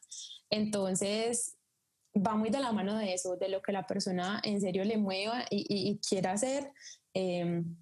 Entonces, 0.50 1.56
va 2.14 2.36
muy 2.36 2.50
de 2.50 2.60
la 2.60 2.72
mano 2.72 2.96
de 2.96 3.14
eso, 3.14 3.36
de 3.36 3.48
lo 3.48 3.60
que 3.60 3.72
la 3.72 3.86
persona 3.86 4.40
en 4.44 4.60
serio 4.60 4.84
le 4.84 4.98
mueva 4.98 5.44
y, 5.50 5.66
y, 5.68 5.98
quiera 5.98 6.32
hacer. 6.32 6.72
Em, 7.12 7.76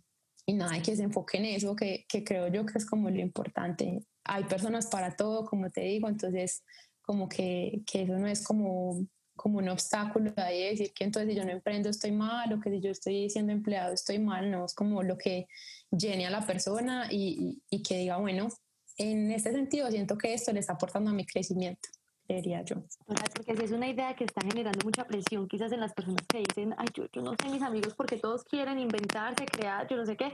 y 0.47 0.55
nada, 0.55 0.80
que 0.83 0.97
se 0.97 1.03
enfoque 1.03 1.39
en 1.39 1.45
eso, 1.45 1.76
que, 1.76 2.05
que, 2.09 2.24
creo 2.24 2.49
yo 2.49 2.66
que 2.66 2.78
es 2.78 2.87
como 2.87 3.11
lo 3.11 3.20
importante. 3.20 4.05
Hay 4.24 4.45
personas 4.45 4.87
para 4.87 5.14
todo, 5.16 5.47
como 5.47 5.70
te 5.70 5.83
digo, 5.83 6.09
entonces 6.09 6.64
como 7.03 7.28
que, 7.28 7.83
que 7.87 8.03
eso 8.03 8.18
no 8.18 8.26
es 8.26 8.43
como, 8.43 9.07
como 9.37 9.59
un 9.59 9.68
obstáculo 9.68 10.33
de 10.33 10.70
decir 10.70 10.93
que 10.95 11.05
entonces 11.05 11.30
si 11.30 11.37
yo 11.37 11.45
no 11.45 11.51
emprendo 11.51 11.91
estoy 11.91 12.12
mal 12.12 12.53
o 12.53 12.61
que 12.61 12.70
si 12.70 12.80
yo 12.80 12.91
estoy 12.91 13.28
siendo 13.30 13.53
empleado 13.53 13.93
estoy 13.93 14.18
mal, 14.18 14.51
no, 14.51 14.64
es 14.64 14.74
como 14.74 15.03
lo 15.03 15.18
que 15.18 15.47
llene 15.91 16.26
a 16.26 16.30
la 16.30 16.47
persona 16.47 17.09
y, 17.11 17.62
y, 17.68 17.76
y 17.76 17.83
que 17.83 17.99
diga, 17.99 18.16
bueno, 18.18 18.49
en 18.97 19.30
este 19.30 19.53
sentido 19.53 19.91
siento 19.91 20.16
que 20.18 20.35
esto 20.35 20.53
le 20.53 20.61
está 20.61 20.74
aportando 20.74 21.11
a 21.11 21.14
mi 21.14 21.26
crecimiento 21.26 21.89
diría 22.29 22.62
yo. 22.62 22.77
Porque 23.07 23.57
si 23.57 23.64
es 23.64 23.73
una 23.73 23.89
idea 23.89 24.14
que 24.14 24.25
está 24.25 24.41
generando 24.43 24.81
mucha 24.85 25.05
presión, 25.05 25.49
quizás 25.49 25.73
en 25.73 25.81
las 25.81 25.93
personas 25.93 26.25
que 26.29 26.39
dicen, 26.39 26.75
ay, 26.79 26.87
yo, 26.95 27.07
yo 27.12 27.23
no 27.23 27.33
sé 27.41 27.49
mis 27.51 27.62
amigos 27.62 27.95
porque 27.95 28.16
todos 28.16 28.45
quieren 28.45 28.79
inventarse, 28.79 29.45
crear, 29.47 29.87
yo 29.89 29.97
no 29.97 30.07
sé 30.07 30.16
qué, 30.16 30.33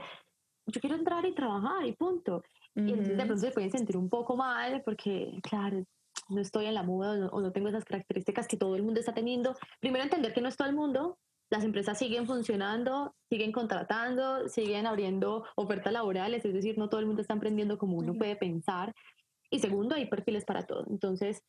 yo 0.67 0.79
quiero 0.79 0.95
entrar 0.95 1.25
y 1.25 1.33
trabajar 1.33 1.85
y 1.85 1.93
punto. 1.93 2.43
Y 2.75 2.91
entonces 2.91 3.17
de 3.17 3.25
pronto 3.25 3.41
se 3.41 3.51
pueden 3.51 3.71
sentir 3.71 3.97
un 3.97 4.09
poco 4.09 4.37
mal 4.37 4.81
porque, 4.85 5.39
claro, 5.41 5.83
no 6.29 6.41
estoy 6.41 6.65
en 6.65 6.75
la 6.75 6.83
moda 6.83 7.27
o 7.31 7.41
no, 7.41 7.51
tengo 7.51 7.67
esas 7.67 7.83
características 7.83 8.47
que 8.47 8.57
todo 8.57 8.75
el 8.75 8.83
mundo 8.83 8.99
está 8.99 9.13
teniendo. 9.13 9.55
Primero 9.79 10.03
entender 10.03 10.33
que 10.33 10.41
no 10.41 10.47
es 10.47 10.55
todo 10.55 10.67
el 10.67 10.75
mundo, 10.75 11.17
las 11.49 11.63
empresas 11.63 11.97
siguen 11.97 12.27
funcionando, 12.27 13.15
siguen 13.29 13.51
contratando, 13.51 14.47
siguen 14.47 14.85
abriendo 14.85 15.45
ofertas 15.55 15.91
laborales, 15.91 16.45
es 16.45 16.53
decir, 16.53 16.77
no 16.77 16.89
todo 16.89 16.99
el 16.99 17.07
mundo 17.07 17.21
está 17.21 17.33
emprendiendo 17.33 17.77
como 17.77 17.97
uno 17.97 18.13
puede 18.13 18.35
pensar. 18.35 18.93
Y 19.49 19.59
segundo, 19.59 19.95
hay 19.95 20.05
perfiles 20.05 20.45
para 20.45 20.63
todo. 20.63 20.85
Entonces, 20.89 21.43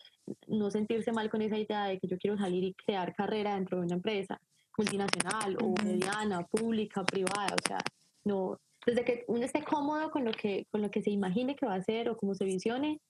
no 0.46 0.70
sentirse 0.70 1.12
mal 1.12 1.28
con 1.28 1.42
esa 1.42 1.58
idea 1.58 1.84
de 1.84 1.98
que 1.98 2.08
yo 2.08 2.18
quiero 2.18 2.38
salir 2.38 2.64
y 2.64 2.74
crear 2.74 3.14
carrera 3.14 3.54
dentro 3.54 3.78
de 3.78 3.86
una 3.86 3.96
empresa 3.96 4.40
multinacional 4.76 5.58
o 5.62 5.74
mediana, 5.84 6.46
pública, 6.46 7.04
privada. 7.04 7.54
O 7.54 7.68
sea, 7.68 7.78
no, 8.24 8.58
desde 8.86 9.04
que 9.04 9.24
uno 9.28 9.44
esté 9.44 9.62
cómodo 9.62 10.10
con 10.10 10.24
lo 10.24 10.32
que, 10.32 10.66
con 10.70 10.80
lo 10.80 10.90
que 10.90 11.02
se 11.02 11.10
imagine 11.10 11.56
que 11.56 11.66
va 11.66 11.74
a 11.74 11.78
hacer 11.78 12.08
o 12.08 12.16
cómo 12.16 12.34
se 12.34 12.44
visione, 12.44 13.00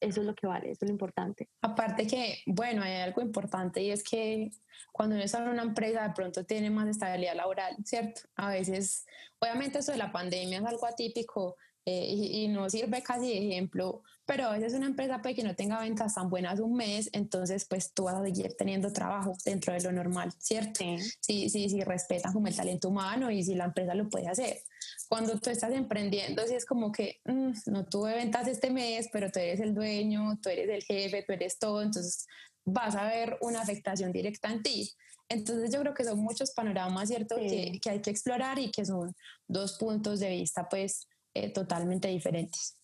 eso 0.00 0.20
es 0.22 0.26
lo 0.26 0.34
que 0.34 0.46
vale, 0.46 0.70
eso 0.70 0.84
es 0.84 0.88
lo 0.88 0.94
importante. 0.94 1.48
Aparte 1.60 2.06
que, 2.06 2.38
bueno, 2.46 2.82
hay 2.82 3.02
algo 3.02 3.20
importante 3.20 3.82
y 3.82 3.90
es 3.90 4.02
que 4.02 4.50
cuando 4.90 5.14
uno 5.14 5.24
está 5.24 5.38
en 5.38 5.50
una 5.50 5.62
empresa 5.62 6.08
de 6.08 6.14
pronto 6.14 6.44
tiene 6.44 6.70
más 6.70 6.88
estabilidad 6.88 7.36
laboral, 7.36 7.76
¿cierto? 7.84 8.22
A 8.34 8.50
veces, 8.50 9.06
obviamente 9.38 9.78
eso 9.78 9.92
de 9.92 9.98
la 9.98 10.10
pandemia 10.10 10.58
es 10.58 10.64
algo 10.64 10.86
atípico, 10.86 11.56
eh, 11.84 12.06
y, 12.14 12.48
no 12.48 12.70
sirve 12.70 13.02
casi 13.02 13.28
de 13.28 13.38
ejemplo, 13.38 14.02
pero 14.32 14.46
a 14.46 14.52
veces 14.52 14.72
una 14.72 14.86
empresa 14.86 15.20
puede 15.20 15.34
que 15.34 15.42
no 15.42 15.54
tenga 15.54 15.78
ventas 15.78 16.14
tan 16.14 16.30
buenas 16.30 16.58
un 16.58 16.72
mes, 16.74 17.10
entonces 17.12 17.66
pues 17.66 17.92
tú 17.92 18.04
vas 18.04 18.14
a 18.14 18.22
seguir 18.22 18.54
teniendo 18.56 18.90
trabajo 18.90 19.36
dentro 19.44 19.74
de 19.74 19.82
lo 19.82 19.92
normal, 19.92 20.32
¿cierto? 20.38 20.82
Sí, 21.20 21.50
sí, 21.50 21.68
sí, 21.68 21.84
respetan 21.84 22.32
como 22.32 22.46
el 22.46 22.56
talento 22.56 22.88
humano 22.88 23.30
y 23.30 23.44
si 23.44 23.54
la 23.54 23.66
empresa 23.66 23.94
lo 23.94 24.08
puede 24.08 24.28
hacer. 24.28 24.62
Cuando 25.06 25.38
tú 25.38 25.50
estás 25.50 25.74
emprendiendo, 25.74 26.46
sí 26.46 26.54
es 26.54 26.64
como 26.64 26.90
que 26.90 27.20
mm, 27.26 27.50
no 27.66 27.84
tuve 27.84 28.14
ventas 28.14 28.48
este 28.48 28.70
mes, 28.70 29.10
pero 29.12 29.30
tú 29.30 29.38
eres 29.38 29.60
el 29.60 29.74
dueño, 29.74 30.38
tú 30.42 30.48
eres 30.48 30.70
el 30.70 30.82
jefe, 30.82 31.22
tú 31.26 31.32
eres 31.34 31.58
todo, 31.58 31.82
entonces 31.82 32.26
vas 32.64 32.96
a 32.96 33.04
ver 33.04 33.36
una 33.42 33.60
afectación 33.60 34.12
directa 34.12 34.50
en 34.50 34.62
ti. 34.62 34.90
Entonces 35.28 35.70
yo 35.74 35.80
creo 35.80 35.92
que 35.92 36.04
son 36.04 36.18
muchos 36.20 36.52
panoramas, 36.52 37.10
¿cierto? 37.10 37.36
Que, 37.36 37.78
que, 37.82 37.90
hay 37.90 38.00
que 38.00 38.08
explorar 38.08 38.58
y 38.58 38.70
que 38.70 38.86
son 38.86 39.14
dos 39.46 39.76
puntos 39.76 40.20
de 40.20 40.30
vista, 40.30 40.70
pues, 40.70 41.06
eh, 41.34 41.50
totalmente 41.50 42.08
diferentes. 42.08 42.81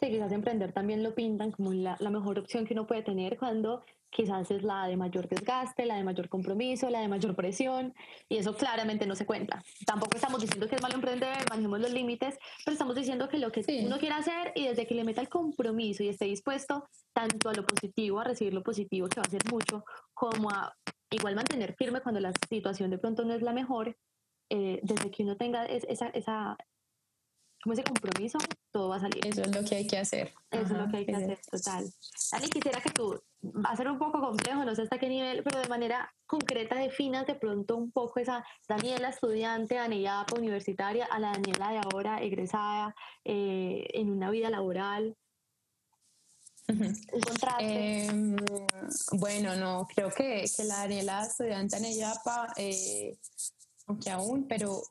Sí, 0.00 0.08
quizás 0.08 0.32
emprender 0.32 0.72
también 0.72 1.02
lo 1.02 1.14
pintan 1.14 1.52
como 1.52 1.72
la, 1.74 1.96
la, 2.00 2.08
mejor 2.08 2.38
opción 2.38 2.64
que 2.64 2.72
uno 2.72 2.86
puede 2.86 3.02
tener 3.02 3.38
cuando 3.38 3.84
quizás 4.10 4.50
es 4.50 4.62
la 4.62 4.86
de 4.86 4.96
mayor 4.96 5.28
desgaste, 5.28 5.86
la 5.86 5.96
de 5.96 6.04
mayor 6.04 6.28
compromiso, 6.28 6.90
la 6.90 7.00
de 7.00 7.08
mayor 7.08 7.36
presión, 7.36 7.94
y 8.28 8.38
eso 8.38 8.54
claramente 8.54 9.06
no 9.06 9.14
se 9.14 9.24
cuenta. 9.24 9.62
Tampoco 9.86 10.16
estamos 10.16 10.40
diciendo 10.40 10.68
que 10.68 10.76
es 10.76 10.82
malo 10.82 10.96
emprender, 10.96 11.36
manejemos 11.48 11.80
los 11.80 11.92
límites, 11.92 12.38
pero 12.64 12.72
estamos 12.72 12.96
diciendo 12.96 13.28
que 13.28 13.38
lo 13.38 13.52
que 13.52 13.62
uno 13.84 13.98
quiere 13.98 14.14
hacer 14.14 14.52
y 14.54 14.66
desde 14.66 14.86
que 14.86 14.94
le 14.94 15.04
meta 15.04 15.20
el 15.20 15.28
compromiso 15.28 16.02
y 16.02 16.08
esté 16.08 16.24
dispuesto 16.24 16.88
tanto 17.12 17.48
a 17.48 17.54
lo 17.54 17.66
positivo, 17.66 18.20
a 18.20 18.24
recibir 18.24 18.52
lo 18.52 18.62
positivo, 18.62 19.08
que 19.08 19.20
va 19.20 19.26
a 19.26 19.30
ser 19.30 19.42
mucho, 19.50 19.84
como 20.12 20.50
a 20.50 20.74
igual 21.10 21.34
mantener 21.34 21.74
firme 21.74 22.00
cuando 22.00 22.20
la 22.20 22.32
situación 22.48 22.90
de 22.90 22.98
pronto 22.98 23.24
no 23.24 23.34
es 23.34 23.42
la 23.42 23.52
mejor, 23.52 23.96
eh, 24.48 24.80
desde 24.82 25.10
que 25.10 25.22
uno 25.22 25.36
tenga 25.36 25.66
esa, 25.66 26.08
esa, 26.08 26.56
como 27.62 27.74
ese 27.74 27.84
compromiso, 27.84 28.38
todo 28.72 28.88
va 28.88 28.96
a 28.96 29.00
salir. 29.00 29.26
Eso 29.26 29.42
es 29.42 29.54
lo 29.54 29.64
que 29.64 29.76
hay 29.76 29.86
que 29.86 29.98
hacer. 29.98 30.32
Eso 30.50 30.62
es 30.62 30.70
lo 30.70 30.88
que 30.88 30.96
hay 30.98 31.06
que 31.06 31.14
hacer, 31.14 31.38
total. 31.50 31.92
Dani, 32.32 32.48
quisiera 32.48 32.80
que 32.80 32.90
tú, 32.90 33.20
va 33.42 33.70
a 33.70 33.76
ser 33.76 33.88
un 33.88 33.98
poco 33.98 34.20
complejo, 34.20 34.64
no 34.64 34.74
sé 34.74 34.82
hasta 34.82 34.98
qué 34.98 35.08
nivel, 35.08 35.42
pero 35.42 35.60
de 35.60 35.68
manera 35.68 36.12
concreta 36.26 36.76
definas 36.76 37.26
de 37.26 37.34
pronto 37.34 37.76
un 37.76 37.90
poco 37.90 38.20
esa 38.20 38.44
Daniela 38.68 39.10
estudiante, 39.10 39.74
Daniela 39.74 40.24
universitaria, 40.36 41.06
a 41.06 41.18
la 41.18 41.32
Daniela 41.32 41.72
de 41.72 41.78
ahora 41.78 42.22
egresada 42.22 42.94
eh, 43.24 43.86
en 43.92 44.10
una 44.10 44.30
vida 44.30 44.48
laboral. 44.50 45.16
Un 46.68 46.94
contraste. 47.26 48.06
Em, 48.06 48.36
bueno, 49.12 49.56
no, 49.56 49.88
creo 49.92 50.10
que, 50.10 50.44
que 50.56 50.64
la 50.64 50.78
Daniela 50.78 51.26
estudiante 51.26 51.76
en 51.76 51.84
EYAPA, 51.84 52.52
eh, 52.56 53.18
aunque 53.90 54.10
aún, 54.10 54.46
pero 54.48 54.82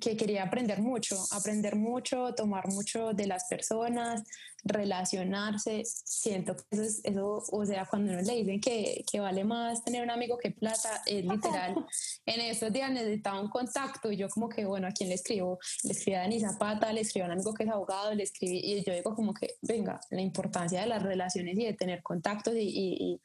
que 0.00 0.16
quería 0.16 0.44
aprender 0.44 0.80
mucho, 0.80 1.16
aprender 1.32 1.76
mucho, 1.76 2.34
tomar 2.34 2.68
mucho 2.68 3.12
de 3.12 3.26
las 3.26 3.44
personas, 3.48 4.22
relacionarse. 4.64 5.82
Siento 5.84 6.54
que 6.56 6.62
eso, 6.70 6.82
es, 6.82 7.00
eso 7.04 7.42
o 7.50 7.66
sea, 7.66 7.86
cuando 7.86 8.12
uno 8.12 8.22
le 8.22 8.34
dicen 8.34 8.60
que, 8.60 9.04
que, 9.10 9.20
vale 9.20 9.44
más 9.44 9.82
tener 9.82 10.02
un 10.02 10.10
amigo 10.10 10.38
que 10.38 10.50
plata, 10.50 11.02
es 11.06 11.24
literal. 11.24 11.74
en 12.26 12.40
esos 12.42 12.72
días 12.72 12.90
necesitaba 12.90 13.40
un 13.40 13.48
contacto 13.48 14.12
y 14.12 14.16
yo 14.16 14.28
como 14.28 14.48
que, 14.48 14.64
bueno, 14.64 14.86
¿a 14.86 14.92
quién 14.92 15.08
le 15.08 15.16
escribo? 15.16 15.58
Le 15.84 15.92
escribí 15.92 16.16
a 16.16 16.20
Dani 16.20 16.40
Zapata, 16.40 16.92
le 16.92 17.00
escribí 17.00 17.22
a 17.22 17.26
un 17.26 17.32
amigo 17.32 17.54
que 17.54 17.64
es 17.64 17.70
abogado, 17.70 18.14
le 18.14 18.22
escribí 18.22 18.58
y 18.58 18.84
yo 18.84 18.92
digo 18.92 19.14
como 19.14 19.32
que, 19.34 19.56
venga, 19.62 20.00
la 20.10 20.20
importancia 20.20 20.82
de 20.82 20.86
las 20.86 21.02
relaciones 21.02 21.58
y 21.58 21.64
de 21.64 21.72
tener 21.72 22.02
contactos 22.02 22.54
y, 22.54 22.68
y 22.68 23.02
y 23.04 23.20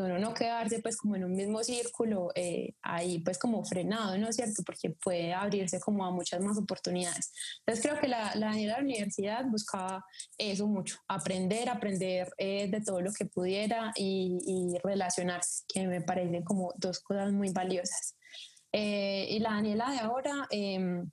uno 0.00 0.18
no 0.18 0.34
quedarse 0.34 0.80
pues 0.80 0.96
como 0.96 1.16
en 1.16 1.24
un 1.24 1.32
mismo 1.32 1.62
círculo 1.62 2.30
eh, 2.34 2.74
ahí 2.82 3.20
pues 3.20 3.38
como 3.38 3.64
frenado, 3.64 4.16
¿no 4.18 4.28
es 4.28 4.36
cierto? 4.36 4.62
Porque 4.64 4.90
puede 4.90 5.32
abrirse 5.32 5.80
como 5.80 6.04
a 6.04 6.10
muchas 6.10 6.40
más 6.40 6.58
oportunidades. 6.58 7.32
Entonces 7.60 7.84
creo 7.84 8.00
que 8.00 8.08
la, 8.08 8.34
la, 8.34 8.52
la 8.52 8.78
universidad 8.78 9.44
buscaba 9.46 10.04
eso 10.38 10.66
mucho, 10.66 10.98
aprender, 11.08 11.68
aprender 11.68 12.28
eh, 12.38 12.68
de 12.68 12.80
todo 12.80 13.00
lo 13.00 13.12
que 13.12 13.26
pudiera 13.26 13.92
y, 13.96 14.38
y, 14.46 14.78
relacionarse, 14.82 15.64
que 15.68 15.86
me 15.86 16.00
parecen 16.00 16.44
como 16.44 16.72
dos 16.76 17.00
cosas 17.00 17.32
muy 17.32 17.50
valiosas. 17.50 18.16
Eh, 18.72 19.28
y 19.30 19.38
la 19.38 19.50
Daniela 19.50 19.90
de 19.92 19.98
ahora 19.98 20.48
em, 20.50 21.08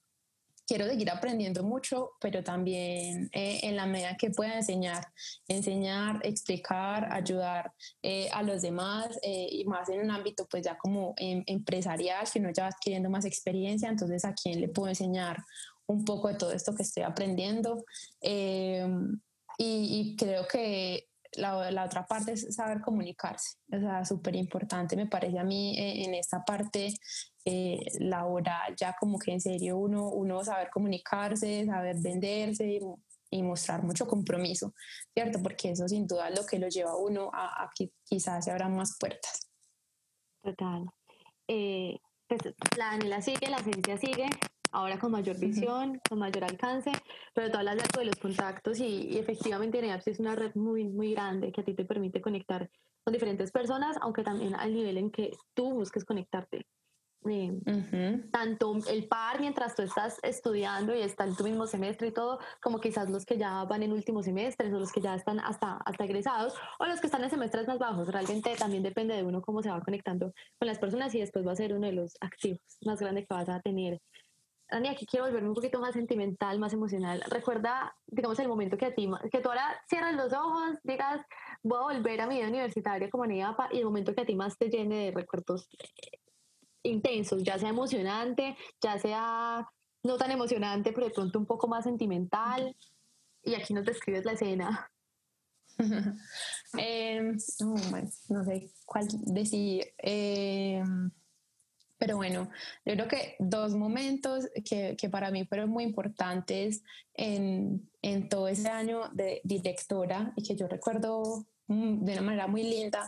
quiero 0.71 0.87
seguir 0.87 1.09
aprendiendo 1.09 1.63
mucho, 1.63 2.11
pero 2.21 2.45
también 2.45 3.29
eh, 3.33 3.59
en 3.63 3.75
la 3.75 3.85
medida 3.85 4.15
que 4.15 4.29
pueda 4.29 4.55
enseñar, 4.55 5.05
enseñar, 5.49 6.21
explicar, 6.23 7.11
ayudar 7.11 7.73
eh, 8.01 8.29
a 8.31 8.41
los 8.41 8.61
demás 8.61 9.19
eh, 9.21 9.49
y 9.51 9.65
más 9.65 9.89
en 9.89 9.99
un 9.99 10.11
ámbito 10.11 10.47
pues 10.49 10.63
ya 10.63 10.77
como 10.77 11.13
em, 11.17 11.43
empresarial, 11.45 12.25
que 12.31 12.39
uno 12.39 12.51
ya 12.53 12.63
va 12.63 12.69
adquiriendo 12.69 13.09
más 13.09 13.25
experiencia, 13.25 13.89
entonces 13.89 14.23
a 14.23 14.33
quién 14.33 14.61
le 14.61 14.69
puedo 14.69 14.87
enseñar 14.87 15.43
un 15.87 16.05
poco 16.05 16.29
de 16.29 16.35
todo 16.35 16.53
esto 16.53 16.73
que 16.73 16.83
estoy 16.83 17.03
aprendiendo. 17.03 17.83
Em, 18.21 19.19
y, 19.57 20.13
y, 20.13 20.15
creo 20.15 20.47
que 20.47 21.10
la, 21.33 21.71
la, 21.71 21.85
otra 21.85 22.05
parte 22.05 22.33
es 22.33 22.53
saber 22.53 22.81
comunicarse, 22.81 23.57
o 23.71 23.79
sea, 23.79 24.05
súper 24.05 24.35
importante 24.35 24.95
me 24.95 25.07
parece 25.07 25.39
a 25.39 25.43
mí 25.43 25.75
en 25.77 26.13
esta 26.13 26.43
parte 26.43 26.93
eh, 27.43 27.79
laboral, 27.99 28.75
ya 28.75 28.95
como 28.99 29.17
que 29.17 29.31
en 29.31 29.41
serio 29.41 29.77
uno, 29.77 30.09
uno 30.09 30.43
saber 30.43 30.69
comunicarse, 30.69 31.65
saber 31.65 31.95
venderse 31.99 32.79
y, 33.31 33.41
mostrar 33.41 33.81
mucho 33.81 34.05
compromiso, 34.05 34.73
¿cierto? 35.13 35.41
Porque 35.41 35.71
eso 35.71 35.87
sin 35.87 36.05
duda 36.05 36.27
es 36.27 36.37
lo 36.37 36.45
que 36.45 36.59
lo 36.59 36.67
lleva 36.67 36.91
a 36.91 36.97
uno 36.97 37.31
a, 37.33 37.69
que 37.73 37.91
quizás 38.03 38.43
se 38.43 38.51
abran 38.51 38.75
más 38.75 38.97
puertas. 38.99 39.49
Total. 40.43 40.85
Eh, 41.47 41.97
pues 42.27 42.41
la 42.77 42.87
Daniela 42.91 43.21
sigue, 43.21 43.49
la 43.49 43.59
ciencia 43.59 43.97
sigue, 43.97 44.27
ahora 44.71 44.99
con 44.99 45.11
mayor 45.11 45.37
visión, 45.37 45.99
con 46.07 46.19
mayor 46.19 46.43
alcance, 46.43 46.91
pero 47.33 47.51
tú 47.51 47.57
hablas 47.57 47.77
de 47.77 48.05
los 48.05 48.15
contactos 48.15 48.79
y, 48.79 49.17
efectivamente 49.17 49.81
NEAPS 49.81 50.07
es 50.07 50.19
una 50.19 50.35
red 50.35 50.55
muy, 50.55 50.85
muy 50.85 51.13
grande 51.13 51.51
que 51.51 51.61
a 51.61 51.63
ti 51.63 51.73
te 51.73 51.85
permite 51.85 52.21
conectar 52.21 52.69
con 53.03 53.13
diferentes 53.13 53.51
personas, 53.51 53.97
aunque 54.01 54.23
también 54.23 54.55
al 54.55 54.73
nivel 54.73 54.97
en 54.97 55.11
que 55.11 55.31
tú 55.53 55.73
busques 55.73 56.05
conectarte. 56.05 56.65
Eh, 57.29 57.51
tanto 58.31 58.75
el 58.89 59.07
par 59.07 59.39
mientras 59.39 59.75
tú 59.75 59.83
estás 59.83 60.17
estudiando 60.23 60.95
y 60.95 61.01
está 61.01 61.25
en 61.25 61.35
tu 61.35 61.43
mismo 61.43 61.67
semestre 61.67 62.07
y 62.07 62.11
todo, 62.11 62.39
como 62.63 62.79
quizás 62.79 63.11
los 63.11 63.25
que 63.25 63.37
ya 63.37 63.63
van 63.65 63.83
en 63.83 63.93
último 63.93 64.23
semestre 64.23 64.73
o 64.73 64.79
los 64.79 64.91
que 64.91 65.01
ya 65.01 65.13
están 65.13 65.39
hasta, 65.39 65.77
hasta 65.85 66.03
egresados 66.03 66.55
o 66.79 66.85
los 66.85 66.99
que 66.99 67.05
están 67.05 67.23
en 67.23 67.29
semestres 67.29 67.67
más 67.67 67.77
bajos. 67.77 68.07
Realmente 68.07 68.55
también 68.55 68.81
depende 68.81 69.15
de 69.15 69.23
uno 69.23 69.41
cómo 69.43 69.61
se 69.61 69.69
va 69.69 69.81
conectando 69.81 70.33
con 70.57 70.67
las 70.67 70.79
personas 70.79 71.13
y 71.13 71.19
después 71.19 71.45
va 71.45 71.51
a 71.51 71.55
ser 71.55 71.73
uno 71.73 71.85
de 71.85 71.93
los 71.93 72.17
activos 72.21 72.59
más 72.85 72.99
grandes 72.99 73.27
que 73.27 73.35
vas 73.35 73.49
a 73.49 73.59
tener. 73.59 74.01
Dani, 74.71 74.87
aquí 74.87 75.05
quiero 75.05 75.25
volverme 75.25 75.49
un 75.49 75.55
poquito 75.55 75.81
más 75.81 75.93
sentimental, 75.93 76.57
más 76.57 76.71
emocional. 76.71 77.21
Recuerda, 77.29 77.93
digamos, 78.07 78.39
el 78.39 78.47
momento 78.47 78.77
que 78.77 78.85
a 78.85 78.95
ti, 78.95 79.09
que 79.29 79.41
tú 79.41 79.49
ahora 79.49 79.83
cierras 79.89 80.15
los 80.15 80.31
ojos, 80.31 80.77
digas, 80.83 81.21
voy 81.61 81.77
a 81.77 81.97
volver 81.97 82.21
a 82.21 82.27
mi 82.27 82.37
vida 82.37 82.47
universitaria 82.47 83.09
como 83.09 83.25
NIAPA 83.25 83.67
y 83.73 83.79
el 83.79 83.85
momento 83.85 84.15
que 84.15 84.21
a 84.21 84.25
ti 84.25 84.33
más 84.33 84.57
te 84.57 84.69
llene 84.69 85.05
de 85.05 85.11
recuerdos 85.11 85.67
intensos, 86.83 87.43
ya 87.43 87.59
sea 87.59 87.69
emocionante, 87.69 88.55
ya 88.81 88.97
sea 88.97 89.67
no 90.03 90.17
tan 90.17 90.31
emocionante, 90.31 90.93
pero 90.93 91.07
de 91.07 91.13
pronto 91.13 91.37
un 91.37 91.45
poco 91.45 91.67
más 91.67 91.83
sentimental. 91.83 92.75
Y 93.43 93.55
aquí 93.55 93.73
nos 93.73 93.85
describes 93.85 94.23
la 94.23 94.33
escena. 94.33 94.89
Em, 96.77 97.37
no, 98.29 98.43
sé 98.45 98.71
cuál 98.85 99.07
decir. 99.25 99.93
Em, 99.97 101.11
pero 102.01 102.17
bueno, 102.17 102.49
yo 102.83 102.95
creo 102.95 103.07
que 103.07 103.35
dos 103.37 103.75
momentos 103.75 104.49
que, 104.67 104.95
que 104.97 105.07
para 105.07 105.29
mí 105.29 105.45
fueron 105.45 105.69
muy 105.69 105.83
importantes 105.83 106.83
en, 107.13 107.87
en, 108.01 108.27
todo 108.27 108.47
ese 108.47 108.69
año 108.69 109.09
de 109.13 109.39
directora 109.43 110.33
y 110.35 110.41
que 110.41 110.55
yo 110.55 110.67
recuerdo 110.67 111.45
mm, 111.67 112.03
de 112.03 112.13
una 112.13 112.21
manera 112.23 112.47
muy 112.47 112.63
linda. 112.63 113.07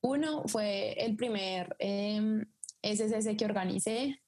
Uno 0.00 0.42
fue 0.48 0.94
el 0.94 1.14
primer 1.14 1.76
eh, 1.78 2.44
SSS 2.82 3.36
que 3.36 3.44
organicé. 3.44 4.20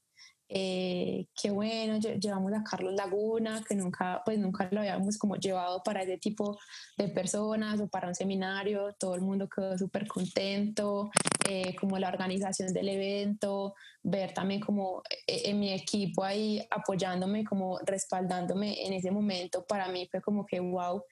Eh, 0.49 1.27
qué 1.35 1.51
bueno, 1.51 1.99
llevamos 1.99 2.53
a 2.53 2.63
Carlos 2.63 2.95
Laguna, 2.95 3.65
que 3.69 3.75
nunca, 3.75 4.23
pues 4.25 4.39
nunca 4.39 4.69
lo 4.71 4.79
habíamos 4.79 5.19
como 5.19 5.35
llevado 5.35 5.83
para 5.83 6.05
ese 6.05 6.19
tipo 6.19 6.57
de 6.97 7.09
personas 7.09 7.81
o 7.81 7.89
para 7.89 8.07
un 8.07 8.15
seminario, 8.15 8.95
todo 9.01 9.17
el 9.17 9.23
mundo 9.23 9.49
quedó 9.49 9.77
súper 9.77 10.07
contento, 10.07 11.11
eh, 11.49 11.75
como 11.77 11.99
la 11.99 12.09
organización 12.09 12.73
del 12.73 12.89
evento, 12.89 13.75
ver 14.03 14.33
también 14.33 14.61
como 14.61 15.03
eh, 15.27 15.43
en 15.47 15.59
mi 15.59 15.73
equipo 15.73 16.25
ahí 16.25 16.67
apoyándome, 16.71 17.45
como 17.45 17.79
respaldándome 17.81 18.87
en 18.87 18.93
ese 18.93 19.11
momento, 19.11 19.65
para 19.67 19.89
mí 19.89 20.09
fue 20.11 20.21
como 20.21 20.47
que 20.47 20.61
wow, 20.61 21.03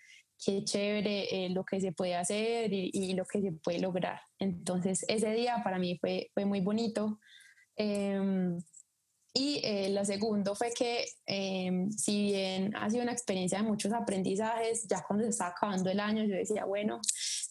qué 0.45 0.65
chévere 0.65 1.49
lo 1.51 1.65
que 1.65 1.81
se 1.81 1.93
puede 1.93 2.17
hacer 2.17 2.73
y, 2.73 2.91
y, 2.93 3.15
lo 3.15 3.25
que 3.25 3.41
se 3.41 3.53
puede 3.53 3.79
lograr. 3.79 4.21
Entonces 4.39 5.05
ese 5.09 5.31
día 5.33 5.61
para 5.63 5.79
mí 5.79 5.99
fue, 5.99 6.31
fue 6.35 6.45
muy 6.45 6.61
bonito. 6.61 7.19
Em, 7.77 8.59
y 9.37 9.61
eh, 9.65 9.91
lo 9.91 10.05
segundo 10.05 10.55
fue 10.55 10.73
que, 10.73 11.07
em, 11.27 11.91
si 11.91 12.27
bien 12.27 12.75
ha 12.77 12.89
sido 12.89 13.03
una 13.03 13.13
experiencia 13.13 13.59
de 13.59 13.65
muchos 13.65 13.93
aprendizajes, 13.93 14.87
ya 14.89 15.03
cuando 15.05 15.25
se 15.25 15.31
estaba 15.31 15.51
acabando 15.51 15.91
el 15.91 15.99
año, 15.99 16.23
yo 16.25 16.37
decía, 16.37 16.65
bueno, 16.65 17.01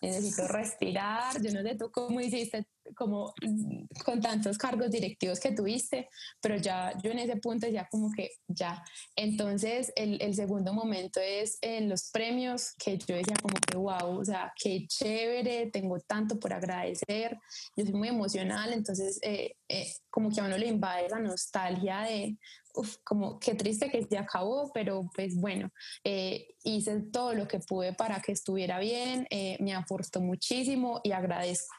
necesito 0.03 0.47
respirar. 0.47 1.41
Yo 1.41 1.51
no 1.51 1.61
sé 1.61 1.75
tú 1.75 1.91
cómo 1.91 2.19
hiciste, 2.19 2.65
como 2.95 3.33
mm, 3.41 3.85
con 4.03 4.21
tantos 4.21 4.57
cargos 4.57 4.91
directivos 4.91 5.39
que 5.39 5.51
tuviste, 5.51 6.09
pero 6.41 6.57
ya 6.57 6.93
yo 7.01 7.11
en 7.11 7.19
ese 7.19 7.37
punto 7.37 7.67
ya 7.67 7.87
como 7.89 8.11
que 8.11 8.31
ya. 8.47 8.83
Entonces, 9.15 9.91
el, 9.95 10.21
el 10.21 10.35
segundo 10.35 10.73
momento 10.73 11.19
es 11.21 11.57
en 11.61 11.89
los 11.89 12.11
premios, 12.11 12.73
que 12.77 12.97
yo 12.97 13.15
decía 13.15 13.35
como 13.41 13.55
que, 13.55 13.77
wow, 13.77 14.19
o 14.19 14.25
sea, 14.25 14.53
qué 14.61 14.85
chévere, 14.87 15.71
tengo 15.71 15.99
tanto 15.99 16.39
por 16.39 16.53
agradecer. 16.53 17.37
Yo 17.75 17.85
soy 17.85 17.93
muy 17.93 18.09
emocional, 18.09 18.73
entonces, 18.73 19.19
eh, 19.21 19.55
eh, 19.69 19.87
como 20.09 20.29
que 20.29 20.41
a 20.41 20.45
uno 20.45 20.57
le 20.57 20.67
invade 20.67 21.05
esa 21.05 21.19
nostalgia 21.19 22.01
de, 22.01 22.37
uf, 22.73 22.97
como 23.03 23.39
qué 23.39 23.55
triste 23.55 23.89
que 23.89 24.03
se 24.03 24.17
acabó, 24.17 24.71
pero 24.73 25.09
pues 25.15 25.35
bueno, 25.35 25.69
eh, 26.03 26.55
hice 26.63 27.01
todo 27.11 27.33
lo 27.33 27.47
que 27.47 27.59
pude 27.59 27.93
para 27.93 28.21
que 28.21 28.31
estuviera 28.31 28.79
bien, 28.79 29.27
eh, 29.29 29.57
me 29.59 29.73
aportó 29.73 30.21
muchísimo 30.21 31.01
y 31.03 31.11
agradezco, 31.11 31.75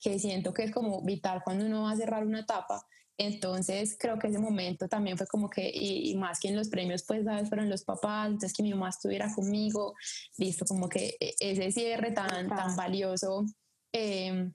que 0.00 0.18
siento 0.18 0.52
que 0.52 0.64
es 0.64 0.72
como 0.72 1.02
vital 1.04 1.42
cuando 1.44 1.66
uno 1.66 1.82
va 1.84 1.92
a 1.92 1.96
cerrar 1.96 2.24
una 2.26 2.40
etapa. 2.40 2.80
Entonces 3.20 3.96
creo 3.98 4.16
que 4.18 4.28
ese 4.28 4.38
momento 4.38 4.88
también 4.88 5.18
fue 5.18 5.26
como 5.26 5.50
que, 5.50 5.68
y, 5.74 6.14
más 6.16 6.38
que 6.38 6.48
en 6.48 6.56
los 6.56 6.68
premios, 6.68 7.04
pues, 7.04 7.24
¿sabes? 7.24 7.48
Fueron 7.48 7.68
los 7.68 7.82
papás, 7.82 8.26
entonces 8.28 8.52
que 8.52 8.62
mi 8.62 8.70
mamá 8.70 8.90
estuviera 8.90 9.34
conmigo, 9.34 9.94
listo, 10.36 10.64
como 10.64 10.88
que 10.88 11.16
e, 11.18 11.34
ese 11.40 11.72
cierre 11.72 12.12
tan, 12.12 12.48
tan 12.48 12.76
valioso. 12.76 13.44
Em, 13.92 14.52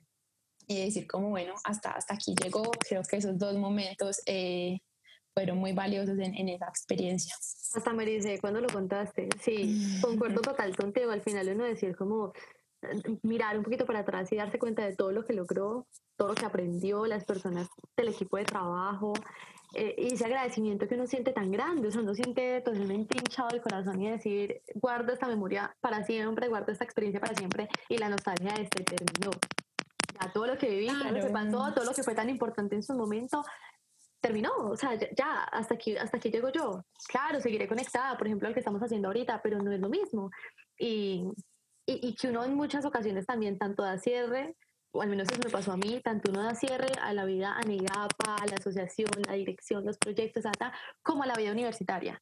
y 0.66 0.86
decir 0.86 1.08
como, 1.08 1.30
bueno, 1.30 1.56
hasta, 1.66 1.92
hasta 1.92 2.14
aquí 2.14 2.34
llegó, 2.42 2.64
creo 2.72 3.04
que 3.04 3.18
esos 3.18 3.38
dos 3.38 3.58
momentos 3.58 4.22
eh, 4.26 4.80
fueron 5.34 5.58
muy 5.58 5.74
valiosos 5.74 6.18
en, 6.20 6.36
en 6.36 6.50
esa 6.50 6.68
experiencia. 6.68 7.36
Hasta 7.76 7.94
me 7.94 8.06
dice 8.06 8.40
cuando 8.40 8.62
lo 8.62 8.68
contaste, 8.68 9.30
sí, 9.42 10.00
concuerdo 10.02 10.42
total 10.42 10.76
contigo, 10.76 11.12
al 11.12 11.22
final 11.22 11.50
uno 11.50 11.64
decir 11.64 11.96
como 11.96 12.34
eh, 12.82 13.18
mirar 13.24 13.58
un 13.58 13.64
poquito 13.64 13.86
para 13.86 14.00
atrás 14.00 14.32
y 14.32 14.36
darse 14.36 14.60
cuenta 14.60 14.86
de 14.86 14.96
todo 14.96 15.12
lo 15.12 15.26
que 15.26 15.34
logró, 15.34 15.88
todo 16.16 16.30
lo 16.30 16.36
que 16.36 16.46
aprendió, 16.46 17.06
las 17.06 17.26
personas 17.26 17.68
del 17.98 18.10
equipo 18.10 18.38
de 18.38 18.46
trabajo, 18.46 19.14
eh, 19.76 19.96
y 19.98 20.14
ese 20.14 20.26
agradecimiento 20.26 20.88
que 20.88 20.94
uno 20.94 21.08
siente 21.08 21.32
tan 21.32 21.52
grande, 21.52 21.88
o 21.88 21.92
sea, 21.92 22.02
uno 22.02 22.14
siente 22.14 22.62
totalmente 22.62 23.18
hinchado 23.18 23.50
el 23.50 23.62
corazón 23.62 24.00
y 24.00 24.12
decir, 24.12 24.62
guardo 24.76 25.14
esta 25.14 25.28
memoria 25.28 25.76
para 25.82 26.04
siempre, 26.04 26.48
guardo 26.48 26.72
esta 26.72 26.84
experiencia 26.84 27.20
para 27.20 27.34
siempre, 27.34 27.68
y 27.90 27.98
la 27.98 28.10
nostalgia 28.10 28.54
de 28.54 28.64
este 28.64 28.84
terminó. 28.84 29.32
Ya 30.22 30.32
todo 30.32 30.46
lo 30.46 30.58
que 30.60 30.70
viví, 30.70 30.88
todo 30.88 31.12
lo 31.12 31.26
que 31.26 31.34
pasó, 31.34 31.74
todo 31.74 31.86
lo 31.86 31.94
que 31.94 32.04
fue 32.04 32.14
tan 32.14 32.30
importante 32.30 32.76
en 32.76 32.84
su 32.84 32.94
momento, 32.94 33.44
terminó, 34.24 34.52
o 34.56 34.78
sea, 34.78 34.96
ya, 34.96 35.44
hasta 35.52 35.76
aquí, 35.76 35.98
hasta 35.98 36.16
aquí 36.18 36.32
llego 36.32 36.50
yo. 36.50 36.86
Claro, 37.10 37.42
seguiré 37.42 37.68
conectada, 37.68 38.18
por 38.18 38.26
ejemplo, 38.26 38.48
al 38.48 38.54
que 38.54 38.62
estamos 38.62 38.82
haciendo 38.82 39.10
ahorita, 39.10 39.42
pero 39.44 39.60
no 39.60 39.72
es 39.74 39.82
lo 39.82 39.90
mismo. 39.90 40.32
Y, 40.80 41.26
y, 41.86 42.08
y, 42.08 42.16
que 42.16 42.30
uno 42.30 42.46
en 42.46 42.56
muchas 42.56 42.86
ocasiones 42.86 43.26
también 43.26 43.58
tanto 43.58 43.84
da 43.84 43.98
cierre, 43.98 44.56
o 44.94 45.02
al 45.02 45.10
menos 45.10 45.28
eso 45.30 45.42
me 45.44 45.52
pasó 45.52 45.74
a 45.74 45.78
mí, 45.78 46.00
tanto 46.02 46.32
uno 46.32 46.42
da 46.42 46.56
cierre 46.56 46.88
a 47.02 47.12
la 47.14 47.26
vida 47.26 47.54
anegapa, 47.58 48.36
a 48.36 48.46
la 48.46 48.56
asociación, 48.56 49.12
la 49.28 49.34
dirección, 49.34 49.86
los 49.86 49.98
proyectos, 49.98 50.46
hasta, 50.46 50.72
como 51.02 51.24
a 51.24 51.28
la 51.28 51.36
vida 51.36 51.52
universitaria. 51.52 52.22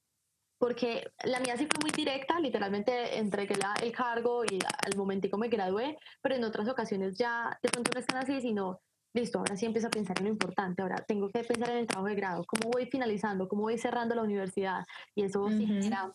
Porque 0.58 1.08
la 1.24 1.40
mía 1.40 1.56
sí 1.56 1.68
fue 1.68 1.82
muy 1.82 1.92
directa, 1.92 2.40
literalmente 2.40 3.20
entregué 3.20 3.56
la, 3.58 3.76
el 3.84 3.92
cargo 3.92 4.44
y 4.44 4.58
al 4.86 4.98
momentico 4.98 5.38
me 5.38 5.50
gradué, 5.50 5.98
pero 6.22 6.34
en 6.34 6.44
otras 6.44 6.68
ocasiones 6.68 7.16
ya 7.16 7.60
de 7.62 7.70
pronto 7.70 7.92
no 7.94 8.00
están 8.00 8.18
así, 8.18 8.42
sino 8.42 8.82
listo, 9.14 9.40
ahora 9.40 9.56
sí 9.56 9.66
empiezo 9.66 9.88
a 9.88 9.92
pensar 9.92 10.18
en 10.20 10.26
lo 10.26 10.32
importante, 10.32 10.82
ahora 10.82 11.04
tengo 11.08 11.30
que 11.30 11.44
pensar 11.44 11.72
en 11.72 11.78
el 11.78 11.88
trabajo 11.88 12.08
de 12.08 12.16
grado, 12.16 12.46
cómo 12.46 12.72
voy 12.72 12.86
finalizando, 12.86 13.48
cómo 13.48 13.64
voy 13.64 13.78
cerrando 13.78 14.16
la 14.16 14.24
universidad 14.24 14.84
y 15.16 15.24
eso 15.24 15.48
sí 15.50 15.66
genera 15.66 16.14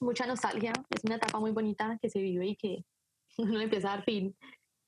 mucha 0.00 0.26
nostalgia, 0.26 0.72
es 0.90 1.04
una 1.04 1.16
etapa 1.16 1.40
muy 1.40 1.52
bonita 1.52 1.98
que 2.00 2.10
se 2.10 2.20
vive 2.20 2.46
y 2.46 2.56
que 2.56 2.84
uno 3.38 3.60
empieza 3.60 3.92
a 3.92 3.96
dar 3.96 4.04
fin 4.04 4.36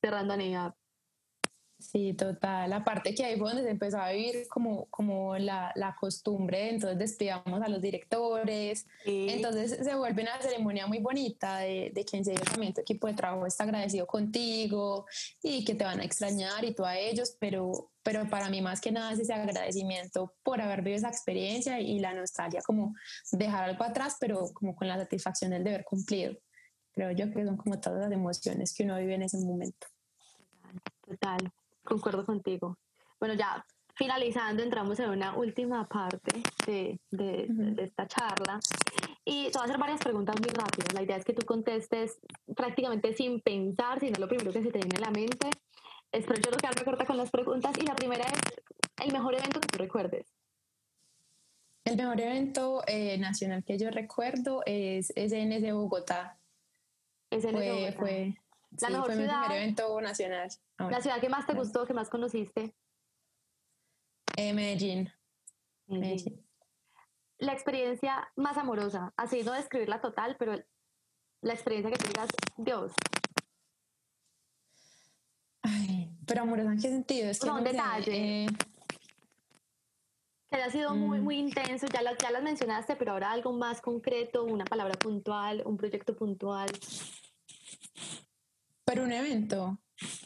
cerrando 0.01 0.35
a 0.35 0.37
negar. 0.37 0.75
Sí, 1.81 2.13
total. 2.13 2.73
Aparte 2.73 3.15
que 3.15 3.25
ahí 3.25 3.39
fue 3.39 3.51
donde 3.51 3.63
se 3.63 3.71
empezó 3.71 4.01
a 4.01 4.11
vivir 4.11 4.49
como, 4.49 4.87
como 4.87 5.39
la, 5.39 5.71
la 5.77 5.95
costumbre, 5.95 6.71
entonces 6.71 6.99
despidamos 6.99 7.63
a 7.63 7.69
los 7.69 7.81
directores, 7.81 8.85
entonces 9.05 9.79
se 9.85 9.95
vuelve 9.95 10.23
una 10.23 10.43
ceremonia 10.43 10.89
muy 10.89 10.99
bonita 10.99 11.59
de, 11.59 11.93
de 11.95 12.05
que 12.05 12.17
en 12.17 12.25
serio 12.25 12.43
también 12.51 12.75
tu 12.75 12.81
equipo 12.81 13.07
de 13.07 13.15
trabajo 13.15 13.47
está 13.47 13.63
agradecido 13.63 14.09
contigo 14.09 15.07
y 15.41 15.65
que 15.65 15.77
te 15.77 15.85
van 15.85 16.01
a 16.01 16.05
extrañar 16.05 16.65
y 16.65 16.75
tú 16.75 16.85
a 16.85 16.99
ellos, 16.99 17.37
pero, 17.39 17.93
pero 18.03 18.29
para 18.29 18.51
mí 18.51 18.61
más 18.61 18.81
que 18.81 18.91
nada 18.91 19.13
es 19.13 19.21
ese 19.21 19.33
agradecimiento 19.33 20.35
por 20.43 20.61
haber 20.61 20.83
vivido 20.83 20.99
esa 20.99 21.09
experiencia 21.09 21.79
y 21.79 22.01
la 22.01 22.13
nostalgia 22.13 22.61
como 22.61 22.97
dejar 23.31 23.71
algo 23.71 23.85
atrás, 23.85 24.17
pero 24.19 24.51
como 24.53 24.75
con 24.75 24.89
la 24.89 24.99
satisfacción 24.99 25.53
del 25.53 25.63
deber 25.63 25.85
cumplido. 25.85 26.37
Creo 26.93 27.13
yo 27.13 27.31
que 27.31 27.45
son 27.45 27.57
como 27.57 27.79
todas 27.79 28.01
las 28.01 28.11
emociones 28.11 28.75
que 28.75 28.83
uno 28.83 28.99
vive 28.99 29.15
en 29.15 29.23
ese 29.23 29.39
momento. 29.39 29.87
Total. 31.07 31.53
Concuerdo 31.89 32.27
contigo. 32.27 32.77
Bueno, 33.19 33.35
ya 33.35 33.65
finalizando, 33.95 34.63
entramos 34.63 35.01
en 35.01 35.09
una 35.09 35.35
última 35.35 35.89
parte 35.89 36.43
de, 36.67 37.01
de, 37.11 37.83
esta 37.83 38.07
charla. 38.07 38.61
Y 39.25 39.47
te 39.47 39.53
voy 39.53 39.63
a 39.63 39.65
hacer 39.65 39.79
varias 39.79 40.01
preguntas 40.01 40.37
muy 40.39 40.51
rápidas. 40.51 40.93
La 40.93 41.03
idea 41.03 41.17
es 41.17 41.25
que 41.25 41.33
tú 41.33 41.47
contestes 41.47 42.19
prácticamente 42.55 43.15
sin 43.15 43.41
pensar, 43.41 44.01
sino 44.01 44.21
lo 44.21 44.29
primero 44.29 44.53
que 44.53 44.63
se 44.63 44.71
te 44.71 44.79
viene 44.79 44.99
a 44.99 45.07
la 45.07 45.11
mente. 45.11 45.49
Espero 46.13 46.41
yo 46.43 46.51
lo 46.51 46.59
que 46.59 46.85
corta 46.85 47.07
con 47.07 47.17
las 47.17 47.31
preguntas. 47.31 47.73
Y 47.79 47.87
la 47.87 47.95
primera 47.95 48.25
es, 48.25 48.39
el 49.05 49.13
mejor 49.13 49.35
evento 49.35 49.59
que 49.59 49.69
tú 49.69 49.79
recuerdes. 49.79 50.27
El 51.87 51.97
mejor 51.97 52.21
evento 52.21 52.83
eh, 52.87 53.17
nacional 53.17 53.65
que 53.65 53.79
yo 53.79 53.91
recuerdo 53.91 54.61
es 54.67 55.11
SNS 55.17 55.73
Bogotá. 55.73 56.39
SNS 57.31 57.53
fue, 57.53 57.73
Bogotá. 57.73 57.99
Fue, 57.99 58.39
la 58.87 58.91
mejor 58.91 59.07
fue 59.07 59.17
ciudad, 59.17 59.41
mi 59.41 59.47
primer 59.47 59.63
evento 59.63 60.01
nacional. 60.01 60.49
¿La 60.79 61.01
ciudad 61.01 61.21
que 61.21 61.29
más 61.29 61.47
te 61.47 61.55
gustó, 61.55 61.87
que 61.87 61.95
más 61.95 62.09
conociste? 62.09 62.75
Eh, 64.37 64.53
Medellín. 64.53 65.11
Medellín. 65.87 66.45
la 67.39 67.53
experiencia 67.53 68.31
más 68.37 68.57
amorosa, 68.57 69.13
así 69.17 69.43
no 69.45 69.53
describirla 69.53 70.01
total, 70.01 70.37
pero 70.39 70.57
la 71.41 71.53
experiencia 71.55 71.91
que 71.91 71.99
tengas, 71.99 72.29
Dios. 72.57 72.93
Ay, 75.63 76.11
pero 76.27 76.43
amorosa 76.43 76.73
en 76.73 76.81
qué 76.81 76.89
sentido? 76.89 77.31
Es 77.31 77.39
que 77.41 77.49
un 77.49 77.57
no 77.59 77.63
detalle. 77.63 78.45
eh, 78.45 78.49
Que 80.51 80.57
haya 80.57 80.71
sido 80.71 80.95
muy, 80.95 81.21
Mm. 81.21 81.25
muy 81.25 81.37
intenso, 81.39 81.87
ya 81.93 82.01
las, 82.03 82.17
ya 82.19 82.31
las 82.31 82.43
mencionaste, 82.43 82.97
pero 82.97 83.13
ahora 83.13 83.31
algo 83.33 83.53
más 83.53 83.81
concreto, 83.83 84.45
una 84.45 84.65
palabra 84.65 84.95
puntual, 84.95 85.63
un 85.67 85.77
proyecto 85.77 86.17
puntual. 86.17 86.71
Pero 88.89 89.05
un 89.05 89.13
evento, 89.13 89.79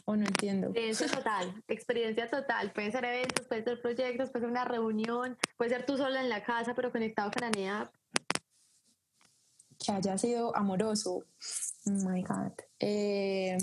o 0.05 0.15
no 0.15 0.25
entiendo. 0.25 0.67
Experiencia 0.69 1.07
total, 1.09 1.63
experiencia 1.67 2.29
total. 2.29 2.71
Pueden 2.71 2.91
ser 2.93 3.03
eventos, 3.03 3.45
pueden 3.47 3.63
ser 3.65 3.81
proyectos, 3.81 4.29
puede 4.29 4.43
ser 4.45 4.49
una 4.51 4.63
reunión, 4.63 5.37
puede 5.57 5.71
ser 5.71 5.85
tú 5.85 5.97
solo 5.97 6.17
en 6.17 6.29
la 6.29 6.43
casa, 6.43 6.73
pero 6.73 6.89
conectado 6.91 7.29
con 7.31 7.43
Anea. 7.43 7.91
que 9.85 9.91
haya 9.91 10.17
sido 10.17 10.55
amoroso. 10.55 11.25
Oh 11.87 11.91
my 12.09 12.21
God. 12.23 12.53
Eh, 12.79 13.57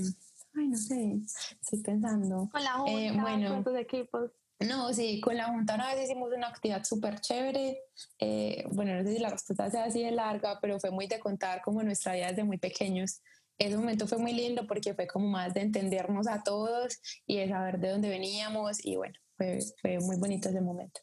ay, 0.55 0.69
no 0.69 0.77
sé, 0.77 1.19
estoy 1.63 1.83
pensando. 1.83 2.47
Con 2.53 2.63
la 2.63 2.73
junta, 2.73 2.93
Eh, 2.93 3.13
bueno. 3.19 3.49
con 3.55 3.65
tus 3.65 3.77
equipos. 3.79 4.31
No, 4.59 4.93
sí, 4.93 5.23
con 5.23 5.35
la 5.39 5.47
Junta 5.47 5.75
una 5.77 5.95
vez 5.95 6.05
hicimos 6.05 6.31
una 6.37 6.49
actividad 6.49 6.85
súper 6.85 7.19
chévere. 7.21 7.79
Eh, 8.19 8.65
bueno, 8.71 8.95
no 8.95 9.03
sé 9.03 9.15
si 9.15 9.19
la 9.19 9.31
respuesta 9.31 9.71
sea 9.71 9.85
así 9.85 10.03
de 10.03 10.11
larga, 10.11 10.59
pero 10.61 10.79
fue 10.79 10.91
muy 10.91 11.07
de 11.07 11.19
contar 11.19 11.63
como 11.63 11.83
nuestra 11.83 12.13
vida 12.13 12.27
desde 12.27 12.45
muy 12.45 12.59
pequeños. 12.59 13.23
Ese 13.61 13.77
momento 13.77 14.07
fue 14.07 14.17
muy 14.17 14.33
lindo 14.33 14.67
porque 14.67 14.95
fue 14.95 15.07
como 15.07 15.29
más 15.29 15.53
de 15.53 15.61
entendernos 15.61 16.27
a 16.27 16.43
todos 16.43 16.99
y 17.27 17.37
de 17.37 17.49
saber 17.49 17.79
de 17.79 17.91
dónde 17.91 18.09
veníamos 18.09 18.83
y 18.83 18.97
bueno, 18.97 19.13
fue, 19.37 19.59
fue 19.83 19.99
muy 19.99 20.17
bonito 20.17 20.49
ese 20.49 20.63
momento. 20.63 21.03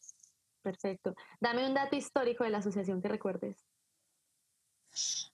Perfecto. 0.64 1.14
Dame 1.40 1.68
un 1.68 1.76
dato 1.76 1.96
histórico 1.96 2.44
de 2.44 2.50
la 2.50 2.58
asociación 2.58 3.00
que 3.00 3.10
recuerdes. 3.10 3.64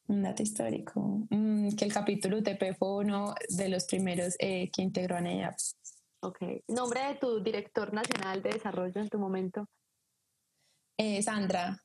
Un 0.07 0.21
dato 0.21 0.43
histórico, 0.43 0.99
mm, 1.29 1.69
que 1.77 1.85
el 1.85 1.93
capítulo 1.93 2.39
UTP 2.39 2.75
fue 2.77 2.97
uno 2.97 3.33
de 3.47 3.69
los 3.69 3.85
primeros 3.85 4.35
eh, 4.39 4.69
que 4.69 4.81
integró 4.81 5.15
a 5.15 5.21
NEAP. 5.21 5.55
Ok. 6.19 6.39
Nombre 6.67 7.07
de 7.07 7.15
tu 7.15 7.41
director 7.41 7.93
nacional 7.93 8.43
de 8.43 8.49
desarrollo 8.49 8.99
en 8.99 9.07
tu 9.07 9.17
momento. 9.17 9.69
Eh, 10.97 11.23
Sandra, 11.23 11.81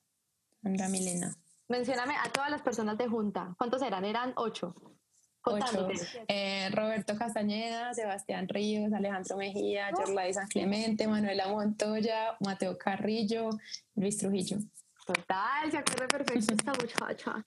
Sandra 0.65 0.89
Milena. 0.89 1.33
Mencióname 1.69 2.17
a 2.17 2.29
todas 2.33 2.51
las 2.51 2.63
personas 2.63 2.99
de 2.99 3.07
junta. 3.07 3.55
¿Cuántos 3.57 3.83
eran? 3.83 4.05
Eran 4.05 4.33
ocho. 4.35 4.75
Ocho. 5.55 5.89
Eh, 6.29 6.69
Roberto 6.73 7.17
Castañeda, 7.17 7.95
Sebastián 7.95 8.49
Ríos, 8.49 8.93
Alejandro 8.93 9.37
Mejía, 9.37 9.91
Yorlai 9.91 10.33
San 10.35 10.49
Clemente, 10.49 11.07
Manuela 11.07 11.49
Montoya, 11.49 12.37
Mateo 12.41 12.77
Carrillo, 12.77 13.51
Luis 13.95 14.19
Trujillo. 14.19 14.59
Total, 15.07 15.71
se 15.71 15.79
acuerda 15.79 16.07
perfecto 16.07 16.53
esta 16.53 16.73
muchacha. 16.73 17.45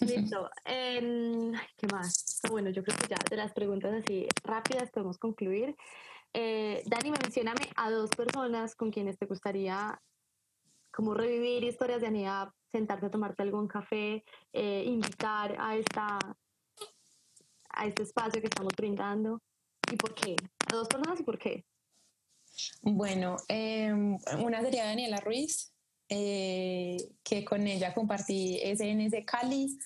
Listo. 0.00 0.50
Em, 0.64 1.52
¿Qué 1.76 1.86
más? 1.92 2.40
Bueno, 2.50 2.70
yo 2.70 2.82
creo 2.82 2.96
que 2.98 3.08
ya 3.08 3.16
de 3.30 3.36
las 3.36 3.52
preguntas 3.52 3.92
así 3.92 4.26
rápidas 4.42 4.90
podemos 4.90 5.18
concluir. 5.18 5.76
Eh, 6.32 6.82
Dani, 6.86 7.10
mencioname 7.10 7.68
a 7.76 7.90
dos 7.90 8.10
personas 8.10 8.74
con 8.74 8.90
quienes 8.90 9.18
te 9.18 9.26
gustaría 9.26 9.98
como 10.90 11.14
revivir 11.14 11.64
historias 11.64 12.00
de 12.00 12.06
Anidad, 12.06 12.48
sentarte 12.72 13.06
a 13.06 13.10
tomarte 13.10 13.42
algún 13.42 13.68
café, 13.68 14.24
eh, 14.52 14.84
invitar 14.86 15.54
a 15.58 15.76
esta 15.76 16.18
a 17.76 17.86
este 17.86 18.02
espacio 18.02 18.40
que 18.40 18.48
estamos 18.48 18.72
brindando. 18.76 19.40
¿Y 19.92 19.96
por 19.96 20.14
qué? 20.14 20.34
A 20.70 20.74
dos 20.74 20.88
personas 20.88 21.20
y 21.20 21.22
por 21.22 21.38
qué. 21.38 21.64
Bueno, 22.82 23.36
eh, 23.48 23.92
una 23.92 24.62
sería 24.62 24.86
Daniela 24.86 25.20
Ruiz, 25.20 25.72
eh, 26.08 26.96
que 27.22 27.44
con 27.44 27.66
ella 27.66 27.94
compartí 27.94 28.60
SNS 28.62 29.24
Cali, 29.24 29.76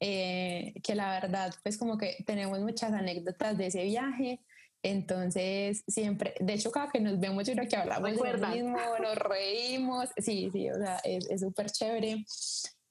eh, 0.00 0.74
que 0.82 0.94
la 0.94 1.20
verdad, 1.20 1.54
pues 1.62 1.78
como 1.78 1.96
que 1.96 2.22
tenemos 2.26 2.60
muchas 2.60 2.92
anécdotas 2.92 3.56
de 3.56 3.66
ese 3.66 3.84
viaje. 3.84 4.40
Entonces, 4.82 5.82
siempre, 5.88 6.34
de 6.38 6.54
hecho, 6.54 6.70
cada 6.70 6.90
que 6.90 7.00
nos 7.00 7.18
vemos, 7.18 7.46
yo 7.46 7.54
creo 7.54 7.68
que 7.68 7.76
hablamos 7.76 8.10
de 8.10 8.16
lo 8.16 8.22
¿Recuerdas? 8.22 8.54
mismo, 8.54 8.78
nos 9.00 9.16
reímos. 9.16 10.08
Sí, 10.18 10.50
sí, 10.52 10.70
o 10.70 10.76
sea, 10.76 10.98
es 11.04 11.28
es 11.30 11.40
súper 11.40 11.70
chévere. 11.70 12.24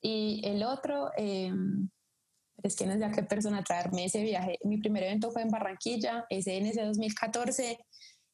Y 0.02 0.42
el 0.44 0.64
otro, 0.64 1.12
eh, 1.18 1.52
es 2.64 2.76
que 2.76 2.86
no 2.86 2.98
sé 2.98 3.06
a 3.06 3.12
qué 3.12 3.24
persona 3.24 3.64
traerme 3.64 4.06
ese 4.06 4.24
viaje. 4.24 4.58
Mi 4.64 4.78
primer 4.78 5.04
evento 5.04 5.32
fue 5.32 5.42
en 5.42 5.50
Barranquilla, 5.50 6.26
SNS 6.30 6.76
2014, 6.76 7.80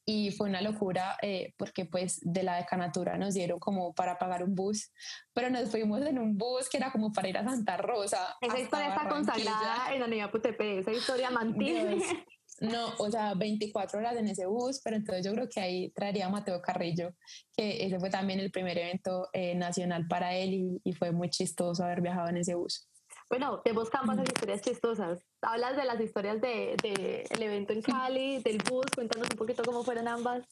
y 0.06 0.32
fue 0.32 0.50
una 0.50 0.62
locura 0.62 1.18
eh, 1.22 1.54
porque 1.58 1.86
pues 1.86 2.20
de 2.24 2.44
la 2.44 2.58
decanatura 2.58 3.18
nos 3.18 3.34
dieron 3.34 3.60
como 3.60 3.94
para 3.94 4.18
pagar 4.18 4.44
un 4.44 4.54
bus, 4.54 4.92
pero 5.34 5.50
nos 5.50 5.70
fuimos 5.70 6.02
en 6.02 6.20
un 6.20 6.38
bus 6.38 6.70
que 6.70 6.78
era 6.78 6.92
como 6.92 7.14
para 7.14 7.30
ir 7.30 7.38
a 7.38 7.44
Santa 7.44 7.78
Rosa. 7.78 8.36
Esa 8.42 8.60
historia 8.60 8.90
está 8.90 9.08
consagrada 9.08 9.94
en 9.94 10.00
la 10.00 10.06
Anidad 10.06 10.32
PTP. 10.32 10.60
Esa 10.80 10.92
historia 10.92 11.30
mantiene. 11.30 11.96
Dios. 11.96 12.04
No, 12.60 12.94
o 13.00 13.10
sea, 13.10 13.34
24 13.34 14.00
horas 14.00 14.16
en 14.16 14.28
ese 14.28 14.46
bus, 14.46 14.80
pero 14.84 14.96
entonces 14.96 15.26
yo 15.26 15.34
creo 15.34 15.50
que 15.50 15.60
ahí 15.60 15.90
traería 15.90 16.28
a 16.28 16.30
Mateo 16.30 16.62
Carrillo, 16.62 17.10
que 17.52 17.84
ese 17.84 18.00
fue 18.00 18.12
también 18.12 18.40
el 18.40 18.52
primer 18.52 18.78
evento 18.78 19.28
eh, 19.34 19.56
nacional 19.56 20.08
para 20.08 20.36
él 20.36 20.54
y, 20.54 20.82
y 20.84 20.94
fue 20.94 21.12
muy 21.12 21.30
chistoso 21.30 21.84
haber 21.84 22.02
viajado 22.02 22.30
en 22.30 22.38
ese 22.38 22.54
bus. 22.54 22.88
Bueno, 23.34 23.62
tenemos 23.62 23.90
ambas 23.94 24.18
esas 24.18 24.30
historias 24.30 24.62
chistosas. 24.62 25.20
Hablas 25.42 25.76
de 25.76 25.86
las 25.86 26.00
historias 26.00 26.40
del 26.40 26.78
de, 26.78 27.26
el 27.32 27.42
evento 27.42 27.74
en 27.74 27.82
Cali, 27.82 28.38
del 28.44 28.60
bus, 28.60 28.86
cuéntanos 28.94 29.28
un 29.28 29.36
poquito 29.36 29.64
cómo 29.64 29.84
fueron 29.84 30.08
ambas. 30.08 30.46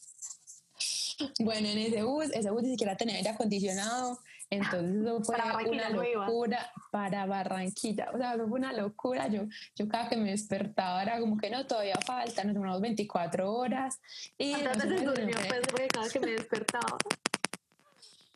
Bueno, 1.38 1.68
en 1.68 1.78
ese 1.78 2.02
bus, 2.02 2.30
ese 2.32 2.50
bus 2.50 2.64
ni 2.64 2.70
siquiera 2.70 2.96
tenía 2.96 3.14
aire 3.14 3.30
acondicionado, 3.30 4.18
entonces 4.50 5.00
eso 5.00 5.22
fue 5.22 5.36
Para 5.36 5.58
una 5.58 5.90
no 5.90 6.02
locura 6.02 6.72
para 6.90 7.24
Barranquilla, 7.26 8.10
o 8.12 8.18
sea, 8.18 8.34
eso 8.34 8.48
fue 8.48 8.58
una 8.58 8.72
locura, 8.72 9.28
yo, 9.28 9.42
yo 9.76 9.86
cada 9.86 10.08
que 10.08 10.16
me 10.16 10.32
despertaba 10.32 11.04
era 11.04 11.20
como 11.20 11.36
que 11.36 11.50
no, 11.50 11.64
todavía 11.64 12.00
falta, 12.04 12.42
nos 12.42 12.54
demoramos 12.54 12.80
24 12.80 13.52
horas 13.52 14.00
y 14.36 14.54
¿Cuántas 14.54 14.88
veces 14.88 15.04
durmió? 15.04 15.36
Pues 15.70 15.88
cada 15.88 16.08
que 16.08 16.18
me 16.18 16.32
despertaba. 16.32 16.98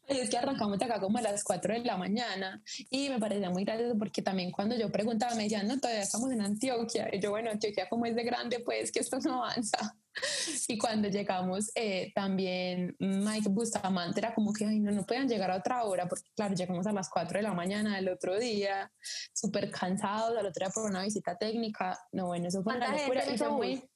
Es 0.06 0.30
que 0.30 0.38
arrancamos 0.38 0.78
de 0.78 0.84
acá 0.84 1.00
como 1.00 1.18
a 1.18 1.22
las 1.22 1.42
4 1.42 1.74
de 1.74 1.80
la 1.80 1.96
mañana 1.96 2.62
y 2.90 3.08
me 3.08 3.18
parecía 3.18 3.50
muy 3.50 3.64
gracioso 3.64 3.98
porque 3.98 4.22
también 4.22 4.52
cuando 4.52 4.76
yo 4.76 4.90
preguntaba 4.90 5.34
me 5.34 5.44
decían, 5.44 5.66
no, 5.66 5.78
todavía 5.78 6.02
estamos 6.02 6.30
en 6.30 6.40
Antioquia. 6.40 7.08
Y 7.12 7.20
yo, 7.20 7.30
bueno, 7.30 7.50
Antioquia 7.50 7.88
como 7.88 8.06
es 8.06 8.14
de 8.14 8.22
grande, 8.22 8.60
pues 8.60 8.92
que 8.92 9.00
esto 9.00 9.18
no 9.20 9.44
avanza. 9.44 9.96
Y 10.68 10.78
cuando 10.78 11.08
llegamos, 11.08 11.70
eh, 11.74 12.10
también 12.14 12.96
Mike 12.98 13.50
Bustamante 13.50 14.20
era 14.20 14.34
como 14.34 14.52
que, 14.52 14.64
ay, 14.64 14.80
no, 14.80 14.90
no 14.90 15.04
puedan 15.04 15.28
llegar 15.28 15.50
a 15.50 15.56
otra 15.56 15.84
hora, 15.84 16.08
porque 16.08 16.30
claro, 16.34 16.54
llegamos 16.54 16.86
a 16.86 16.92
las 16.92 17.10
4 17.10 17.38
de 17.38 17.42
la 17.42 17.52
mañana 17.52 17.96
del 17.96 18.08
otro 18.08 18.38
día, 18.38 18.90
súper 19.34 19.70
cansados, 19.70 20.36
al 20.36 20.46
otro 20.46 20.64
día 20.64 20.70
por 20.70 20.84
una 20.84 21.02
visita 21.02 21.36
técnica. 21.36 21.98
No, 22.12 22.28
bueno, 22.28 22.48
eso 22.48 22.62
fue 22.62 22.76
una 22.76 22.86
¿Cuánta 22.86 23.02
gente 23.04 23.14
locura 23.14 23.34
y 23.34 23.38
fue 23.38 23.50
muy... 23.50 23.90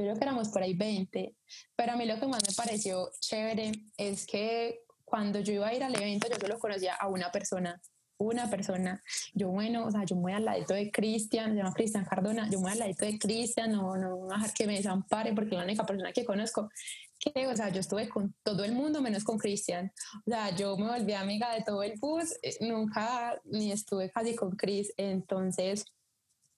Yo 0.00 0.06
creo 0.06 0.16
que 0.16 0.24
éramos 0.24 0.48
por 0.48 0.62
ahí 0.62 0.74
20, 0.74 1.36
pero 1.76 1.92
a 1.92 1.96
mí 1.96 2.06
lo 2.06 2.18
que 2.18 2.26
más 2.26 2.42
me 2.46 2.54
pareció 2.54 3.10
chévere 3.20 3.72
es 3.96 4.26
que 4.26 4.80
cuando 5.04 5.40
yo 5.40 5.52
iba 5.52 5.68
a 5.68 5.74
ir 5.74 5.82
al 5.82 5.94
evento 5.94 6.28
yo 6.28 6.36
solo 6.40 6.58
conocía 6.58 6.94
a 6.94 7.08
una 7.08 7.30
persona, 7.30 7.80
una 8.16 8.48
persona. 8.48 9.02
Yo, 9.34 9.48
bueno, 9.48 9.86
o 9.86 9.90
sea, 9.90 10.04
yo 10.04 10.16
voy 10.16 10.32
al 10.32 10.44
ladito 10.44 10.74
de 10.74 10.90
Cristian, 10.90 11.50
se 11.50 11.56
llama 11.56 11.72
Cristian 11.72 12.04
Cardona, 12.04 12.48
yo 12.50 12.60
voy 12.60 12.72
al 12.72 12.78
ladito 12.78 13.04
de 13.04 13.18
Cristian, 13.18 13.72
no, 13.72 13.96
no 13.96 14.16
voy 14.16 14.30
a 14.32 14.36
dejar 14.36 14.52
que 14.54 14.66
me 14.66 14.76
desampare 14.76 15.32
porque 15.34 15.50
es 15.50 15.58
la 15.58 15.64
única 15.64 15.84
persona 15.84 16.12
que 16.12 16.24
conozco. 16.24 16.70
Que, 17.18 17.46
o 17.46 17.54
sea, 17.54 17.68
yo 17.68 17.80
estuve 17.80 18.08
con 18.08 18.34
todo 18.42 18.64
el 18.64 18.72
mundo 18.72 19.02
menos 19.02 19.24
con 19.24 19.36
Cristian. 19.36 19.92
O 20.26 20.30
sea, 20.30 20.56
yo 20.56 20.76
me 20.76 20.86
volví 20.86 21.12
amiga 21.12 21.52
de 21.54 21.62
todo 21.62 21.82
el 21.82 21.98
bus, 21.98 22.32
eh, 22.42 22.56
nunca 22.60 23.38
ni 23.44 23.72
estuve 23.72 24.10
casi 24.10 24.34
con 24.34 24.56
Chris, 24.56 24.92
entonces 24.96 25.84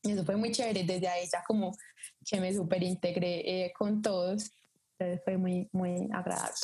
eso 0.03 0.25
fue 0.25 0.37
muy 0.37 0.53
chévere. 0.53 0.85
Desde 0.85 1.09
ahí 1.09 1.27
ya 1.33 1.43
como 1.47 1.77
que 2.25 2.41
me 2.41 2.53
súper 2.55 2.83
integré 2.83 3.65
eh, 3.65 3.73
con 3.77 4.03
todos. 4.03 4.51
Entonces 4.99 5.23
fue 5.25 5.37
muy, 5.37 5.69
muy 5.73 6.09
agradable. 6.13 6.55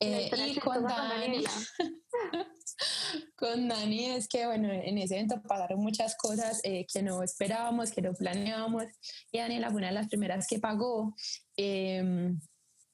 Eh, 0.00 0.30
y 0.32 0.60
con 0.60 0.84
Dani, 0.84 1.44
con 3.36 3.66
Dani 3.66 4.10
es 4.10 4.28
que, 4.28 4.46
bueno, 4.46 4.68
en 4.70 4.96
ese 4.98 5.16
evento 5.16 5.42
pasaron 5.42 5.80
muchas 5.80 6.16
cosas 6.16 6.60
eh, 6.62 6.86
que 6.92 7.02
no 7.02 7.22
esperábamos, 7.22 7.90
que 7.90 8.02
no 8.02 8.12
planeábamos. 8.12 8.84
Y 9.32 9.38
Daniela 9.38 9.70
fue 9.70 9.78
una 9.78 9.88
de 9.88 9.94
las 9.94 10.08
primeras 10.08 10.46
que 10.46 10.58
pagó. 10.58 11.14
eh, 11.56 12.32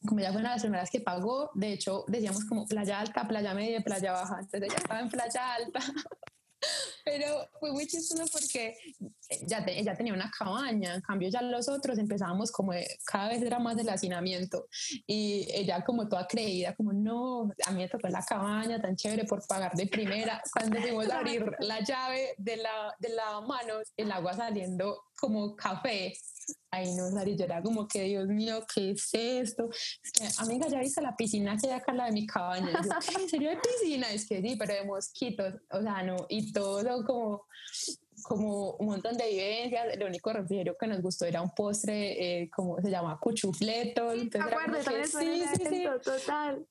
como 0.06 0.20
ella 0.20 0.32
fue 0.32 0.40
una 0.40 0.50
de 0.50 0.56
las 0.56 0.62
primeras 0.62 0.90
que 0.90 1.00
pagó, 1.00 1.50
de 1.54 1.72
hecho 1.72 2.04
decíamos 2.08 2.44
como 2.44 2.66
playa 2.66 3.00
alta, 3.00 3.26
playa 3.26 3.54
media, 3.54 3.80
playa 3.80 4.12
baja. 4.12 4.40
Entonces 4.40 4.62
ella 4.62 4.76
estaba 4.76 5.00
en 5.00 5.08
playa 5.08 5.54
alta. 5.54 5.80
Pero 7.04 7.48
fue 7.60 7.70
muy 7.72 7.86
chistoso 7.86 8.24
porque 8.32 8.74
ya 9.46 9.64
te- 9.64 9.78
ella 9.78 9.94
tenía 9.94 10.14
una 10.14 10.30
cabaña, 10.30 10.94
en 10.94 11.00
cambio 11.02 11.28
ya 11.28 11.42
los 11.42 11.68
otros 11.68 11.98
empezábamos 11.98 12.50
como 12.50 12.72
de- 12.72 12.86
cada 13.04 13.28
vez 13.28 13.42
era 13.42 13.58
más 13.58 13.76
el 13.78 13.88
hacinamiento 13.88 14.66
y 15.06 15.46
ella 15.52 15.84
como 15.84 16.08
toda 16.08 16.26
creída, 16.26 16.74
como 16.74 16.92
no, 16.92 17.52
a 17.66 17.70
mí 17.72 17.82
me 17.82 17.88
tocó 17.88 18.08
la 18.08 18.24
cabaña 18.24 18.80
tan 18.80 18.96
chévere 18.96 19.24
por 19.24 19.46
pagar 19.46 19.72
de 19.74 19.86
primera. 19.86 20.42
Cuando 20.52 20.80
fuimos 20.80 21.10
abrir 21.10 21.44
la 21.60 21.80
llave 21.84 22.34
de 22.38 22.56
la, 22.56 22.94
de 22.98 23.08
la 23.10 23.40
manos, 23.42 23.92
el 23.96 24.10
agua 24.10 24.34
saliendo 24.34 25.02
como 25.18 25.54
café, 25.56 26.14
Ay, 26.70 26.94
no, 26.94 27.10
Sari, 27.10 27.36
yo 27.36 27.44
era 27.44 27.62
como 27.62 27.86
que, 27.86 28.02
Dios 28.02 28.26
mío, 28.28 28.64
¿qué 28.72 28.92
es 28.92 29.08
esto? 29.12 29.68
Es 29.70 30.12
que, 30.12 30.28
amiga, 30.42 30.68
¿ya 30.68 30.80
viste 30.80 31.00
la 31.00 31.16
piscina 31.16 31.56
que 31.56 31.68
hay 31.68 31.74
acá, 31.74 31.92
la 31.92 32.06
de 32.06 32.12
mi 32.12 32.26
cabaña? 32.26 32.72
¿en 33.18 33.28
serio 33.28 33.50
hay 33.50 33.56
piscina? 33.56 34.10
Es 34.10 34.26
que 34.26 34.40
sí, 34.40 34.56
pero 34.58 34.74
de 34.74 34.84
mosquitos, 34.84 35.54
o 35.70 35.80
sea, 35.80 36.02
no, 36.02 36.26
y 36.28 36.52
todo 36.52 37.04
como 37.04 37.44
como 38.24 38.72
un 38.76 38.86
montón 38.86 39.16
de 39.16 39.28
vivencias. 39.28 39.86
El 39.92 40.02
único 40.02 40.32
refrigerio 40.32 40.76
que 40.78 40.86
nos 40.86 41.00
gustó 41.00 41.26
era 41.26 41.42
un 41.42 41.50
postre, 41.50 42.42
eh, 42.42 42.50
como 42.50 42.80
se 42.80 42.90
llama 42.90 43.18
cuchufleto. 43.20 44.12
Sí, 44.12 44.20
Entonces 44.22 45.10
sí, 45.10 45.44
sí, 45.56 45.64
sí, 45.68 45.86
total. 46.02 46.66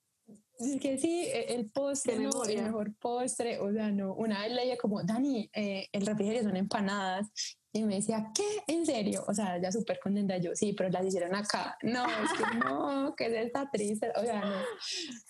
Es 0.60 0.80
que 0.80 0.98
sí, 0.98 1.26
e, 1.26 1.56
el 1.56 1.70
postre, 1.70 2.20
no, 2.20 2.44
el 2.44 2.64
mejor 2.64 2.94
postre, 2.96 3.60
o 3.60 3.72
sea, 3.72 3.92
no, 3.92 4.14
una 4.14 4.42
vez 4.42 4.52
leía 4.52 4.78
como, 4.78 5.04
Dani, 5.04 5.50
eh, 5.54 5.88
el 5.92 6.06
refrigerio 6.06 6.44
son 6.44 6.56
empanadas, 6.56 7.28
y 7.74 7.84
me 7.84 7.96
decía, 7.96 8.32
¿qué? 8.36 8.64
¿En 8.68 8.86
serio? 8.86 9.24
O 9.28 9.34
sea, 9.34 9.60
ya 9.60 9.72
súper 9.72 10.00
contenta 10.00 10.38
yo, 10.38 10.52
sí, 10.56 10.74
pero 10.74 10.90
las 10.90 11.06
hicieron 11.06 11.34
acá. 11.34 11.76
No, 11.82 12.06
es 12.06 12.32
que 12.34 12.44
no, 12.66 13.16
que 13.16 13.26
es 13.26 13.46
esta 13.48 13.70
triste. 13.72 14.12
O 14.16 14.22
sea, 14.22 14.42
no. 14.42 14.56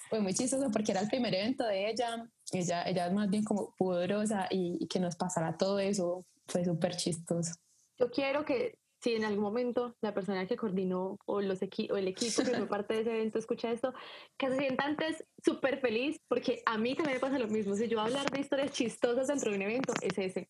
Fue 0.09 0.19
muy 0.19 0.33
chistoso 0.33 0.69
porque 0.71 0.91
era 0.91 1.01
el 1.01 1.07
primer 1.07 1.33
evento 1.33 1.63
de 1.65 1.89
ella. 1.89 2.29
Ella, 2.51 2.83
ella 2.83 3.07
es 3.07 3.13
más 3.13 3.29
bien 3.29 3.43
como 3.43 3.73
pudorosa 3.77 4.47
y, 4.49 4.77
y 4.79 4.87
que 4.87 4.99
nos 4.99 5.15
pasara 5.15 5.57
todo 5.57 5.79
eso 5.79 6.25
fue 6.47 6.65
súper 6.65 6.95
chistoso. 6.95 7.53
Yo 7.97 8.09
quiero 8.09 8.43
que 8.45 8.77
si 9.01 9.15
en 9.15 9.25
algún 9.25 9.43
momento 9.43 9.95
la 10.01 10.13
persona 10.13 10.47
que 10.47 10.55
coordinó 10.55 11.17
o, 11.25 11.41
los 11.41 11.59
o 11.61 11.97
el 11.97 12.07
equipo 12.07 12.43
que 12.43 12.55
fue 12.55 12.67
parte 12.67 12.93
de 12.93 13.01
ese 13.01 13.11
evento 13.11 13.37
escucha 13.37 13.71
esto, 13.71 13.93
que 14.37 14.49
se 14.49 14.57
sienta 14.57 14.85
antes 14.85 15.25
súper 15.43 15.79
feliz, 15.79 16.21
porque 16.29 16.61
a 16.65 16.77
mí 16.77 16.95
también 16.95 17.17
me 17.17 17.19
pasa 17.19 17.37
lo 17.37 17.47
mismo. 17.47 17.75
Si 17.75 17.87
yo 17.87 17.99
hablar 17.99 18.29
de 18.29 18.39
historias 18.39 18.71
chistosas 18.71 19.27
dentro 19.27 19.51
de 19.51 19.57
un 19.57 19.63
evento, 19.63 19.93
es 20.01 20.17
ese. 20.17 20.49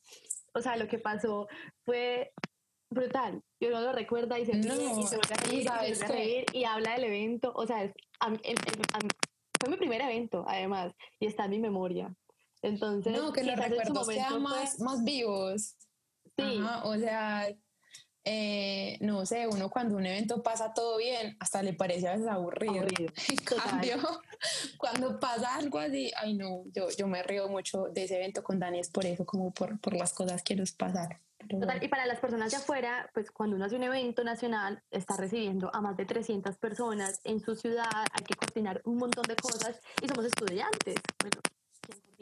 O 0.54 0.62
sea, 0.62 0.78
lo 0.78 0.88
que 0.88 1.00
pasó 1.00 1.48
fue 1.86 2.32
brutal. 2.90 3.42
Yo 3.60 3.72
no 3.72 3.82
lo 3.82 3.92
recuerda 3.92 4.40
y 4.40 4.46
se, 4.46 4.56
no, 4.56 4.74
y 4.76 5.04
se 5.08 5.18
vuelve 5.18 5.34
a 5.34 5.38
reír, 5.38 5.60
y, 5.60 5.96
se 5.96 6.06
a 6.06 6.08
reír 6.08 6.46
y 6.54 6.64
habla 6.64 6.94
del 6.94 7.06
evento. 7.06 7.52
O 7.56 7.66
sea, 7.66 7.92
fue 9.60 9.70
mi 9.70 9.78
primer 9.78 10.02
evento, 10.02 10.46
además, 10.48 10.94
y 11.20 11.26
está 11.26 11.46
en 11.46 11.52
mi 11.52 11.60
memoria. 11.60 12.14
Entonces, 12.62 13.18
no, 13.18 13.34
que 13.34 13.44
los 13.44 13.58
recuerdos 13.58 14.08
sean 14.08 14.42
más, 14.42 14.80
más 14.80 15.04
vivos. 15.04 15.76
Sí. 16.38 16.62
o 16.84 16.98
sea, 16.98 17.48
eh, 18.26 18.98
no 19.02 19.26
sé, 19.26 19.48
uno 19.48 19.70
cuando 19.70 19.98
un 19.98 20.06
evento 20.06 20.42
pasa 20.42 20.74
todo 20.74 20.98
bien, 20.98 21.36
hasta 21.40 21.62
le 21.62 21.74
parece 21.74 22.08
a 22.08 22.14
veces 22.14 22.28
aburrido. 22.28 22.86
En 23.30 23.38
cambio, 23.38 23.98
cuando 24.78 25.20
pasa 25.20 25.56
algo 25.56 25.80
así, 25.80 26.12
ay 26.16 26.36
no, 26.36 26.64
yo, 26.74 26.90
yo 26.98 27.08
me 27.08 27.22
río 27.24 27.50
mucho 27.50 27.86
de 27.92 28.04
ese 28.04 28.16
evento 28.16 28.44
con 28.44 28.60
Dani, 28.60 28.80
es 28.80 28.90
por 28.90 29.06
eso, 29.06 29.26
como 29.26 29.52
por, 29.52 29.80
por 29.80 29.94
las 29.94 30.14
cosas 30.14 30.42
que 30.42 30.56
nos 30.56 30.72
pasaron. 30.72 31.18
y 31.82 31.88
para 31.90 32.06
las 32.06 32.20
personas 32.20 32.52
de 32.52 32.58
afuera, 32.58 33.10
pues 33.14 33.30
cuando 33.30 33.58
uno 33.58 33.66
hace 33.66 33.76
un 33.76 33.84
evento 33.84 34.24
nacional, 34.24 34.82
está 34.90 35.18
recibiendo 35.18 35.70
a 35.74 35.82
más 35.82 35.98
de 35.98 36.06
300 36.06 36.56
personas 36.58 37.20
en 37.26 37.42
su 37.42 37.56
ciudad, 37.56 37.90
hay 38.14 38.24
que 38.24 38.36
coordinar 38.36 38.82
un 38.86 38.98
montón 38.98 39.24
de 39.24 39.36
cosas 39.36 39.82
y 40.02 40.08
somos 40.08 40.26
estudiantes. 40.26 40.96
Bueno, 41.20 41.42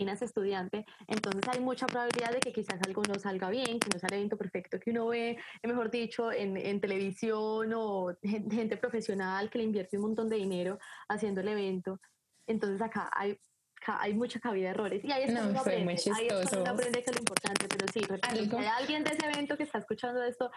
es 0.10 0.22
estudiante, 0.22 0.86
entonces 1.08 1.44
hay 1.48 1.60
mucha 1.60 1.88
probabilidad 1.88 2.32
de 2.32 2.40
que 2.40 2.52
quizás 2.54 2.80
algo 2.86 3.04
no 3.04 3.16
salga 3.20 3.50
bien, 3.50 3.80
que 3.80 3.90
no 3.94 4.00
sea 4.00 4.08
el 4.10 4.16
evento 4.16 4.38
perfecto 4.38 4.80
que 4.80 4.92
uno 4.92 5.08
ve, 5.08 5.38
mejor 5.64 5.92
dicho, 5.92 6.32
en, 6.32 6.58
en 6.58 6.80
televisión 6.82 7.74
o 7.74 8.18
gente 8.24 8.78
profesional 8.78 9.50
que 9.50 9.60
le 9.60 9.64
invierte 9.66 9.98
un 9.98 10.04
montón 10.04 10.30
de 10.30 10.38
dinero 10.38 10.80
haciendo 11.10 11.42
el 11.42 11.48
evento. 11.50 12.00
Entonces 12.48 12.82
acá 12.82 13.10
hay 13.14 13.38
hay 13.88 14.14
mucha 14.14 14.40
cabida 14.40 14.66
de 14.66 14.70
errores. 14.72 15.04
Y 15.04 15.12
ahí 15.12 15.24
es 15.24 15.34
cuando 15.34 15.54
no, 15.54 15.60
aprende, 15.60 15.92
ahí 16.16 16.28
es 16.28 16.50
cuando 16.50 16.72
aprende 16.72 17.04
que 17.04 17.10
es 17.10 17.16
lo 17.16 17.22
importante, 17.22 17.68
pero 17.68 17.88
sí, 17.92 18.02
si 18.04 18.56
hay 18.56 18.66
alguien 18.66 19.04
de 19.04 19.12
ese 19.12 19.26
evento 19.26 19.58
que 19.58 19.64
está 19.64 19.80
escuchando 19.80 20.24
esto, 20.24 20.52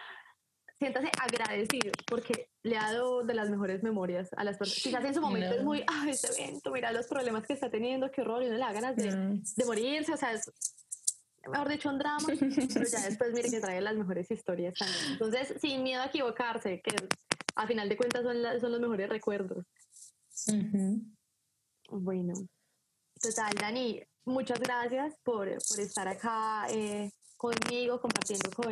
siéntase 0.77 1.09
agradecido 1.21 1.91
porque 2.07 2.49
le 2.63 2.77
ha 2.77 2.91
dado 2.91 3.23
de 3.23 3.33
las 3.33 3.49
mejores 3.49 3.83
memorias 3.83 4.29
a 4.35 4.43
las 4.43 4.57
personas. 4.57 4.83
Quizás 4.83 5.05
en 5.05 5.13
su 5.13 5.21
momento 5.21 5.55
es 5.55 5.63
muy, 5.63 5.83
ah, 5.87 6.05
este 6.09 6.27
evento, 6.41 6.71
mira 6.71 6.91
los 6.91 7.07
problemas 7.07 7.45
que 7.45 7.53
está 7.53 7.69
teniendo, 7.69 8.11
qué 8.11 8.21
horror, 8.21 8.43
y 8.43 8.47
no 8.47 8.53
le 8.53 8.59
da 8.59 8.73
ganas 8.73 8.95
de, 8.95 9.41
de 9.55 9.65
morirse, 9.65 10.13
o 10.13 10.17
sea, 10.17 10.33
es, 10.33 10.51
mejor 11.47 11.69
dicho, 11.69 11.89
un 11.89 11.97
drama, 11.97 12.25
pero 12.27 12.85
ya 12.85 13.01
después 13.01 13.33
mire 13.33 13.49
que 13.49 13.59
trae 13.59 13.81
las 13.81 13.95
mejores 13.95 14.29
historias 14.29 14.73
también. 14.73 15.11
Entonces, 15.11 15.53
sin 15.61 15.83
miedo 15.83 16.01
a 16.01 16.07
equivocarse, 16.07 16.81
que 16.81 16.95
a 17.55 17.67
final 17.67 17.87
de 17.87 17.97
cuentas 17.97 18.23
son, 18.23 18.37
son 18.59 18.71
los 18.71 18.81
mejores 18.81 19.09
recuerdos. 19.09 19.65
Bueno, 21.89 22.33
total, 23.21 23.53
Dani, 23.59 24.01
muchas 24.25 24.59
gracias 24.59 25.15
por, 25.23 25.47
por 25.47 25.79
estar 25.79 26.07
acá 26.07 26.67
eh, 26.69 27.11
conmigo, 27.37 28.01
compartiendo 28.01 28.49
con 28.51 28.71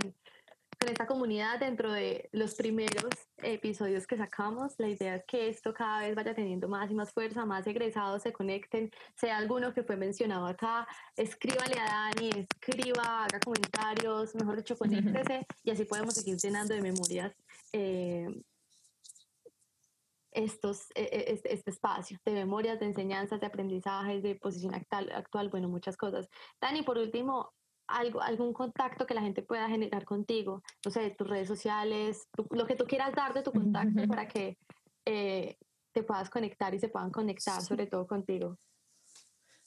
con 0.84 0.91
esta 0.91 1.07
comunidad 1.07 1.61
dentro 1.61 1.93
de 1.93 2.27
los 2.34 2.55
primeros 2.55 3.13
episodios 3.38 4.05
que 4.05 4.17
sacamos. 4.17 4.73
La 4.79 4.89
idea 4.89 5.15
es 5.15 5.23
que 5.25 5.47
esto 5.47 5.73
cada 5.73 6.01
vez 6.01 6.13
vaya 6.13 6.36
teniendo 6.36 6.67
más 6.67 6.91
y 6.91 6.93
más 6.93 7.13
fuerza, 7.13 7.45
más 7.45 7.65
egresados 7.67 8.23
se 8.23 8.34
conecten, 8.34 8.91
sea 9.15 9.38
alguno 9.38 9.73
que 9.73 9.84
fue 9.84 9.95
mencionado 9.95 10.45
acá, 10.45 10.86
escríbale 11.15 11.79
a 11.79 11.86
Dani, 11.86 12.31
escriba, 12.31 13.23
haga 13.23 13.39
comentarios, 13.39 14.36
mejor 14.36 14.57
dicho, 14.57 14.75
conéctese 14.75 15.47
y 15.63 15.71
así 15.71 15.86
podemos 15.86 16.15
seguir 16.15 16.36
llenando 16.36 16.75
de 16.75 16.81
memorias. 16.81 17.34
Eh, 17.71 18.27
estos, 20.31 20.88
e, 20.95 21.03
e, 21.03 21.34
este, 21.34 21.53
este, 21.53 21.71
espacio 21.71 22.19
de 22.25 22.34
memorias, 22.34 22.79
de 22.81 22.88
enseñanzas, 22.88 23.39
de 23.39 23.45
aprendizajes, 23.45 24.21
de 24.21 24.36
posición 24.36 24.75
actual, 24.75 25.09
actual, 25.13 25.47
bueno, 25.47 25.69
muchas 25.69 25.95
cosas. 25.95 26.27
Dani, 26.59 26.81
por 26.81 26.97
último, 26.97 27.53
algo, 27.93 28.21
algún 28.21 28.53
contacto 28.53 29.05
que 29.05 29.13
la 29.13 29.21
gente 29.21 29.41
pueda 29.41 29.69
generar 29.69 30.05
contigo, 30.05 30.63
no 30.85 30.91
sé, 30.91 31.11
tus 31.11 31.29
redes 31.29 31.47
sociales, 31.47 32.27
lo 32.51 32.65
que 32.65 32.75
tú 32.75 32.85
quieras 32.85 33.13
dar 33.13 33.33
de 33.33 33.43
tu 33.43 33.51
contacto 33.51 34.07
para 34.07 34.27
que 34.27 34.57
eh, 35.05 35.57
te 35.91 36.03
puedas 36.03 36.29
conectar 36.29 36.73
y 36.73 36.79
se 36.79 36.89
puedan 36.89 37.11
conectar 37.11 37.61
sobre 37.61 37.87
todo 37.87 38.07
contigo. 38.07 38.57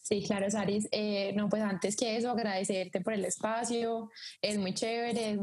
Sí, 0.08 0.22
claro, 0.24 0.48
Saris. 0.48 0.86
Eh, 0.92 1.32
no, 1.34 1.48
pues 1.48 1.62
antes 1.62 1.96
que 1.96 2.16
eso, 2.16 2.30
agradecerte 2.30 3.00
por 3.00 3.12
el 3.12 3.24
espacio. 3.24 4.08
Es 4.40 4.56
muy 4.56 4.72
chévere, 4.72 5.36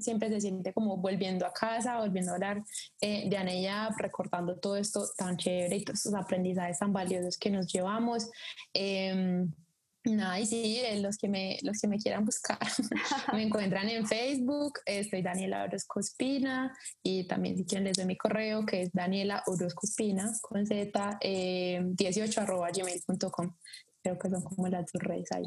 siempre 0.00 0.30
se 0.30 0.40
siente 0.40 0.72
como 0.72 0.96
volviendo 0.96 1.44
a 1.44 1.52
casa, 1.52 1.98
volviendo 1.98 2.30
a 2.30 2.34
hablar 2.36 2.62
eh, 3.02 3.28
de 3.28 3.36
Aneya, 3.36 3.90
recordando 3.98 4.58
todo 4.58 4.76
esto 4.76 5.04
tan 5.18 5.36
chévere 5.36 5.76
y 5.76 5.84
todos 5.84 5.98
estos 5.98 6.14
aprendizajes 6.14 6.78
tan 6.78 6.94
valiosos 6.94 7.36
que 7.36 7.50
nos 7.50 7.70
llevamos. 7.70 8.30
Eh, 8.72 9.44
Nada, 10.04 10.38
y 10.38 10.46
sí, 10.46 10.80
eh, 10.84 11.00
los 11.00 11.16
que 11.16 11.28
me, 11.28 11.58
los 11.62 11.80
que 11.80 11.88
me 11.88 11.98
quieran 11.98 12.26
buscar 12.26 12.58
me 13.32 13.42
encuentran 13.42 13.88
en 13.88 14.06
Facebook, 14.06 14.80
estoy 14.84 15.22
Daniela 15.22 15.64
Orozco 15.64 16.00
Espina 16.00 16.76
y 17.02 17.26
también 17.26 17.56
si 17.56 17.64
quieren 17.64 17.84
les 17.84 17.96
doy 17.96 18.04
mi 18.04 18.16
correo 18.16 18.66
que 18.66 18.82
es 18.82 18.92
Daniela 18.92 19.42
Orozco 19.46 19.86
Espina 19.86 20.30
con 20.42 20.66
z 20.66 21.18
eh, 21.22 21.80
18 21.82 22.40
arroba 22.40 22.68
gmail.com. 22.70 23.56
Creo 24.02 24.18
que 24.18 24.28
son 24.28 24.42
como 24.42 24.68
las 24.68 24.92
dos 24.92 25.02
redes 25.02 25.32
ahí. 25.32 25.46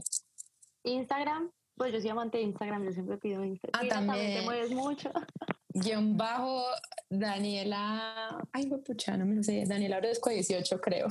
Instagram, 0.83 1.51
pues 1.75 1.93
yo 1.93 2.01
soy 2.01 2.09
amante 2.09 2.39
de 2.39 2.45
Instagram, 2.45 2.83
yo 2.83 2.91
siempre 2.93 3.17
pido 3.19 3.43
Instagram. 3.43 3.85
Ah, 3.85 3.87
también. 3.87 4.39
te 4.39 4.41
mueves 4.41 4.71
mucho. 4.71 5.11
Guión 5.69 6.17
bajo 6.17 6.65
Daniela, 7.11 8.43
ay, 8.51 8.65
pucha, 8.83 9.15
no 9.17 9.27
me 9.27 9.43
sé, 9.43 9.65
Daniela 9.67 9.97
Orozco 9.97 10.31
18 10.31 10.81
creo. 10.81 11.07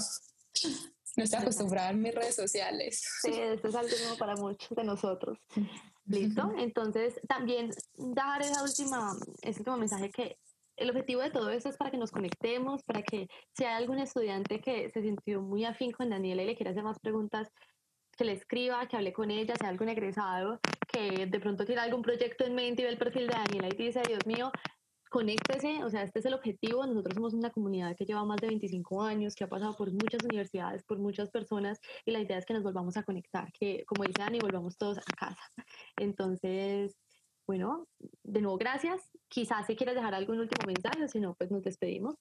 No 1.16 1.24
estoy 1.24 1.40
acostumbrada 1.40 1.88
a 1.88 1.92
mis 1.92 2.14
redes 2.14 2.36
sociales. 2.36 3.02
Sí, 3.22 3.32
esto 3.32 3.68
es 3.68 3.74
algo 3.74 3.96
nuevo 4.02 4.18
para 4.18 4.36
muchos 4.36 4.76
de 4.76 4.84
nosotros. 4.84 5.38
¿Listo? 6.04 6.52
Entonces, 6.58 7.20
también 7.26 7.70
dar 7.96 8.42
esa 8.42 8.62
última, 8.62 9.16
ese 9.42 9.60
último 9.60 9.76
mensaje 9.76 10.10
que 10.10 10.38
el 10.76 10.90
objetivo 10.90 11.22
de 11.22 11.30
todo 11.30 11.50
esto 11.50 11.70
es 11.70 11.76
para 11.76 11.90
que 11.90 11.96
nos 11.96 12.10
conectemos, 12.10 12.82
para 12.84 13.02
que 13.02 13.28
si 13.56 13.64
hay 13.64 13.74
algún 13.74 13.98
estudiante 13.98 14.60
que 14.60 14.90
se 14.90 15.02
sintió 15.02 15.40
muy 15.40 15.64
afín 15.64 15.90
con 15.90 16.10
Daniela 16.10 16.42
y 16.42 16.46
le 16.46 16.54
quiera 16.54 16.70
hacer 16.70 16.84
más 16.84 17.00
preguntas, 17.00 17.48
que 18.16 18.24
le 18.24 18.32
escriba, 18.32 18.86
que 18.86 18.96
hable 18.96 19.12
con 19.12 19.30
ella, 19.30 19.54
sea 19.58 19.68
algún 19.68 19.88
egresado, 19.88 20.60
que 20.86 21.26
de 21.26 21.40
pronto 21.40 21.64
tiene 21.64 21.80
algún 21.80 22.02
proyecto 22.02 22.44
en 22.44 22.54
mente 22.54 22.82
y 22.82 22.84
ve 22.84 22.92
el 22.92 22.98
perfil 22.98 23.26
de 23.26 23.34
Daniela 23.34 23.68
y 23.68 23.76
dice, 23.76 24.02
Dios 24.06 24.24
mío, 24.26 24.50
conéctese, 25.10 25.84
o 25.84 25.90
sea, 25.90 26.02
este 26.02 26.18
es 26.18 26.26
el 26.26 26.34
objetivo. 26.34 26.86
Nosotros 26.86 27.14
somos 27.14 27.34
una 27.34 27.50
comunidad 27.50 27.96
que 27.96 28.04
lleva 28.04 28.24
más 28.24 28.38
de 28.38 28.48
25 28.48 29.02
años, 29.02 29.34
que 29.34 29.44
ha 29.44 29.48
pasado 29.48 29.76
por 29.76 29.90
muchas 29.92 30.22
universidades, 30.24 30.82
por 30.84 30.98
muchas 30.98 31.30
personas, 31.30 31.80
y 32.04 32.10
la 32.10 32.20
idea 32.20 32.38
es 32.38 32.46
que 32.46 32.54
nos 32.54 32.62
volvamos 32.62 32.96
a 32.96 33.02
conectar, 33.02 33.50
que 33.52 33.84
como 33.86 34.04
dice 34.04 34.18
Dani, 34.18 34.38
volvamos 34.40 34.76
todos 34.76 34.98
a 34.98 35.16
casa. 35.16 35.42
Entonces, 35.96 36.96
bueno, 37.46 37.86
de 38.24 38.40
nuevo, 38.40 38.58
gracias. 38.58 39.00
Quizás 39.28 39.66
si 39.66 39.76
quieres 39.76 39.94
dejar 39.94 40.14
algún 40.14 40.40
último 40.40 40.66
mensaje, 40.66 41.08
si 41.08 41.20
no, 41.20 41.34
pues 41.34 41.50
nos 41.50 41.62
despedimos 41.62 42.16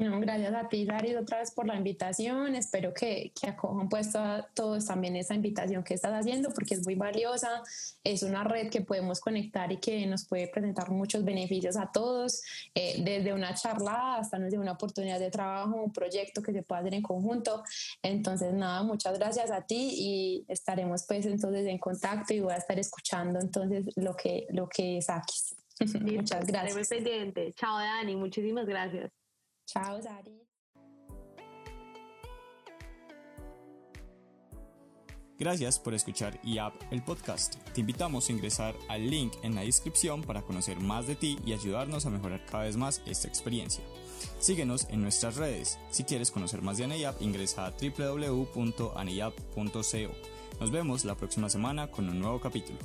gracias 0.00 0.54
a 0.54 0.68
ti, 0.68 0.86
Daris, 0.86 1.16
otra 1.16 1.38
vez 1.40 1.50
por 1.50 1.66
la 1.66 1.76
invitación. 1.76 2.54
Espero 2.54 2.94
que, 2.94 3.32
que 3.38 3.48
acojan 3.48 3.88
pues 3.88 4.10
todos 4.54 4.86
también 4.86 5.14
esa 5.16 5.34
invitación 5.34 5.84
que 5.84 5.94
estás 5.94 6.12
haciendo 6.12 6.50
porque 6.54 6.74
es 6.74 6.84
muy 6.84 6.94
valiosa. 6.94 7.62
Es 8.02 8.22
una 8.22 8.42
red 8.44 8.70
que 8.70 8.80
podemos 8.80 9.20
conectar 9.20 9.70
y 9.72 9.76
que 9.76 10.06
nos 10.06 10.24
puede 10.24 10.48
presentar 10.48 10.90
muchos 10.90 11.24
beneficios 11.24 11.76
a 11.76 11.92
todos, 11.92 12.42
eh, 12.74 13.02
desde 13.04 13.34
una 13.34 13.54
charla 13.54 14.16
hasta 14.16 14.38
desde 14.38 14.58
una 14.58 14.72
oportunidad 14.72 15.20
de 15.20 15.30
trabajo, 15.30 15.76
un 15.76 15.92
proyecto 15.92 16.42
que 16.42 16.52
se 16.52 16.62
pueda 16.62 16.80
hacer 16.80 16.94
en 16.94 17.02
conjunto. 17.02 17.62
Entonces, 18.02 18.54
nada, 18.54 18.82
muchas 18.82 19.18
gracias 19.18 19.50
a 19.50 19.62
ti 19.62 19.90
y 19.98 20.44
estaremos 20.48 21.04
pues 21.06 21.26
entonces 21.26 21.66
en 21.66 21.78
contacto 21.78 22.32
y 22.32 22.40
voy 22.40 22.54
a 22.54 22.56
estar 22.56 22.78
escuchando 22.78 23.38
entonces 23.38 23.86
lo 23.96 24.16
que, 24.16 24.46
lo 24.50 24.66
que 24.68 25.02
saques. 25.02 25.56
Muchas 26.00 26.46
gracias. 26.46 26.74
muy 26.74 26.84
pendiente. 26.84 27.52
Chao, 27.54 27.78
Dani. 27.78 28.14
Muchísimas 28.16 28.66
gracias. 28.66 29.19
Chao, 29.72 30.02
Sari. 30.02 30.42
Gracias 35.38 35.78
por 35.78 35.94
escuchar 35.94 36.40
IAP 36.42 36.74
el 36.90 37.04
podcast. 37.04 37.54
Te 37.72 37.80
invitamos 37.80 38.28
a 38.28 38.32
ingresar 38.32 38.74
al 38.88 39.08
link 39.08 39.32
en 39.44 39.54
la 39.54 39.60
descripción 39.60 40.22
para 40.22 40.42
conocer 40.42 40.80
más 40.80 41.06
de 41.06 41.14
ti 41.14 41.38
y 41.46 41.52
ayudarnos 41.52 42.04
a 42.04 42.10
mejorar 42.10 42.44
cada 42.46 42.64
vez 42.64 42.76
más 42.76 43.00
esta 43.06 43.28
experiencia. 43.28 43.84
Síguenos 44.40 44.88
en 44.90 45.02
nuestras 45.02 45.36
redes. 45.36 45.78
Si 45.90 46.02
quieres 46.02 46.32
conocer 46.32 46.62
más 46.62 46.76
de 46.76 46.84
ANEYAP, 46.84 47.22
ingresa 47.22 47.66
a 47.66 47.70
www.aneyap.co. 47.70 50.58
Nos 50.58 50.70
vemos 50.72 51.04
la 51.04 51.14
próxima 51.14 51.48
semana 51.48 51.92
con 51.92 52.08
un 52.08 52.18
nuevo 52.18 52.40
capítulo. 52.40 52.80